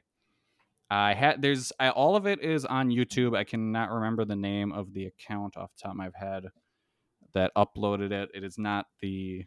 I 0.90 1.14
had 1.14 1.40
there's 1.40 1.72
I, 1.80 1.88
all 1.90 2.16
of 2.16 2.26
it 2.26 2.42
is 2.42 2.64
on 2.64 2.90
YouTube. 2.90 3.36
I 3.36 3.44
cannot 3.44 3.90
remember 3.90 4.24
the 4.24 4.36
name 4.36 4.72
of 4.72 4.92
the 4.92 5.06
account 5.06 5.56
off 5.56 5.70
the 5.74 5.82
top 5.84 5.92
of 5.92 5.96
my 5.96 6.10
head 6.14 6.44
that 7.34 7.52
uploaded 7.56 8.12
it. 8.12 8.30
It 8.34 8.44
is 8.44 8.58
not 8.58 8.86
the 9.00 9.44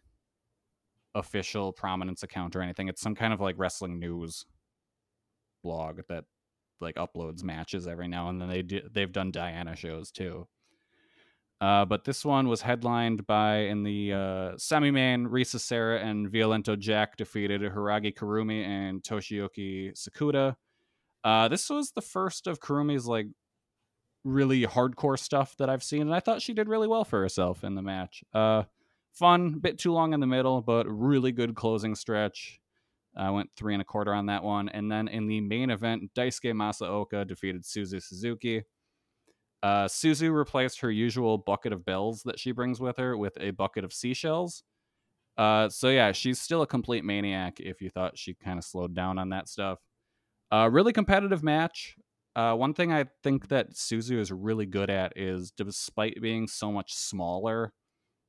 official 1.15 1.71
prominence 1.71 2.23
account 2.23 2.55
or 2.55 2.61
anything. 2.61 2.87
It's 2.87 3.01
some 3.01 3.15
kind 3.15 3.33
of 3.33 3.39
like 3.39 3.55
wrestling 3.57 3.99
news 3.99 4.45
blog 5.63 6.01
that 6.09 6.25
like 6.81 6.95
uploads 6.95 7.43
matches 7.43 7.87
every 7.87 8.07
now 8.07 8.29
and 8.29 8.41
then. 8.41 8.49
They 8.49 8.61
do, 8.61 8.81
they've 8.91 9.11
done 9.11 9.31
Diana 9.31 9.75
shows 9.75 10.11
too. 10.11 10.47
Uh, 11.61 11.83
but 11.83 12.05
this 12.05 12.23
one 12.23 12.47
was 12.47 12.61
headlined 12.61 13.27
by 13.27 13.57
in 13.57 13.83
the 13.83 14.13
uh, 14.13 14.57
semi-main, 14.57 15.27
Risa 15.27 15.59
Sera 15.59 15.99
and 15.99 16.31
Violento 16.31 16.79
Jack 16.79 17.17
defeated 17.17 17.61
Hiragi 17.61 18.15
Kurumi 18.15 18.63
and 18.63 19.03
Toshiyuki 19.03 19.91
Sakuda. 19.93 20.55
Uh, 21.23 21.49
this 21.49 21.69
was 21.69 21.91
the 21.91 22.01
first 22.01 22.47
of 22.47 22.61
Kurumi's 22.61 23.05
like 23.05 23.27
really 24.23 24.65
hardcore 24.65 25.19
stuff 25.19 25.55
that 25.57 25.69
I've 25.69 25.83
seen, 25.83 26.03
and 26.03 26.15
I 26.15 26.21
thought 26.21 26.41
she 26.41 26.53
did 26.53 26.69
really 26.69 26.87
well 26.87 27.03
for 27.03 27.21
herself 27.21 27.65
in 27.65 27.75
the 27.75 27.81
match. 27.81 28.23
Uh, 28.33 28.63
fun, 29.11 29.59
bit 29.59 29.77
too 29.77 29.91
long 29.91 30.13
in 30.13 30.21
the 30.21 30.27
middle, 30.27 30.61
but 30.61 30.85
really 30.87 31.33
good 31.33 31.55
closing 31.55 31.93
stretch. 31.93 32.58
I 33.19 33.29
went 33.31 33.49
three 33.55 33.73
and 33.73 33.81
a 33.81 33.85
quarter 33.85 34.13
on 34.13 34.27
that 34.27 34.43
one. 34.43 34.69
And 34.69 34.91
then 34.91 35.07
in 35.07 35.27
the 35.27 35.41
main 35.41 35.69
event, 35.69 36.11
Daisuke 36.15 36.53
Masaoka 36.53 37.27
defeated 37.27 37.63
Suzu 37.63 38.01
Suzuki. 38.01 38.63
Uh, 39.61 39.85
Suzu 39.85 40.33
replaced 40.33 40.79
her 40.79 40.89
usual 40.89 41.37
bucket 41.37 41.73
of 41.73 41.83
bells 41.83 42.23
that 42.23 42.39
she 42.39 42.51
brings 42.51 42.79
with 42.79 42.97
her 42.97 43.17
with 43.17 43.37
a 43.39 43.51
bucket 43.51 43.83
of 43.83 43.91
seashells. 43.91 44.63
Uh, 45.37 45.69
so 45.69 45.89
yeah, 45.89 46.11
she's 46.13 46.39
still 46.39 46.61
a 46.61 46.67
complete 46.67 47.03
maniac. 47.03 47.59
If 47.59 47.81
you 47.81 47.89
thought 47.89 48.17
she 48.17 48.33
kind 48.33 48.57
of 48.57 48.63
slowed 48.63 48.95
down 48.95 49.17
on 49.19 49.29
that 49.29 49.49
stuff, 49.49 49.79
uh, 50.51 50.69
really 50.71 50.93
competitive 50.93 51.43
match. 51.43 51.95
Uh, 52.35 52.53
one 52.53 52.73
thing 52.73 52.93
I 52.93 53.05
think 53.21 53.49
that 53.49 53.73
Suzu 53.73 54.17
is 54.17 54.31
really 54.31 54.65
good 54.65 54.89
at 54.89 55.13
is, 55.17 55.51
despite 55.51 56.21
being 56.21 56.47
so 56.47 56.71
much 56.71 56.93
smaller 56.93 57.73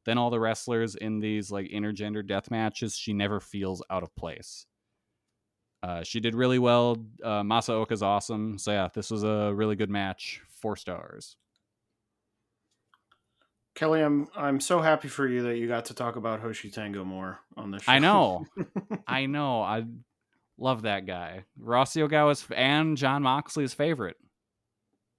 than 0.04 0.18
all 0.18 0.30
the 0.30 0.40
wrestlers 0.40 0.96
in 0.96 1.20
these 1.20 1.52
like 1.52 1.70
intergender 1.70 2.26
death 2.26 2.50
matches, 2.50 2.96
she 2.96 3.12
never 3.12 3.38
feels 3.38 3.82
out 3.90 4.02
of 4.02 4.14
place. 4.16 4.66
Uh, 5.82 6.02
she 6.02 6.20
did 6.20 6.34
really 6.34 6.58
well. 6.58 6.96
Uh, 7.22 7.42
Masaoka's 7.42 8.02
awesome. 8.02 8.58
So 8.58 8.70
yeah, 8.72 8.88
this 8.92 9.10
was 9.10 9.22
a 9.22 9.52
really 9.54 9.76
good 9.76 9.90
match. 9.90 10.42
Four 10.60 10.76
stars. 10.76 11.36
Kelly, 13.74 14.02
I'm 14.02 14.26
I'm 14.36 14.60
so 14.60 14.80
happy 14.80 15.08
for 15.08 15.26
you 15.26 15.42
that 15.44 15.56
you 15.56 15.68
got 15.68 15.86
to 15.86 15.94
talk 15.94 16.16
about 16.16 16.40
Hoshi 16.40 16.70
Tango 16.70 17.04
more 17.04 17.38
on 17.56 17.70
this 17.70 17.84
show. 17.84 17.92
I 17.92 17.98
know, 17.98 18.44
I 19.06 19.26
know. 19.26 19.62
I 19.62 19.84
Love 20.62 20.82
that 20.82 21.06
guy. 21.06 21.44
Rossy 21.58 22.06
Ogawa's 22.06 22.46
and 22.54 22.98
John 22.98 23.22
Moxley's 23.22 23.72
favorite. 23.72 24.18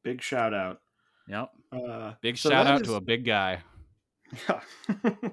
Big 0.03 0.21
shout 0.21 0.53
out. 0.53 0.81
Yep. 1.27 1.49
Uh, 1.71 2.13
Big 2.21 2.37
so 2.37 2.51
shout 2.51 2.67
out 2.67 2.81
is- 2.81 2.87
to 2.87 2.93
a 2.93 3.01
big 3.01 3.25
guy. 3.25 3.59
Yeah. 4.47 4.61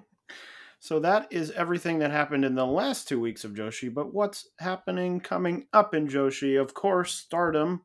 so 0.81 1.01
that 1.01 1.26
is 1.33 1.51
everything 1.53 1.99
that 1.99 2.11
happened 2.11 2.45
in 2.45 2.55
the 2.55 2.66
last 2.66 3.09
two 3.09 3.20
weeks 3.20 3.45
of 3.45 3.53
Joshi. 3.53 3.93
But 3.93 4.14
what's 4.14 4.49
happening 4.59 5.20
coming 5.20 5.66
up 5.72 5.95
in 5.95 6.07
Joshi? 6.07 6.61
Of 6.61 6.74
course, 6.74 7.14
Stardom 7.14 7.83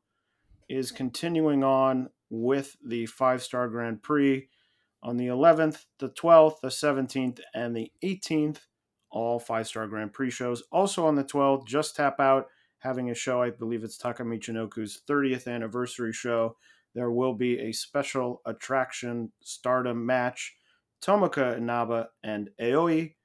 is 0.69 0.91
continuing 0.91 1.63
on 1.63 2.09
with 2.29 2.77
the 2.85 3.05
five 3.07 3.41
star 3.41 3.67
Grand 3.67 4.03
Prix 4.03 4.47
on 5.01 5.17
the 5.17 5.27
11th, 5.27 5.85
the 5.99 6.09
12th, 6.09 6.61
the 6.61 6.69
17th, 6.69 7.39
and 7.53 7.75
the 7.75 7.91
18th. 8.03 8.59
All 9.09 9.39
five 9.39 9.67
star 9.67 9.87
Grand 9.87 10.13
Prix 10.13 10.31
shows. 10.31 10.63
Also 10.71 11.05
on 11.05 11.15
the 11.15 11.23
12th, 11.23 11.67
Just 11.67 11.95
Tap 11.95 12.19
Out 12.19 12.47
having 12.79 13.09
a 13.09 13.15
show. 13.15 13.41
I 13.41 13.51
believe 13.51 13.83
it's 13.83 13.97
Taka 13.97 14.23
Michinoku's 14.23 15.01
30th 15.07 15.47
anniversary 15.47 16.13
show. 16.13 16.57
There 16.95 17.11
will 17.11 17.33
be 17.33 17.59
a 17.59 17.71
special 17.71 18.41
attraction 18.45 19.31
Stardom 19.41 20.05
match. 20.05 20.55
Tomoka 21.03 21.57
Inaba 21.57 22.09
and 22.23 22.49
Aoi 22.61 23.15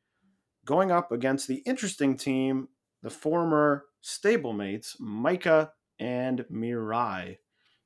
going 0.65 0.91
up 0.91 1.13
against 1.13 1.47
the 1.47 1.63
interesting 1.65 2.17
team, 2.17 2.69
the 3.03 3.11
former 3.11 3.85
stablemates, 4.03 4.99
Mika 5.01 5.73
and 5.99 6.45
Mirai. 6.53 7.39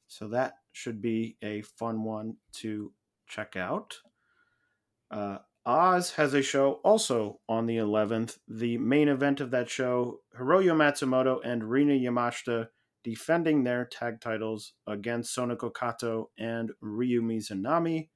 So 0.08 0.28
that 0.28 0.54
should 0.72 1.00
be 1.00 1.36
a 1.42 1.62
fun 1.62 2.04
one 2.04 2.36
to 2.54 2.92
check 3.28 3.56
out. 3.56 3.98
Uh, 5.10 5.38
Oz 5.64 6.12
has 6.12 6.34
a 6.34 6.42
show 6.42 6.80
also 6.84 7.40
on 7.48 7.66
the 7.66 7.76
11th. 7.76 8.38
The 8.48 8.78
main 8.78 9.08
event 9.08 9.40
of 9.40 9.50
that 9.52 9.70
show, 9.70 10.20
Hiroyo 10.36 10.74
Matsumoto 10.74 11.38
and 11.44 11.62
Rina 11.64 11.92
Yamashita 11.92 12.68
defending 13.04 13.62
their 13.62 13.84
tag 13.84 14.20
titles 14.20 14.72
against 14.86 15.36
Sonoko 15.36 15.72
Kato 15.72 16.30
and 16.38 16.70
Ryo 16.80 17.20
Mizunami. 17.20 18.08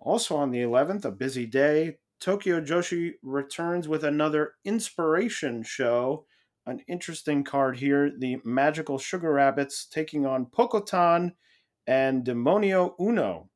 Also 0.00 0.34
on 0.34 0.50
the 0.50 0.60
11th, 0.60 1.04
a 1.04 1.10
busy 1.10 1.44
day, 1.44 1.98
Tokyo 2.20 2.60
Joshi 2.60 3.12
returns 3.22 3.86
with 3.86 4.02
another 4.02 4.54
inspiration 4.64 5.62
show. 5.62 6.26
An 6.66 6.80
interesting 6.88 7.44
card 7.44 7.78
here 7.78 8.10
the 8.18 8.38
Magical 8.44 8.98
Sugar 8.98 9.32
Rabbits 9.32 9.86
taking 9.86 10.26
on 10.26 10.46
Pokotan 10.46 11.32
and 11.86 12.24
Demonio 12.24 12.94
Uno. 12.98 13.50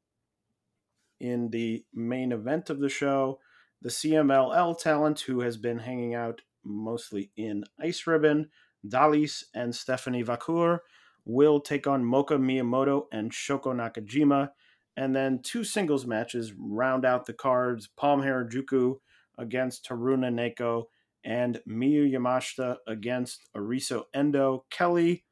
In 1.20 1.50
the 1.50 1.84
main 1.94 2.32
event 2.32 2.68
of 2.68 2.80
the 2.80 2.88
show, 2.88 3.38
the 3.80 3.88
CMLL 3.90 4.78
talent 4.78 5.20
who 5.20 5.40
has 5.40 5.56
been 5.56 5.78
hanging 5.78 6.14
out 6.14 6.40
mostly 6.64 7.30
in 7.36 7.64
Ice 7.80 8.06
Ribbon, 8.06 8.50
Dalys 8.86 9.44
and 9.54 9.74
Stephanie 9.74 10.24
Vaquer, 10.24 10.78
will 11.24 11.60
take 11.60 11.86
on 11.86 12.04
Moka 12.04 12.38
Miyamoto 12.38 13.04
and 13.12 13.30
Shoko 13.30 13.74
Nakajima 13.74 14.50
and 14.96 15.14
then 15.14 15.40
two 15.42 15.64
singles 15.64 16.06
matches 16.06 16.52
round 16.58 17.04
out 17.04 17.26
the 17.26 17.32
cards 17.32 17.88
Pom 17.96 18.22
Harajuku 18.22 18.96
against 19.38 19.88
Haruna 19.88 20.32
Neko 20.32 20.84
and 21.24 21.60
Miyu 21.68 22.10
Yamashita 22.10 22.76
against 22.86 23.48
Arisu 23.56 24.04
Endo. 24.14 24.64
Kelly, 24.70 25.24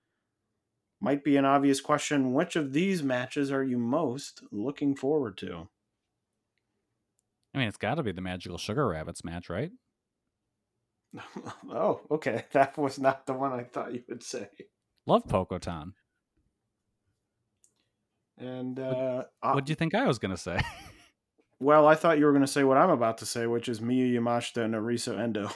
might 1.01 1.25
be 1.25 1.37
an 1.37 1.45
obvious 1.45 1.81
question. 1.81 2.33
Which 2.33 2.57
of 2.57 2.73
these 2.73 3.03
matches 3.03 3.51
are 3.51 3.65
you 3.65 3.77
most 3.77 4.43
looking 4.53 4.95
forward 4.95 5.37
to? 5.39 5.69
I 7.55 7.59
mean, 7.59 7.69
it's 7.69 7.77
got 7.77 7.97
to 7.97 8.03
be 8.03 8.13
the 8.13 8.21
Magical 8.23 8.57
Sugar 8.57 8.87
Rabbits 8.89 9.25
match, 9.25 9.51
right? 9.51 9.73
oh, 11.71 12.01
okay. 12.11 12.45
That 12.53 12.79
was 12.79 12.99
not 12.99 13.27
the 13.27 13.35
one 13.35 13.53
I 13.53 13.65
thought 13.65 13.93
you 13.93 14.03
would 14.09 14.23
say. 14.23 14.49
Love 15.07 15.25
Pokotan. 15.25 15.93
And 18.39 18.79
uh, 18.79 19.25
What 19.43 19.65
do 19.67 19.71
you 19.71 19.77
think 19.77 19.95
I 19.95 20.07
was 20.07 20.19
gonna 20.19 20.37
say? 20.37 20.61
well, 21.63 21.87
I 21.87 21.95
thought 21.95 22.19
you 22.19 22.27
were 22.27 22.33
going 22.33 22.45
to 22.45 22.51
say 22.51 22.65
what 22.65 22.77
I'm 22.77 22.91
about 22.91 23.19
to 23.19 23.27
say, 23.27 23.47
which 23.47 23.69
is 23.69 23.81
Miyu 23.81 24.13
Yamashita 24.13 24.65
and 24.65 24.75
Arisu 24.75 25.19
Endo. 25.19 25.51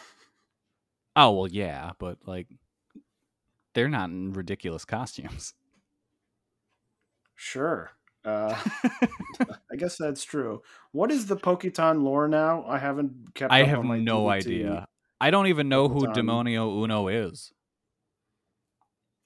oh 1.16 1.32
well, 1.32 1.48
yeah, 1.48 1.90
but 1.98 2.18
like, 2.24 2.46
they're 3.74 3.88
not 3.88 4.08
in 4.10 4.32
ridiculous 4.32 4.84
costumes. 4.84 5.52
Sure. 7.38 7.90
Uh, 8.24 8.56
I 9.70 9.76
guess 9.76 9.98
that's 9.98 10.24
true. 10.24 10.62
What 10.92 11.10
is 11.10 11.26
the 11.26 11.36
Pokotan 11.36 12.02
lore 12.02 12.28
now? 12.28 12.64
I 12.66 12.78
haven't 12.78 13.34
kept. 13.34 13.52
I 13.52 13.64
have 13.64 13.84
no 13.84 14.30
idea. 14.30 14.86
I 15.20 15.30
don't 15.30 15.48
even 15.48 15.68
know 15.68 15.86
who 15.86 16.06
Demonio 16.06 16.82
Uno 16.82 17.08
is. 17.08 17.52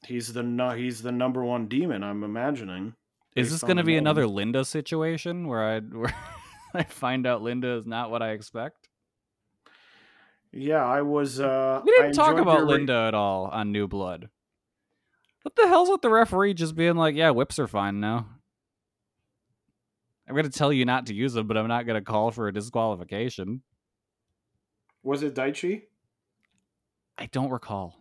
He's 0.05 0.33
the 0.33 0.43
nu- 0.43 0.75
he's 0.75 1.03
the 1.03 1.13
number 1.13 1.45
one 1.45 1.69
demon. 1.69 2.03
I'm 2.03 2.25
imagining. 2.25 2.95
Is 3.37 3.51
this 3.51 3.61
going 3.61 3.77
to 3.77 3.85
be 3.85 3.93
name. 3.93 4.01
another 4.01 4.27
Linda 4.27 4.65
situation 4.65 5.47
where 5.47 5.63
I 5.63 5.81
where 5.81 6.15
I 6.75 6.83
find 6.85 7.27
out 7.27 7.43
Linda 7.43 7.75
is 7.75 7.87
not 7.87 8.11
what 8.11 8.23
I 8.23 8.31
expect? 8.31 8.89
Yeah, 10.53 10.85
I 10.85 11.03
was. 11.03 11.41
uh 11.41 11.81
We 11.85 11.93
didn't 11.93 12.15
talk 12.15 12.39
about 12.39 12.59
your 12.59 12.67
re- 12.67 12.73
Linda 12.73 12.95
at 12.95 13.15
all 13.15 13.47
on 13.47 13.71
New 13.73 13.87
Blood. 13.87 14.29
What 15.43 15.57
the 15.57 15.69
hell's 15.69 15.89
with 15.89 16.03
the 16.03 16.11
referee 16.11 16.55
just 16.55 16.75
being 16.75 16.97
like, 16.97 17.15
"Yeah, 17.15 17.31
whips 17.31 17.59
are 17.59 17.69
fine 17.69 18.01
now." 18.01 18.27
I'm 20.29 20.35
going 20.35 20.49
to 20.49 20.57
tell 20.57 20.73
you 20.73 20.85
not 20.85 21.07
to 21.07 21.15
use 21.15 21.33
them, 21.33 21.49
but 21.49 21.57
I'm 21.57 21.67
not 21.67 21.87
going 21.87 21.99
to 21.99 22.05
call 22.05 22.31
for 22.31 22.47
a 22.47 22.53
disqualification. 22.53 23.63
Was 25.03 25.25
it 25.25 25.35
Daichi? 25.35 25.83
I 27.19 27.27
don't 27.27 27.51
recall. 27.51 27.97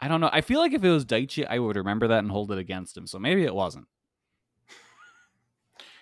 I 0.00 0.08
don't 0.08 0.22
know. 0.22 0.30
I 0.32 0.40
feel 0.40 0.60
like 0.60 0.72
if 0.72 0.82
it 0.82 0.90
was 0.90 1.04
Daichi, 1.04 1.46
I 1.48 1.58
would 1.58 1.76
remember 1.76 2.08
that 2.08 2.20
and 2.20 2.30
hold 2.30 2.52
it 2.52 2.58
against 2.58 2.96
him. 2.96 3.06
So 3.06 3.18
maybe 3.18 3.44
it 3.44 3.54
wasn't. 3.54 3.86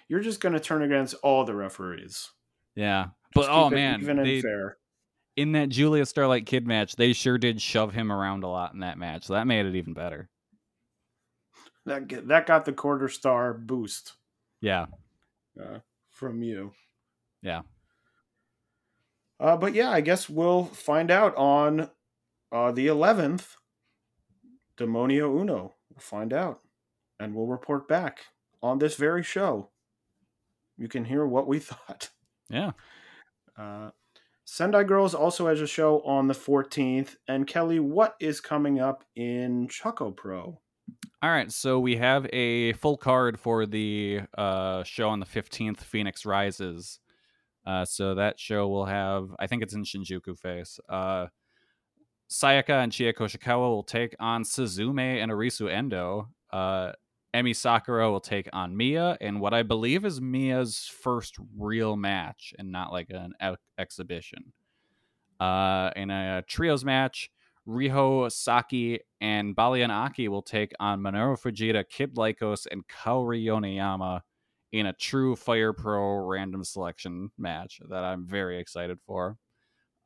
You're 0.09 0.21
just 0.21 0.41
going 0.41 0.53
to 0.53 0.61
turn 0.61 0.83
against 0.83 1.15
all 1.23 1.45
the 1.45 1.55
referees. 1.55 2.31
Yeah. 2.75 3.05
Just 3.05 3.49
But 3.49 3.49
oh 3.51 3.71
man, 3.71 4.01
even 4.01 4.23
they, 4.23 4.41
fair. 4.41 4.77
in 5.37 5.53
that 5.53 5.69
Giulia 5.71 6.05
Starlight 6.07 6.47
Kid 6.47 6.67
match, 6.67 6.97
they 6.97 7.13
sure 7.13 7.39
did 7.39 7.61
shove 7.61 7.93
him 7.93 8.13
around 8.13 8.45
a 8.45 8.49
lot 8.49 8.75
in 8.75 8.81
that 8.81 8.99
match. 8.99 9.25
So 9.25 9.33
that 9.35 9.47
made 9.47 9.67
it 9.67 9.75
even 9.77 9.95
better. 9.95 10.29
That 11.87 12.09
that 12.29 12.47
got 12.47 12.65
the 12.65 12.73
quarter 12.73 13.09
star 13.09 13.53
boost 13.55 14.15
Yeah. 14.61 14.87
uh, 15.61 15.79
from 16.11 16.43
you. 16.43 16.73
Yeah. 17.43 17.63
Uh, 19.41 19.57
but 19.57 19.75
yeah, 19.75 19.91
I 19.91 20.01
guess 20.01 20.29
we'll 20.29 20.65
find 20.65 21.11
out 21.11 21.37
on 21.37 21.91
uh, 22.53 22.73
the 22.73 22.87
11th. 22.87 23.57
Demonio 24.79 25.41
Uno. 25.41 25.75
We'll 25.91 25.99
find 26.01 26.33
out. 26.33 26.61
And 27.21 27.35
we'll 27.35 27.47
report 27.47 27.87
back 27.87 28.21
on 28.63 28.79
this 28.79 28.97
very 28.97 29.23
show. 29.23 29.71
You 30.77 30.89
can 30.89 31.05
hear 31.05 31.27
what 31.27 31.47
we 31.47 31.59
thought. 31.61 32.11
Yeah. 32.51 32.73
Uh, 33.59 33.91
Sendai 34.45 34.85
Girls 34.85 35.15
also 35.15 35.49
has 35.49 35.61
a 35.61 35.67
show 35.67 36.01
on 36.03 36.29
the 36.29 36.35
14th. 36.35 37.17
And 37.27 37.47
Kelly, 37.47 37.81
what 37.81 38.17
is 38.21 38.41
coming 38.41 38.79
up 38.79 39.05
in 39.17 39.69
Choco 39.69 40.11
Pro? 40.11 40.61
All 41.23 41.31
right, 41.31 41.51
so 41.51 41.81
we 41.81 41.97
have 41.97 42.27
a 42.33 42.75
full 42.75 42.99
card 42.99 43.41
for 43.41 43.65
the 43.65 44.21
uh, 44.37 44.83
show 44.83 45.09
on 45.09 45.21
the 45.21 45.27
15th, 45.27 45.81
Phoenix 45.81 46.27
Rises. 46.27 47.01
Uh, 47.67 47.87
so 47.87 48.15
that 48.17 48.39
show 48.39 48.69
will 48.69 48.85
have, 48.85 49.35
I 49.39 49.47
think 49.47 49.63
it's 49.63 49.73
in 49.73 49.85
Shinjuku 49.85 50.39
Face. 50.39 50.79
Uh, 50.87 51.29
Sayaka 52.31 52.83
and 52.83 52.93
Chie 52.93 53.13
Koshikawa 53.13 53.71
will 53.71 53.83
take 53.83 54.15
on 54.21 54.45
Suzume 54.45 55.23
and 55.23 55.33
Arisu 55.33 55.71
Endo. 55.71 56.29
Emi 57.35 57.55
Sakura 57.55 58.11
will 58.11 58.21
take 58.21 58.49
on 58.53 58.77
Mia, 58.77 59.19
and 59.21 59.41
what 59.41 59.53
I 59.53 59.65
believe 59.65 60.05
is 60.05 60.21
Mia's 60.21 60.89
first 61.03 61.37
real 61.59 61.97
match 61.97 62.55
and 62.59 62.71
not 62.71 62.93
like 62.93 63.11
an 63.11 63.33
e- 63.43 63.57
exhibition. 63.77 64.53
Uh, 65.41 65.91
in 65.97 66.11
a 66.11 66.43
trios 66.47 66.85
match, 66.85 67.31
Riho 67.67 68.31
Saki 68.31 69.01
and 69.21 69.57
Baliyan 69.57 69.91
Akki 69.91 70.29
will 70.29 70.43
take 70.43 70.73
on 70.79 71.01
Minoru 71.01 71.37
Fujita, 71.37 71.85
Kid 71.89 72.17
and 72.71 72.87
Kaori 72.87 73.45
Yoneyama 73.45 74.21
in 74.71 74.87
a 74.87 74.93
true 74.93 75.35
Fire 75.35 75.73
Pro 75.73 76.17
random 76.27 76.63
selection 76.63 77.31
match 77.37 77.81
that 77.89 78.05
I'm 78.05 78.27
very 78.27 78.61
excited 78.61 78.99
for. 79.07 79.39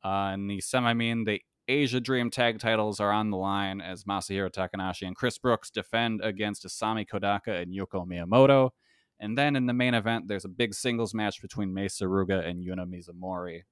Uh, 0.03 0.31
in 0.33 0.47
the 0.47 0.61
semi 0.61 0.93
main, 0.93 1.25
the 1.25 1.41
Asia 1.69 1.99
Dream 1.99 2.31
tag 2.31 2.59
titles 2.59 2.99
are 2.99 3.11
on 3.11 3.29
the 3.29 3.37
line 3.37 3.79
as 3.79 4.03
Masahiro 4.03 4.49
Takanashi 4.51 5.05
and 5.05 5.15
Chris 5.15 5.37
Brooks 5.37 5.69
defend 5.69 6.19
against 6.23 6.65
Isami 6.65 7.07
Kodaka 7.07 7.61
and 7.61 7.71
Yuko 7.71 8.07
Miyamoto. 8.07 8.71
And 9.19 9.37
then 9.37 9.55
in 9.55 9.67
the 9.67 9.73
main 9.73 9.93
event, 9.93 10.27
there's 10.27 10.45
a 10.45 10.49
big 10.49 10.73
singles 10.73 11.13
match 11.13 11.41
between 11.41 11.73
Mei 11.73 11.85
Suruga 11.85 12.45
and 12.45 12.65
Yuna 12.65 12.87
Mizumori. 12.87 13.63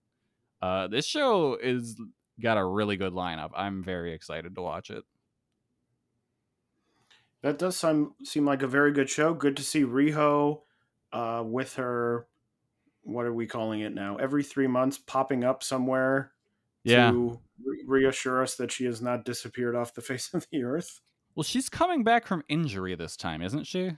Uh, 0.62 0.88
this 0.88 1.06
show 1.06 1.56
is 1.56 2.00
got 2.40 2.58
a 2.58 2.66
really 2.66 2.98
good 2.98 3.14
lineup. 3.14 3.50
I'm 3.56 3.84
very 3.84 4.14
excited 4.14 4.54
to 4.56 4.62
watch 4.62 4.92
it. 4.92 5.04
That 7.42 7.58
does 7.58 7.78
seem, 7.78 8.14
seem 8.24 8.46
like 8.46 8.62
a 8.62 8.68
very 8.68 8.92
good 8.92 9.10
show. 9.10 9.34
Good 9.34 9.58
to 9.58 9.64
see 9.64 9.84
Riho 9.84 10.62
uh, 11.12 11.44
with 11.46 11.76
her, 11.76 12.28
what 13.02 13.26
are 13.26 13.34
we 13.34 13.48
calling 13.48 13.80
it 13.80 13.94
now? 13.94 14.18
Every 14.18 14.44
three 14.44 14.68
months 14.68 14.98
popping 15.00 15.44
up 15.44 15.64
somewhere 15.64 16.34
Yeah. 16.88 17.12
to 17.12 17.40
re- 17.64 17.84
reassure 17.86 18.42
us 18.42 18.56
that 18.56 18.72
she 18.72 18.86
has 18.86 19.02
not 19.02 19.26
disappeared 19.26 19.76
off 19.76 19.94
the 19.94 20.02
face 20.10 20.34
of 20.34 20.48
the 20.52 20.64
earth. 20.64 21.02
Well, 21.36 21.44
she's 21.44 21.70
coming 21.70 22.04
back 22.04 22.26
from 22.26 22.44
injury 22.50 22.96
this 22.96 23.16
time, 23.16 23.42
isn't 23.42 23.66
she? 23.66 23.92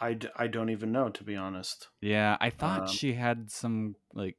I 0.00 0.18
I 0.36 0.46
don't 0.48 0.70
even 0.70 0.90
know, 0.92 1.08
to 1.10 1.22
be 1.24 1.36
honest. 1.36 1.88
Yeah, 2.00 2.36
I 2.40 2.50
thought 2.50 2.82
Um, 2.82 2.86
she 2.88 3.12
had 3.14 3.50
some 3.50 3.94
like. 4.12 4.36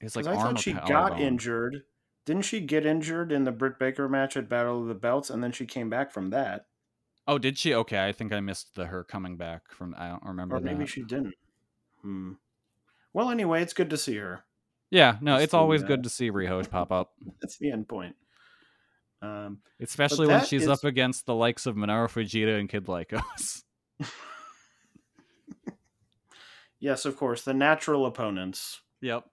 it's 0.00 0.14
like 0.14 0.26
I 0.26 0.34
thought 0.36 0.58
she 0.58 0.72
got 0.74 0.86
collarbone. 0.86 1.18
injured. 1.20 1.82
Didn't 2.26 2.44
she 2.44 2.60
get 2.60 2.84
injured 2.84 3.32
in 3.32 3.44
the 3.44 3.52
Britt 3.52 3.78
Baker 3.78 4.08
match 4.08 4.36
at 4.36 4.48
Battle 4.48 4.82
of 4.82 4.88
the 4.88 4.94
Belts, 4.94 5.30
and 5.30 5.42
then 5.42 5.52
she 5.52 5.64
came 5.64 5.88
back 5.88 6.12
from 6.12 6.30
that? 6.30 6.66
Oh, 7.26 7.38
did 7.38 7.56
she? 7.56 7.72
Okay, 7.74 8.04
I 8.06 8.12
think 8.12 8.32
I 8.32 8.40
missed 8.40 8.74
the 8.74 8.86
her 8.86 9.02
coming 9.02 9.36
back 9.36 9.70
from. 9.72 9.94
I 9.96 10.08
don't 10.10 10.24
remember 10.24 10.56
Or 10.56 10.60
maybe 10.60 10.80
that. 10.80 10.88
she 10.88 11.02
didn't. 11.02 11.34
Hmm. 12.02 12.32
Well, 13.16 13.30
anyway, 13.30 13.62
it's 13.62 13.72
good 13.72 13.88
to 13.88 13.96
see 13.96 14.16
her. 14.16 14.44
Yeah, 14.90 15.16
no, 15.22 15.36
it's 15.36 15.52
the, 15.52 15.56
always 15.56 15.82
uh, 15.82 15.86
good 15.86 16.02
to 16.02 16.10
see 16.10 16.30
Riho 16.30 16.68
pop 16.68 16.92
up, 16.92 17.14
That's 17.40 17.56
the 17.56 17.70
end 17.70 17.88
point. 17.88 18.14
Um, 19.22 19.60
especially 19.80 20.26
when 20.26 20.44
she's 20.44 20.64
is- 20.64 20.68
up 20.68 20.84
against 20.84 21.24
the 21.24 21.34
likes 21.34 21.64
of 21.64 21.76
Minoru 21.76 22.10
Fujita 22.10 22.60
and 22.60 22.68
Kid 22.68 22.84
Lykos. 22.84 23.62
yes, 26.78 27.06
of 27.06 27.16
course, 27.16 27.40
the 27.40 27.54
natural 27.54 28.04
opponents. 28.04 28.82
yep. 29.00 29.24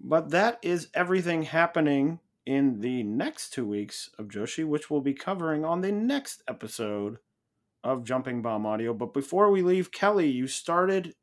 But 0.00 0.30
that 0.30 0.60
is 0.62 0.86
everything 0.94 1.42
happening 1.42 2.20
in 2.46 2.78
the 2.78 3.02
next 3.02 3.50
two 3.52 3.66
weeks 3.66 4.08
of 4.20 4.28
Joshi, 4.28 4.64
which 4.64 4.88
we'll 4.88 5.00
be 5.00 5.14
covering 5.14 5.64
on 5.64 5.80
the 5.80 5.90
next 5.90 6.44
episode 6.46 7.18
of 7.82 8.04
Jumping 8.04 8.42
Bomb 8.42 8.66
Audio. 8.66 8.92
But 8.94 9.12
before 9.14 9.50
we 9.50 9.62
leave, 9.62 9.90
Kelly, 9.92 10.28
you 10.28 10.46
started 10.46 11.14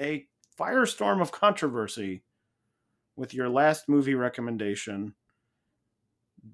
a 0.00 0.26
firestorm 0.58 1.20
of 1.20 1.32
controversy 1.32 2.22
with 3.16 3.34
your 3.34 3.48
last 3.48 3.88
movie 3.88 4.14
recommendation. 4.14 5.14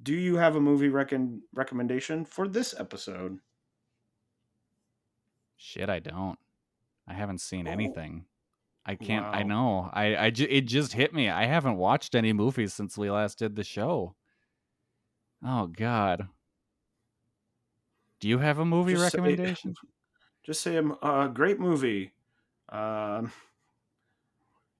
Do 0.02 0.14
you 0.14 0.36
have 0.36 0.54
a 0.56 0.60
movie 0.60 0.88
recon- 0.88 1.42
recommendation 1.54 2.24
for 2.24 2.46
this 2.46 2.74
episode? 2.78 3.38
Shit, 5.56 5.88
I 5.88 5.98
don't. 5.98 6.38
I 7.06 7.14
haven't 7.14 7.40
seen 7.40 7.66
Oh. 7.66 7.70
anything. 7.70 8.26
I 8.84 8.94
can't. 8.94 9.26
I 9.26 9.42
know. 9.42 9.90
I. 9.92 10.16
I. 10.16 10.30
Ju- 10.30 10.46
it 10.48 10.62
just 10.62 10.92
hit 10.94 11.12
me. 11.12 11.28
I 11.28 11.44
haven't 11.44 11.76
watched 11.76 12.14
any 12.14 12.32
movies 12.32 12.72
since 12.72 12.96
we 12.96 13.10
last 13.10 13.38
did 13.38 13.54
the 13.56 13.64
show. 13.64 14.14
Oh 15.42 15.66
God. 15.66 16.28
Do 18.20 18.28
you 18.28 18.38
have 18.38 18.58
a 18.58 18.64
movie 18.64 18.94
Just 18.94 19.12
say- 19.12 19.18
recommendation? 19.20 19.74
Just 20.44 20.62
say 20.62 20.76
a 20.76 20.82
uh, 20.82 21.28
great 21.28 21.60
movie. 21.60 22.12
Um, 22.70 23.30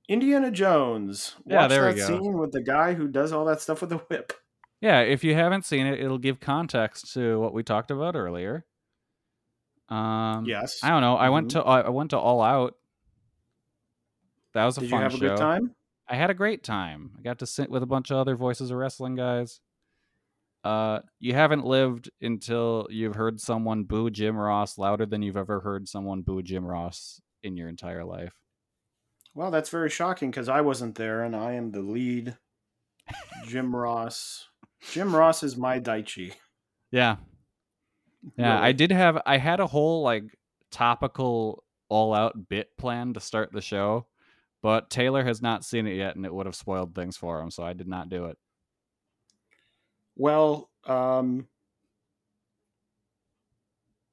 Indiana 0.09 0.51
Jones. 0.51 1.35
Watch 1.45 1.53
Yeah, 1.53 1.67
there 1.69 1.87
we 1.87 1.93
that 1.93 2.09
go. 2.09 2.19
scene 2.19 2.39
with 2.39 2.53
the 2.53 2.63
guy 2.63 2.95
who 2.95 3.07
does 3.09 3.33
all 3.33 3.45
that 3.47 3.61
stuff 3.61 3.83
with 3.83 3.91
the 3.91 3.99
whip. 3.99 4.33
Yeah, 4.81 5.01
if 5.01 5.25
you 5.25 5.35
haven't 5.35 5.67
seen 5.67 5.87
it, 5.87 6.01
it'll 6.01 6.17
give 6.19 6.41
context 6.41 7.13
to 7.15 7.39
what 7.41 7.53
we 7.53 7.63
talked 7.63 7.91
about 7.91 8.17
earlier. 8.17 8.65
Um, 9.91 10.45
Yes. 10.47 10.81
I 10.83 10.89
don't 10.91 11.01
know. 11.03 11.17
I 11.17 11.29
went 11.29 11.49
Mhm. 11.49 11.53
to 11.53 11.61
I 11.63 11.89
went 11.91 12.11
to 12.11 12.19
All 12.19 12.41
Out. 12.41 12.75
That 14.55 14.65
was 14.65 14.79
a 14.79 14.81
Did 14.81 14.87
you 14.87 14.91
fun 14.91 15.03
have 15.03 15.15
a 15.15 15.17
show. 15.19 15.29
good 15.29 15.37
time? 15.37 15.75
I 16.07 16.17
had 16.17 16.31
a 16.31 16.35
great 16.35 16.63
time. 16.65 17.11
I 17.19 17.23
got 17.23 17.39
to 17.41 17.47
sit 17.47 17.71
with 17.71 17.83
a 17.83 17.87
bunch 17.87 18.11
of 18.11 18.17
other 18.17 18.37
voices 18.37 18.71
of 18.71 18.79
wrestling 18.79 19.15
guys. 19.17 19.61
Uh, 20.65 21.01
you 21.21 21.35
haven't 21.35 21.65
lived 21.65 22.11
until 22.21 22.87
you've 22.91 23.15
heard 23.15 23.41
someone 23.41 23.85
boo 23.85 24.11
Jim 24.11 24.37
Ross 24.37 24.77
louder 24.77 25.07
than 25.07 25.23
you've 25.23 25.37
ever 25.37 25.61
heard 25.61 25.89
someone 25.89 26.23
boo 26.23 26.43
Jim 26.43 26.67
Ross 26.67 27.21
in 27.43 27.57
your 27.57 27.69
entire 27.69 28.05
life. 28.05 28.35
Well, 29.35 29.51
that's 29.51 29.71
very 29.71 29.91
shocking 29.91 30.31
because 30.31 30.49
I 30.49 30.63
wasn't 30.63 30.97
there 30.97 31.23
and 31.23 31.37
I 31.37 31.53
am 31.53 31.71
the 31.71 31.81
lead. 31.81 32.37
Jim 33.47 33.75
Ross. 33.75 34.49
Jim 34.93 35.15
Ross 35.15 35.43
is 35.43 35.57
my 35.57 35.81
Daichi. 35.81 36.33
Yeah, 36.91 37.17
yeah. 38.37 38.61
I 38.61 38.73
did 38.73 38.91
have. 38.91 39.21
I 39.27 39.39
had 39.39 39.61
a 39.61 39.67
whole 39.67 40.03
like 40.03 40.25
topical 40.71 41.65
all 41.89 42.15
out 42.15 42.49
bit 42.49 42.77
plan 42.77 43.15
to 43.15 43.21
start 43.21 43.53
the 43.53 43.61
show, 43.61 44.07
but 44.63 44.91
Taylor 44.91 45.25
has 45.25 45.43
not 45.43 45.65
seen 45.65 45.87
it 45.87 45.97
yet, 45.97 46.17
and 46.17 46.25
it 46.25 46.35
would 46.35 46.47
have 46.47 46.55
spoiled 46.55 46.95
things 46.95 47.17
for 47.17 47.41
him, 47.41 47.51
so 47.51 47.63
I 47.63 47.73
did 47.73 47.89
not 47.89 48.09
do 48.09 48.27
it. 48.27 48.39
Well, 50.19 50.69
um, 50.85 51.47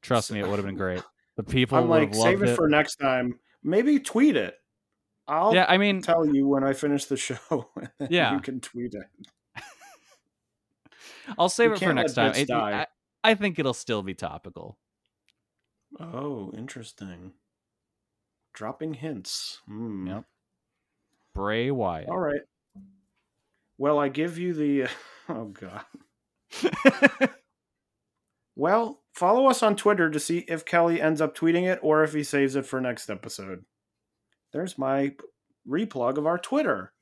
Trust 0.02 0.32
me, 0.32 0.40
it 0.40 0.48
would 0.48 0.58
have 0.58 0.66
been 0.66 0.76
great. 0.76 1.02
The 1.36 1.44
people 1.44 1.80
I'm 1.80 1.90
like, 1.90 2.14
save 2.14 2.44
it, 2.44 2.56
for 2.56 2.70
next 2.70 2.98
time. 2.98 3.40
Maybe 3.64 4.00
tweet 4.00 4.38
it. 4.38 4.56
I'll 5.28 5.54
yeah, 5.54 5.66
I 5.68 5.80
mean, 5.80 6.02
tell 6.02 6.24
you 6.26 6.48
when 6.48 6.64
I 6.64 6.74
finish 6.74 7.06
the 7.06 7.18
show. 7.18 7.70
Yeah. 8.08 8.36
You 8.36 8.40
can 8.40 8.62
tweet 8.62 8.94
it. 8.94 9.26
I'll 11.40 11.50
save 11.50 11.72
We 11.72 11.78
it 11.78 11.80
for 11.80 11.94
next 11.94 12.14
time. 12.14 12.34
It- 12.36 12.52
I, 12.52 12.86
I 13.24 13.34
think 13.34 13.58
it'll 13.58 13.74
still 13.74 14.04
be 14.04 14.14
topical. 14.14 14.78
Oh, 16.00 16.52
interesting. 16.56 17.32
Dropping 18.54 18.94
hints. 18.94 19.60
Hmm. 19.68 20.06
Yep. 20.08 20.26
Bray 21.34 21.72
Wyatt. 21.72 22.10
All 22.10 22.20
right. 22.20 22.42
Well, 23.80 23.98
I 23.98 24.10
give 24.10 24.38
you 24.38 24.54
the. 24.54 24.88
Oh, 25.28 25.46
God. 25.46 25.86
Well, 28.56 29.04
follow 29.14 29.48
us 29.48 29.62
on 29.62 29.76
Twitter 29.76 30.10
to 30.10 30.20
see 30.20 30.40
if 30.48 30.66
Kelly 30.66 31.02
ends 31.02 31.20
up 31.20 31.36
tweeting 31.36 31.70
it 31.72 31.80
or 31.82 32.04
if 32.04 32.14
he 32.14 32.24
saves 32.24 32.56
it 32.56 32.66
for 32.66 32.80
next 32.80 33.10
episode. 33.10 33.66
There's 34.54 34.78
my 34.78 35.16
replug 35.68 36.18
of 36.18 36.26
our 36.26 36.38
Twitter. 36.38 36.94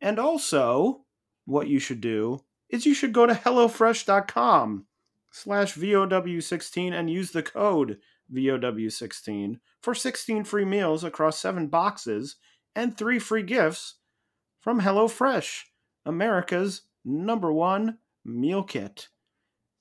And 0.00 0.18
also, 0.18 1.04
what 1.46 1.68
you 1.68 1.78
should 1.78 2.02
do 2.02 2.40
is 2.68 2.84
you 2.84 2.92
should 2.92 3.14
go 3.14 3.26
to 3.26 3.32
HelloFresh.com 3.32 4.86
slash 5.30 5.74
VOW16 5.74 6.92
and 6.92 7.10
use 7.10 7.30
the 7.30 7.42
code 7.42 7.98
VOW16 8.32 9.58
for 9.82 9.94
16 9.94 10.44
free 10.44 10.64
meals 10.66 11.02
across 11.02 11.38
seven 11.38 11.68
boxes 11.68 12.36
and 12.76 12.96
three 12.96 13.18
free 13.18 13.42
gifts 13.42 13.96
from 14.60 14.82
HelloFresh, 14.82 15.62
America's 16.04 16.82
number 17.04 17.52
one 17.52 17.98
meal 18.24 18.62
kit. 18.62 19.08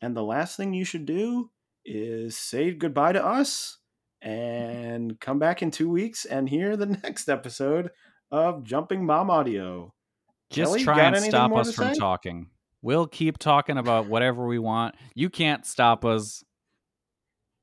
And 0.02 0.16
the 0.16 0.24
last 0.24 0.56
thing 0.56 0.74
you 0.74 0.86
should 0.86 1.06
do 1.06 1.52
is 1.86 2.38
say 2.38 2.72
goodbye 2.72 3.14
to 3.14 3.26
us 3.26 3.78
and 4.22 5.20
come 5.20 5.40
back 5.40 5.62
in 5.62 5.72
two 5.72 5.90
weeks 5.90 6.26
and 6.26 6.50
hear 6.50 6.78
the 6.78 6.86
next 7.04 7.30
episode 7.30 7.92
of 8.32 8.64
Jumping 8.64 9.06
Bomb 9.08 9.30
Audio. 9.30 9.94
Just 10.50 10.72
Kelly, 10.72 10.84
try 10.84 11.02
and 11.02 11.18
stop 11.18 11.54
us 11.54 11.74
from 11.74 11.94
say? 11.94 12.00
talking. 12.00 12.48
We'll 12.82 13.08
keep 13.08 13.38
talking 13.38 13.78
about 13.78 14.08
whatever 14.08 14.48
we 14.48 14.58
want. 14.58 14.96
You 15.14 15.30
can't 15.30 15.66
stop 15.66 16.06
us. 16.06 16.44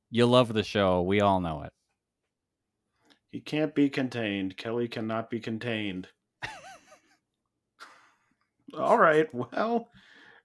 You 0.09 0.25
love 0.25 0.53
the 0.53 0.63
show. 0.63 1.01
We 1.01 1.21
all 1.21 1.41
know 1.41 1.63
it. 1.63 1.73
He 3.31 3.41
can't 3.41 3.75
be 3.75 3.89
contained. 3.89 4.57
Kelly 4.57 4.87
cannot 4.87 5.29
be 5.29 5.39
contained. 5.39 6.07
All 8.75 8.97
right. 8.97 9.27
Well, 9.33 9.89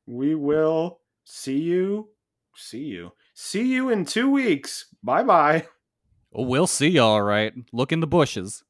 we 0.07 0.35
will 0.35 1.01
see 1.25 1.59
you. 1.59 2.09
See 2.55 2.85
you. 2.85 3.13
See 3.35 3.73
you 3.73 3.91
in 3.91 4.05
two 4.05 4.31
weeks. 4.31 4.87
Bye 5.03 5.23
bye. 5.23 5.67
We'll 6.33 6.67
see 6.67 6.89
you 6.89 7.03
all 7.03 7.23
right. 7.23 7.53
Look 7.73 7.93
in 7.93 8.01
the 8.01 8.07
bushes. 8.07 8.63